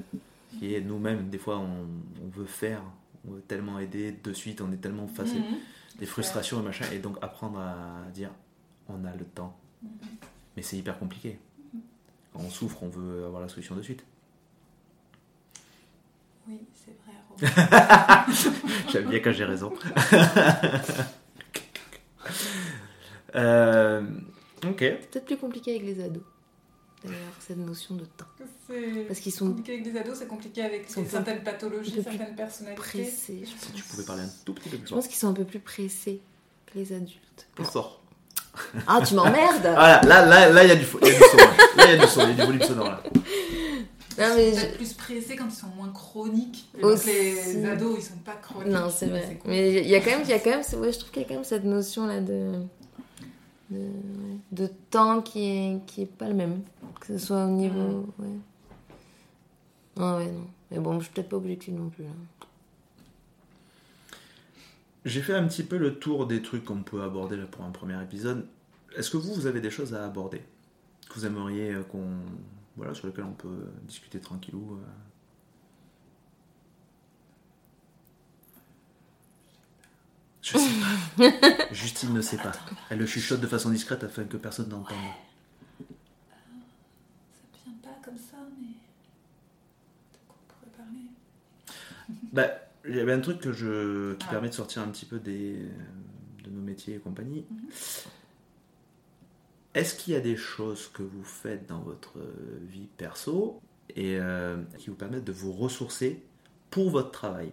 [0.57, 1.87] qui est nous-mêmes, des fois on,
[2.23, 2.81] on veut faire,
[3.27, 5.57] on veut tellement aider de suite, on est tellement facé, Mhm.
[5.99, 8.31] des frustrations et machin, et donc apprendre à dire
[8.87, 9.55] on a le temps.
[9.83, 9.89] Mhm.
[10.57, 11.37] Mais c'est hyper compliqué.
[12.33, 14.03] Quand on souffre, on veut avoir la solution de suite.
[16.47, 17.13] Oui, c'est vrai.
[17.29, 18.25] Robin.
[18.91, 19.73] J'aime bien quand j'ai raison.
[23.35, 24.01] Euh,
[24.65, 24.77] ok.
[24.79, 26.23] C'est peut-être plus compliqué avec les ados.
[27.03, 28.25] D'ailleurs, cette notion de temps.
[29.07, 32.81] Parce qu'ils sont compliqué avec les ados, c'est compliqué avec certaines pathologies, certaines personnalités.
[32.81, 33.41] pressés.
[33.43, 35.33] Je, Si tu pouvais parler un tout petit peu plus je pense qu'ils sont un
[35.33, 36.19] peu plus pressés
[36.65, 37.47] que les adultes.
[37.57, 38.01] On sort.
[38.87, 40.97] Ah, tu m'emmerdes Voilà, là, là, là, il y a du, son.
[40.97, 41.07] Là,
[41.85, 43.03] il y a du son, il y a du volume sonore là.
[44.17, 46.67] Non, mais Ils sont je- peut-être plus pressés quand ils sont moins chroniques.
[46.81, 47.05] Aussi.
[47.05, 47.15] donc
[47.55, 48.73] les ados, ils sont pas chroniques.
[48.73, 49.39] Non, c'est vrai.
[49.41, 49.51] cool.
[49.51, 51.21] Mais il y a quand même, il y a quand même, ouais, je trouve qu'il
[51.21, 52.51] y a quand même cette notion là de
[53.69, 56.61] de, ouais, de temps qui est qui est pas le même,
[56.99, 58.27] que ce soit au niveau, ouais.
[59.97, 60.47] Ah ouais non.
[60.71, 62.03] Mais bon, je suis peut-être pas objective non plus.
[62.03, 62.09] Là.
[65.05, 67.71] J'ai fait un petit peu le tour des trucs qu'on peut aborder là pour un
[67.71, 68.45] premier épisode.
[68.95, 70.41] Est-ce que vous, vous avez des choses à aborder?
[71.09, 72.07] Que vous aimeriez euh, qu'on,
[72.77, 74.79] voilà, sur lesquelles on peut discuter tranquillou
[80.53, 80.79] Je sais
[81.49, 81.65] pas.
[81.73, 82.51] Justine ne sait pas.
[82.89, 84.97] Elle le chuchote de façon discrète afin que personne n'entende.
[86.29, 86.35] Ça
[87.65, 88.67] vient pas comme ça, mais.
[88.67, 91.05] De quoi on pourrait parler?
[92.33, 92.47] Bah,
[92.87, 94.31] il y avait un truc que je, qui Ah.
[94.31, 95.57] permet de sortir un petit peu des,
[96.43, 97.45] de nos métiers et compagnie.
[97.49, 97.69] Mhm.
[99.75, 103.61] Est-ce qu'il y a des choses que vous faites dans votre euh, vie perso
[103.95, 106.23] et euh, qui vous permettent de vous ressourcer
[106.71, 107.51] pour votre travail?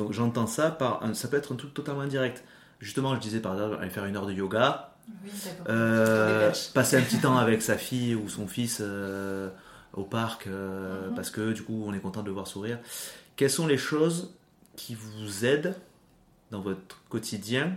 [0.00, 2.42] Donc j'entends ça par, un- ça peut être un truc totalement indirect.
[2.78, 5.66] Justement, je disais par exemple aller faire une heure de yoga, Oui, d'accord.
[5.68, 9.50] euh, passer un petit temps avec sa fille ou son fils euh,
[9.92, 11.14] au parc euh, Mhm.
[11.14, 12.78] parce que du coup on est content de le voir sourire.
[13.36, 14.32] Quelles sont les choses
[14.76, 15.74] qui vous aident
[16.50, 17.74] dans votre quotidien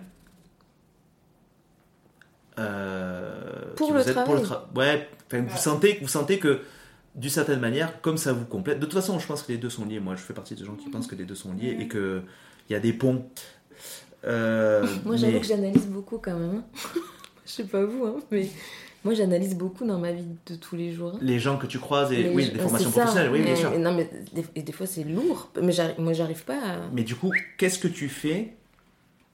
[2.59, 4.63] euh, Pour le vous aident pour travail.
[4.73, 5.09] tra- Ouais,
[5.41, 6.61] vous sentez, vous sentez que
[7.15, 8.79] d'une certaine manière, comme ça vous complète.
[8.79, 9.99] De toute façon, je pense que les deux sont liés.
[9.99, 11.81] Moi, je fais partie des gens qui pensent que les deux sont liés Mhm.
[11.81, 12.21] et que
[12.69, 13.25] il y a des ponts.
[14.25, 16.55] Euh, Moi, j'avoue mais- que j'analyse beaucoup quand même.
[16.57, 16.63] hein.
[17.45, 18.47] je sais pas vous, hein, mais
[19.03, 21.13] moi, j'analyse beaucoup dans ma vie de tous les jours.
[21.15, 21.19] hein.
[21.21, 23.77] les gens que tu croises et oui, je- des formations professionnelles, oui, bien sûr.
[23.77, 25.51] Non, mais des, et des fois, c'est lourd.
[25.61, 26.77] Mais moi, j'arrive pas à.
[26.93, 28.55] Mais du coup, qu'est-ce que tu fais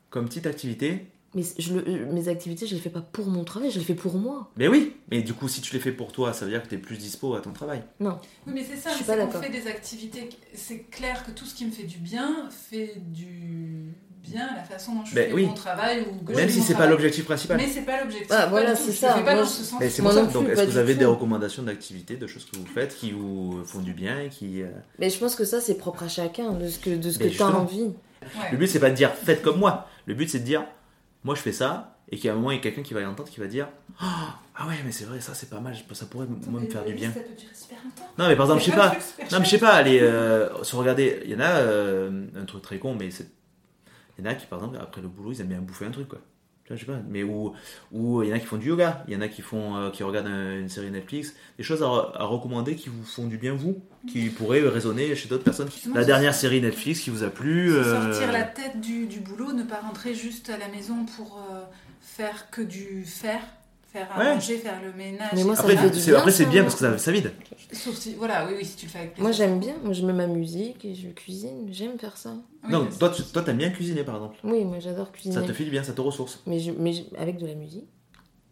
[0.10, 3.70] comme petite activité Mais je le- mes activités, je les fais pas pour mon travail,
[3.70, 4.50] je les fais pour moi.
[4.58, 6.68] Mais oui, mais du coup, si tu les fais pour toi, ça veut dire que
[6.70, 7.84] tu es plus dispo à ton travail.
[8.00, 8.18] Non.
[8.48, 9.44] Oui, mais c'est ça, Je mais d'accord.
[9.44, 10.28] fait des activités.
[10.56, 13.94] C'est clair que tout ce qui me fait du bien fait du
[14.24, 15.46] bien à la façon dont je Ben fais oui.
[15.46, 16.02] mon travail.
[16.12, 17.58] Ou que je Même si c'est pas l'objectif principal.
[17.58, 18.28] Mais c'est pas l'objectif.
[18.32, 19.14] Ah, pas voilà, c'est Je ça.
[19.14, 19.80] fais pas Moi, dans je- ce sens.
[19.80, 20.26] Mais c'est pour ça.
[20.26, 21.00] Donc, est-ce que vous avez tout.
[21.00, 24.62] des recommandations d'activités, de choses que vous faites qui vous font du bien et qui.
[24.64, 27.20] euh, Mais je pense que ça, c'est propre à chacun, de ce que, de ce
[27.20, 27.82] Mais que tu as envie.
[27.84, 28.52] Ouais.
[28.52, 29.88] Le but, c'est pas de dire faites comme moi.
[30.08, 30.66] Le but, c'est de dire
[31.24, 33.06] moi, je fais ça et qu'à un moment, il y a quelqu'un qui va y
[33.06, 33.68] entendre qui va dire
[34.00, 35.74] Ah ah ouais, mais c'est vrai, ça, c'est pas mal.
[35.94, 37.14] Ça pourrait moi me faire du bien.
[37.14, 38.12] Ça peut durer super longtemps.
[38.18, 38.94] Non, mais par exemple, je sais pas.
[39.32, 42.44] Non, mais je sais pas, allez, euh, se regarder, il y en a euh, un
[42.44, 43.30] truc très con, mais c'est.
[44.18, 45.92] Il y en a qui, par exemple, après le boulot, ils aiment bien bouffer un
[45.92, 46.20] truc, quoi.
[46.72, 47.54] Je sais pas, mais où,
[47.92, 49.76] où il y en a qui font du yoga, il y en a qui font,
[49.76, 53.04] euh, qui regardent un- une série Netflix, des choses à, re- à recommander qui vous
[53.04, 55.70] font du bien vous, qui pourraient résonner chez d'autres personnes.
[55.72, 57.74] Justement, La dernière série Netflix qui vous a plu.
[57.74, 61.40] Euh, Sortir la tête du, du boulot, ne pas rentrer juste à la maison pour
[61.52, 61.62] euh,
[62.02, 63.42] faire que du faire,
[63.92, 64.34] faire à Ouais.
[64.36, 65.30] manger, faire le ménage.
[65.36, 66.72] Mais moi, ça Après, me fait du c'est, bien, après, c'est ça, bien moi.
[66.72, 67.32] parce que ça, ça vide.
[67.72, 69.24] Sauf si, voilà, oui, oui, si tu le fais avec plaisir.
[69.24, 69.74] Moi, j'aime bien.
[69.84, 71.68] Moi, je mets ma musique et je cuisine.
[71.72, 72.34] J'aime faire ça.
[72.64, 74.38] Oui, non, toi, tu, toi, t'aimes bien cuisiner, par exemple.
[74.44, 75.36] Oui, moi, j'adore cuisiner.
[75.36, 76.40] Ça te fait du bien, ça te ressource.
[76.46, 77.86] Mais, je, mais je- avec de la musique.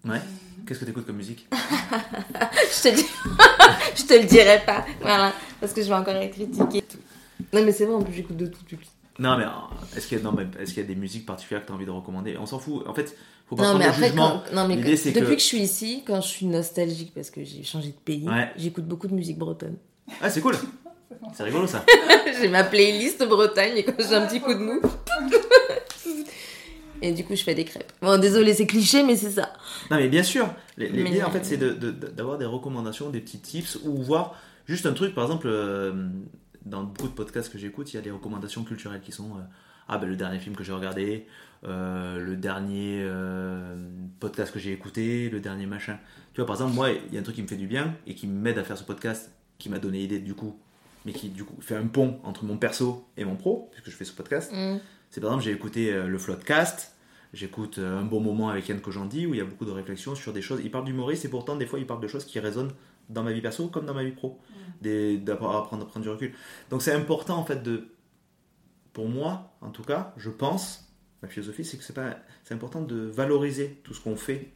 [0.06, 0.22] Ouais.
[0.66, 3.06] Qu'est-ce que t'écoutes comme musique je, te le dis-
[3.96, 4.86] je te le dirai pas.
[5.02, 5.34] Voilà.
[5.60, 6.84] Parce que je vais encore être critiquée.
[7.54, 8.60] Non, mais c'est vrai, en plus, j'écoute de tout.
[9.20, 9.48] Non, mais euh,
[9.96, 11.72] est-ce qu'il y, a- non, mais est-ce qu'il y a des musiques particulières que tu
[11.74, 12.38] as envie de recommander?
[12.38, 12.86] On s'en fout.
[12.88, 14.44] En fait, faut pas Non, prendre mais le après, jugement.
[14.50, 15.40] quand, non, mais L'idée, que- c'est depuis que- que...
[15.40, 18.52] je suis ici, quand je suis nostalgique parce que j'ai changé de pays, Ouais.
[18.58, 19.78] j'écoute beaucoup de musique bretonne.
[20.22, 20.56] Ah, c'est cool.
[21.34, 21.84] C'est rigolo ça.
[22.42, 24.82] j'ai ma playlist Bretagne et quand j'ai un petit coup de mou.
[27.02, 27.92] et du coup, je fais des crêpes.
[28.02, 29.54] Bon, désolé, c'est cliché, mais c'est ça.
[29.92, 30.48] Non, mais bien sûr.
[30.78, 34.36] L'idée, Mais- en fait, c'est de- de- d'avoir des recommandations, des petits tips ou voir
[34.66, 35.14] juste un truc.
[35.16, 36.08] Par exemple, euh,
[36.66, 39.42] dans beaucoup de podcasts que j'écoute, il y a des recommandations culturelles qui sont euh,
[39.90, 41.26] Ah, ben le dernier film que j'ai regardé,
[41.68, 43.76] euh, le dernier euh,
[44.20, 46.00] podcast que j'ai écouté, le dernier machin.
[46.34, 47.96] Tu vois, par exemple, moi, il y a un truc qui me fait du bien
[48.08, 50.58] et qui m'aide à faire ce podcast, qui m'a donné idée du coup,
[51.06, 53.96] mais qui du coup fait un pont entre mon perso et mon pro, puisque je
[53.96, 54.52] fais ce podcast.
[54.54, 54.78] Mm.
[55.10, 56.96] C'est par exemple, j'ai écouté euh, le Floodcast,
[57.34, 60.34] j'écoute un bon moment avec Yann Kojandi où il y a beaucoup de réflexions sur
[60.34, 60.62] des choses.
[60.64, 62.72] Il parle d'humoriste et pourtant, des fois, il parle de choses qui résonnent
[63.10, 64.40] dans ma vie perso comme dans ma vie pro.
[64.82, 66.34] Des- D'apprendre à prendre, à prendre du recul.
[66.70, 67.88] Donc, c'est important en fait de.
[68.94, 70.87] Pour moi, en tout cas, je pense,
[71.28, 74.50] ma philosophie, c'est que c'est pas, c'est important de valoriser tout ce qu'on fait,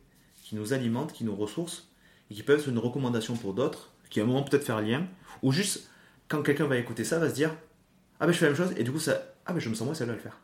[0.43, 1.87] qui nous alimente, qui nous ressource,
[2.29, 5.05] et qui peut être une recommandation pour d'autres, qui à un moment peut-être faire lien,
[5.43, 5.89] ou juste
[6.27, 7.55] quand quelqu'un va écouter ça, va se dire
[8.19, 9.73] ah ben je fais la même chose, et du coup ça, ah ben je me
[9.75, 10.37] sens moi seul à le faire.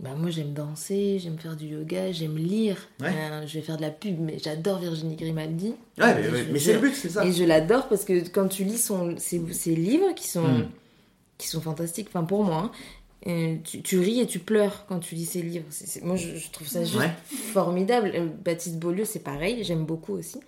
[0.00, 2.76] Bah, moi, j'aime danser, j'aime faire du yoga, j'aime lire.
[3.00, 3.08] Ouais.
[3.12, 5.74] Euh, je vais faire de la pub, mais j'adore Virginie Grimaldi.
[5.98, 7.26] Ouais, mais, je- c'est le but, c'est ça.
[7.26, 10.68] Et je l'adore parce que quand tu lis son, ses, ses livres qui sont, Mm.
[11.36, 12.70] qui sont fantastiques, enfin pour moi, hein,
[13.24, 15.66] tu, tu ris et tu pleures quand tu lis ses livres.
[16.02, 17.10] Moi, je, je trouve ça juste Ouais.
[17.30, 18.12] formidable.
[18.14, 20.38] Euh, Baptiste Beaulieu, c'est pareil, j'aime beaucoup aussi.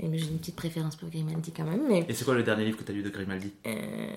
[0.00, 1.86] J'ai une petite préférence pour Grimaldi quand même.
[1.88, 3.52] Mais Et c'est quoi le dernier livre que tu as lu de Grimaldi?
[3.66, 4.10] Euh,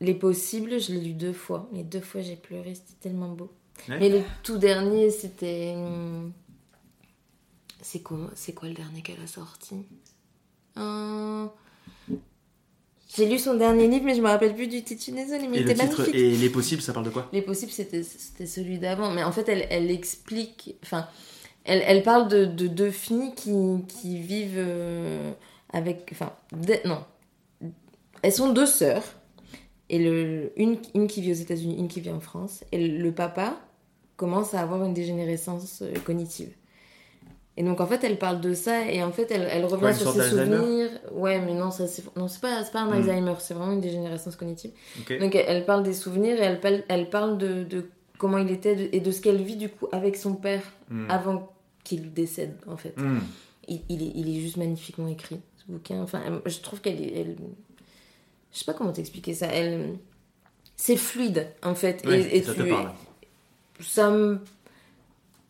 [0.00, 1.68] Les Possibles, je l'ai lu deux fois.
[1.72, 3.50] Les deux fois, j'ai pleuré, c'était tellement beau.
[3.88, 3.98] Ouais.
[3.98, 5.72] Mais le tout dernier, c'était.
[5.76, 6.32] hum,
[7.80, 9.84] C'est quoi, quoi le dernier qu'elle a sorti?
[10.76, 11.46] Euh,
[13.16, 15.04] J'ai lu son dernier livre, mais je me rappelle plus du titre.
[15.12, 16.14] Désolée, mais Et il était titre magnifique.
[16.14, 17.28] Et Les Possibles, ça parle de quoi?
[17.32, 19.12] Les possibles, c'était celui d'avant.
[19.12, 20.74] Mais en fait, elle, elle explique.
[20.82, 21.06] Enfin,
[21.64, 23.52] elle, elle parle de, de deux filles qui,
[23.86, 25.32] qui vivent euh,
[25.72, 26.08] avec.
[26.12, 26.32] Enfin,
[26.84, 27.04] non.
[28.22, 29.04] Elles sont deux sœurs.
[29.90, 32.64] Et le, une, une qui vit aux États-Unis, une qui vit en France.
[32.72, 33.60] Et le, le papa
[34.16, 36.50] commence à avoir une dégénérescence euh, cognitive.
[37.56, 38.90] Et donc, en fait, elle parle de ça.
[38.90, 40.90] Et en fait, elle, elle revient Quoi, sur ses souvenirs.
[41.12, 42.94] Ouais, mais non, ça, c'est non, c'est pas, c'est pas un Hmm.
[42.94, 43.34] Alzheimer.
[43.38, 44.72] C'est vraiment une dégénérescence cognitive.
[45.20, 47.86] Donc elle, elle parle des souvenirs et elle, parle- elle parle de, de
[48.18, 51.08] comment il était et de ce qu'elle vit du coup avec son père Hmm.
[51.08, 51.52] avant
[51.84, 52.94] qu'il décède en fait.
[52.98, 53.20] Hmm.
[53.68, 56.02] Il, il est, il est juste magnifiquement écrit ce bouquin.
[56.02, 57.12] Enfin, je trouve qu'elle est...
[57.20, 57.36] elle-
[58.52, 59.46] Je sais pas comment t'expliquer ça.
[59.46, 59.94] Elle...
[60.76, 62.04] C'est fluide en fait.
[62.08, 62.90] Et, et ça tu- te parle.
[63.80, 64.40] ça me...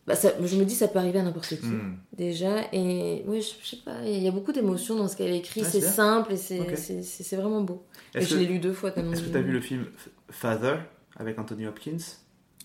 [0.07, 1.97] Bah, ça- je me dis ça peut arriver à n'importe qui Hmm.
[2.15, 2.71] déjà.
[2.73, 5.61] Et ouais je, je sais pas il y a beaucoup d'émotions dans ce qu'elle écrit.
[5.63, 6.73] Ouais, c'est simple et c'est Ok.
[6.75, 7.83] c'est- c'est- c'est vraiment beau.
[8.13, 9.51] Et Est-ce je que l'ai lu deux fois tellement est-ce que je- tu as vu
[9.51, 9.85] le film
[10.29, 10.75] Father
[11.17, 11.97] avec Anthony Hopkins?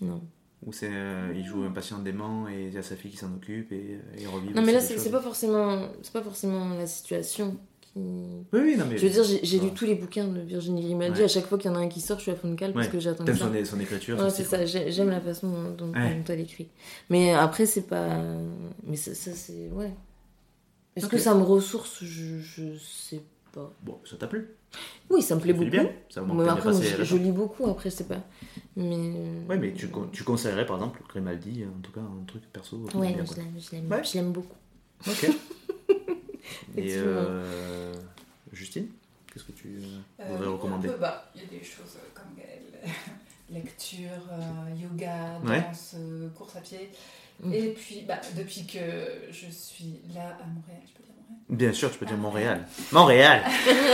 [0.03, 0.21] Non.
[0.67, 3.17] Où c'est, euh, il joue un patient dément et il y a sa fille qui
[3.17, 4.51] s'en occupe et, euh, il revit.
[4.53, 7.57] Non mais là c'est pas forcément c'est pas forcément la situation
[7.93, 7.99] qui.
[8.01, 8.99] Oui, oui, non mais.
[8.99, 11.19] Je veux dire j'ai lu tous les bouquins de Virginie Grimaldi.
[11.21, 11.25] Ouais.
[11.25, 12.55] À chaque fois qu'il y en a un qui sort, je suis à fond de
[12.55, 12.93] cale parce Ouais.
[12.93, 13.35] que j'attends ça.
[13.35, 14.65] son, son écriture, Ouais, c'est ça.
[14.65, 15.93] J'ai- J'aime la façon dont, dont-
[16.29, 16.69] elle écrit.
[17.09, 18.23] Mais après c'est pas.
[18.85, 19.93] Mais ça, ça, c'est ouais.
[20.97, 22.03] Est-ce que ça me ressource?
[22.03, 23.23] Je je sais
[23.53, 23.73] pas.
[23.83, 24.49] Bon, ça t'a plu?
[25.09, 25.71] Oui, ça me plaît Ça beaucoup.
[25.71, 25.91] bien?
[26.09, 27.69] Ça va Mais après, moi, je, je lis beaucoup.
[27.69, 28.23] Après, sais pas.
[28.77, 29.13] Mais.
[29.49, 32.77] Ouais, mais tu, con- tu conseillerais par exemple Grimaldi, en tout cas un truc perso.
[32.95, 34.05] Ouais, je l'aime, je l'aime, Ouais.
[34.05, 34.57] je l'aime beaucoup.
[35.09, 35.29] Ok.
[36.77, 37.93] Et euh,
[38.53, 38.87] Justine,
[39.33, 39.69] qu'est-ce que tu
[40.21, 42.89] euh, voudrais recommander bah, Il y a des choses euh, comme euh,
[43.55, 45.61] lecture, euh, yoga, Ouais.
[45.61, 46.91] danse, euh, course à pied.
[47.43, 47.53] Mm.
[47.53, 48.79] Et puis, bah, depuis que
[49.31, 52.67] je suis là à Montréal, je peux dire Montréal Bien sûr, tu peux dire Montréal.
[52.93, 53.43] Montréal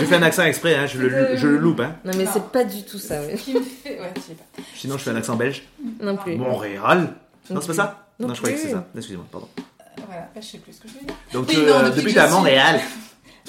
[0.00, 1.80] Je fais un accent exprès, hein, je, le, je le loupe.
[1.80, 1.96] Hein.
[2.04, 3.20] Non, mais c'est pas du tout ça.
[3.22, 3.34] ouais.
[3.36, 4.00] Qui me fait.
[4.00, 4.62] Ouais, pas.
[4.74, 5.62] Sinon, je fais un accent belge.
[6.00, 6.36] Non plus.
[6.36, 7.14] Montréal
[7.48, 8.86] Non, Non c'est pas ça Non Non, je croyais que c'est ça.
[8.96, 9.48] Excusez-moi, pardon.
[9.98, 11.14] Euh, Voilà, bah, je sais plus ce que je veux dire.
[11.32, 12.80] Donc, Oui, tu- non, euh, depuis depuis que t'es à Montréal,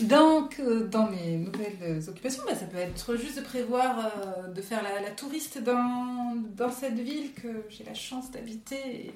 [0.04, 4.62] Donc, euh, dans mes nouvelles occupations, bah, ça peut être juste de prévoir euh, de
[4.62, 9.12] faire la, la touriste dans, dans cette ville que j'ai la chance d'habiter.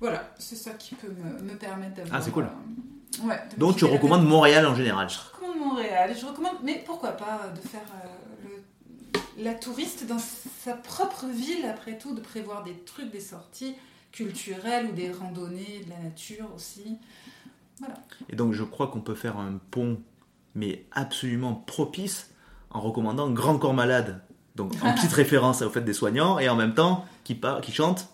[0.00, 2.14] Voilà, c'est ça qui peut me, me permettre d'avoir.
[2.18, 2.44] Ah, c'est cool.
[2.44, 5.06] euh, ouais, donc tu recommandes Montréal en général.
[5.10, 6.14] Je recommande Montréal.
[6.18, 8.48] Je recommande, mais pourquoi pas de faire euh,
[9.36, 10.18] le- la touriste dans
[10.64, 13.74] sa propre ville, après tout, de prévoir des trucs, des sorties
[14.12, 16.98] culturelles ou des randonnées, de la nature aussi.
[18.28, 19.98] Et donc, je crois qu'on peut faire un pont,
[20.54, 22.30] mais absolument propice,
[22.70, 24.20] en recommandant Grand Corps Malade.
[24.54, 27.60] Donc, en petite référence au fait des soignants, et en même temps, qui, par...
[27.60, 28.08] qui chante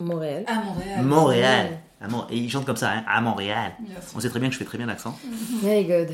[0.00, 0.44] Montréal.
[0.46, 1.02] À Montréal.
[1.04, 1.78] Montréal.
[2.00, 3.72] À Et il chante comme ça, hein, à Montréal.
[4.16, 5.16] On sait très bien que je fais très bien l'accent.
[5.62, 6.08] My God.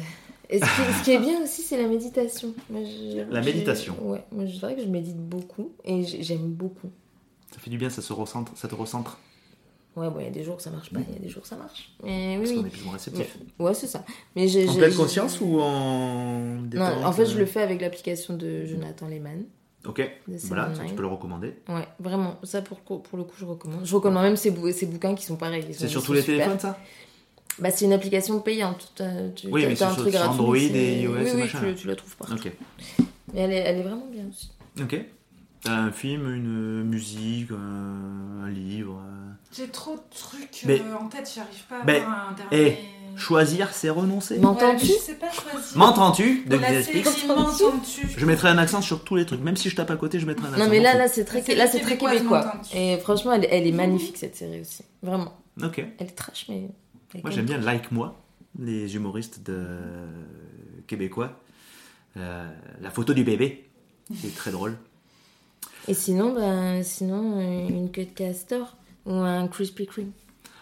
[0.50, 2.54] Et ce, qui, ce qui est bien aussi, c'est la méditation.
[2.70, 3.94] Moi, je- La méditation.
[4.02, 6.90] Ouais, moi je dirais que je médite beaucoup et j'aime beaucoup.
[7.52, 9.18] Ça fait du bien, ça se recentre, ça te recentre.
[9.96, 11.28] Ouais, bon, il y a des jours où ça marche pas, il y a des
[11.28, 11.90] jours où ça marche.
[12.04, 12.68] Mais Parce oui, qu'on oui.
[12.68, 13.36] est plus ou moins réceptif.
[13.58, 14.04] Ouais, c'est ça.
[14.36, 16.38] Mais j'ai, En j'ai- pleine j'ai- conscience ou en
[16.72, 19.44] Non, en fait, je le fais avec l'application de Jonathan Lehman.
[19.86, 20.02] Ok,
[20.44, 21.54] voilà, ça, tu peux le recommander.
[21.68, 22.36] Ouais, vraiment.
[22.42, 23.80] Ça, pour, pour le coup, je recommande.
[23.84, 25.64] Je recommande même ces, bou- ces bouquins qui sont pareils.
[25.68, 26.36] ils sont- C'est sur tous les super.
[26.36, 26.78] téléphones, ça?
[27.58, 28.92] Bah, c'est une application payante.
[29.34, 30.40] Tu, Oui, mais c'est un sur- truc sur gratuit.
[30.40, 32.34] Android c'est- et iOS oui, et oui, machin, tu, tu la trouves partout.
[32.34, 32.52] Ok.
[33.34, 34.50] Mais elle est, elle est vraiment bien aussi.
[34.80, 35.00] Ok.
[35.62, 39.00] T'as un film, une musique, un, un livre.
[39.04, 39.32] euh.
[39.56, 42.56] J'ai trop de trucs Mais- euh, en tête, j'arrive pas à Mais- avoir un eh,
[42.56, 42.78] dernier.
[43.16, 44.38] Choisir, c'est renoncer.
[44.38, 44.50] Non.
[44.52, 45.76] M'entends-tu Ouais, mais Je sais pas choisir.
[45.76, 46.44] M'entends-tu
[48.16, 50.26] Je mettrai un accent sur tous les trucs, même si je tape à côté, je
[50.26, 50.62] mettrai un accent.
[50.64, 52.52] Non, mais là, là, c'est très, là, c'est très québécois, québécois.
[52.74, 54.84] Et franchement, elle, elle est magnifique, cette série aussi.
[55.02, 55.36] Vraiment.
[55.60, 55.78] Ok.
[55.98, 56.68] Elle est trash, mais.
[57.22, 58.16] Moi j'aime bien Like Moi,
[58.60, 59.66] les humoristes de...
[60.86, 61.32] québécois.
[62.16, 62.48] Euh,
[62.80, 63.68] la photo du bébé,
[64.14, 64.76] c'est très drôle.
[65.88, 70.10] Et sinon, bah, sinon euh, une queue de castor ou un Krispy Kreme.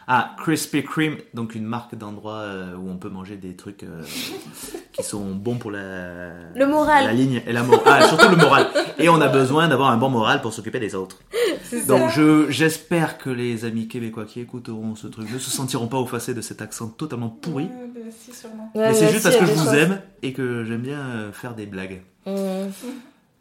[0.08, 4.02] Ah, Krispy Kreme, donc une marque d'endroit euh, où on peut manger des trucs euh,
[4.92, 7.06] qui sont bons pour la, Le moral.
[7.06, 8.02] la ligne et la morale.
[8.04, 8.68] Ah, surtout le moral.
[9.00, 11.18] Et on a besoin d'avoir un bon moral pour s'occuper des autres.
[11.64, 11.86] C'est ça.
[11.86, 15.98] Donc je j'espère que les amis québécois qui écouteront ce truc ne se sentiront pas
[15.98, 17.64] offensés de cet accent totalement pourri.
[17.64, 18.70] Ouais, bah, si, sûrement.
[18.76, 19.74] Ouais, Mais c'est juste si, parce que je vous choses.
[19.74, 22.02] aime et que j'aime bien faire des blagues.
[22.26, 22.30] Mmh.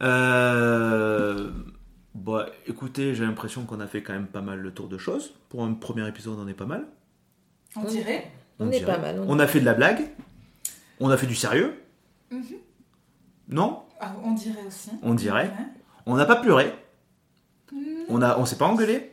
[0.01, 1.51] Euh...
[2.15, 5.33] Bah, écoutez, j'ai l'impression qu'on a fait quand même pas mal le tour de choses.
[5.49, 6.85] Pour un premier épisode, on est pas mal.
[7.75, 8.31] On dirait.
[8.57, 8.85] On est dirait.
[8.85, 9.19] pas mal.
[9.19, 9.99] on On a fait de la blague.
[11.01, 11.75] On a fait du sérieux.
[12.31, 12.41] Mhm.
[13.49, 13.83] Non?
[13.99, 14.91] Ah, on dirait aussi.
[15.03, 15.51] On dirait.
[16.05, 16.73] On n'a pas pleuré.
[17.73, 18.05] Mhm.
[18.07, 19.11] On a, on s'est pas engueulé.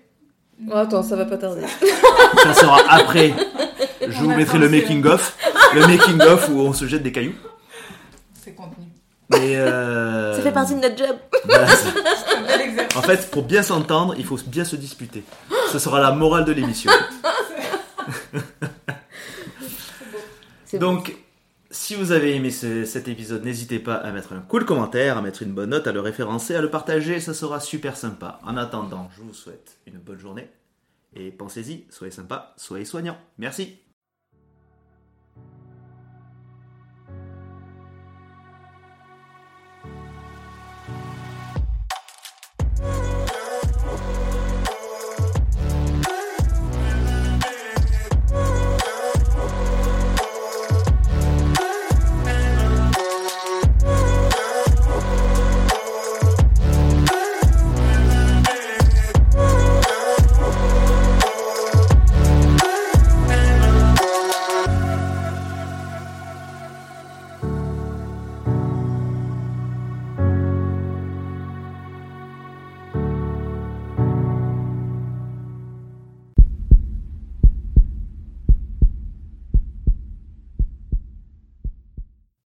[0.68, 1.62] Oh, attends, ça va pas tarder.
[2.44, 3.34] Ça sera après.
[4.00, 5.36] Je On vous mettrai le making of,
[5.74, 7.34] le making of où on se jette des cailloux.
[8.34, 8.86] C'est contenu.
[9.32, 11.16] Mais euh, Ça fait partie de notre job.
[12.60, 12.96] exercice.
[12.96, 15.24] en fait, pour bien s'entendre, il faut bien se disputer.
[15.70, 16.90] Ce sera la morale de l'émission.
[20.74, 21.16] Donc,
[21.70, 25.22] si vous avez aimé ce- cet épisode, n'hésitez pas à mettre un cool commentaire, à
[25.22, 28.40] mettre une bonne note, à le référencer, à le partager, ça sera super sympa.
[28.44, 30.50] En attendant, je vous souhaite une bonne journée
[31.14, 33.18] et pensez-y, soyez sympa, soyez soignants.
[33.38, 33.76] Merci.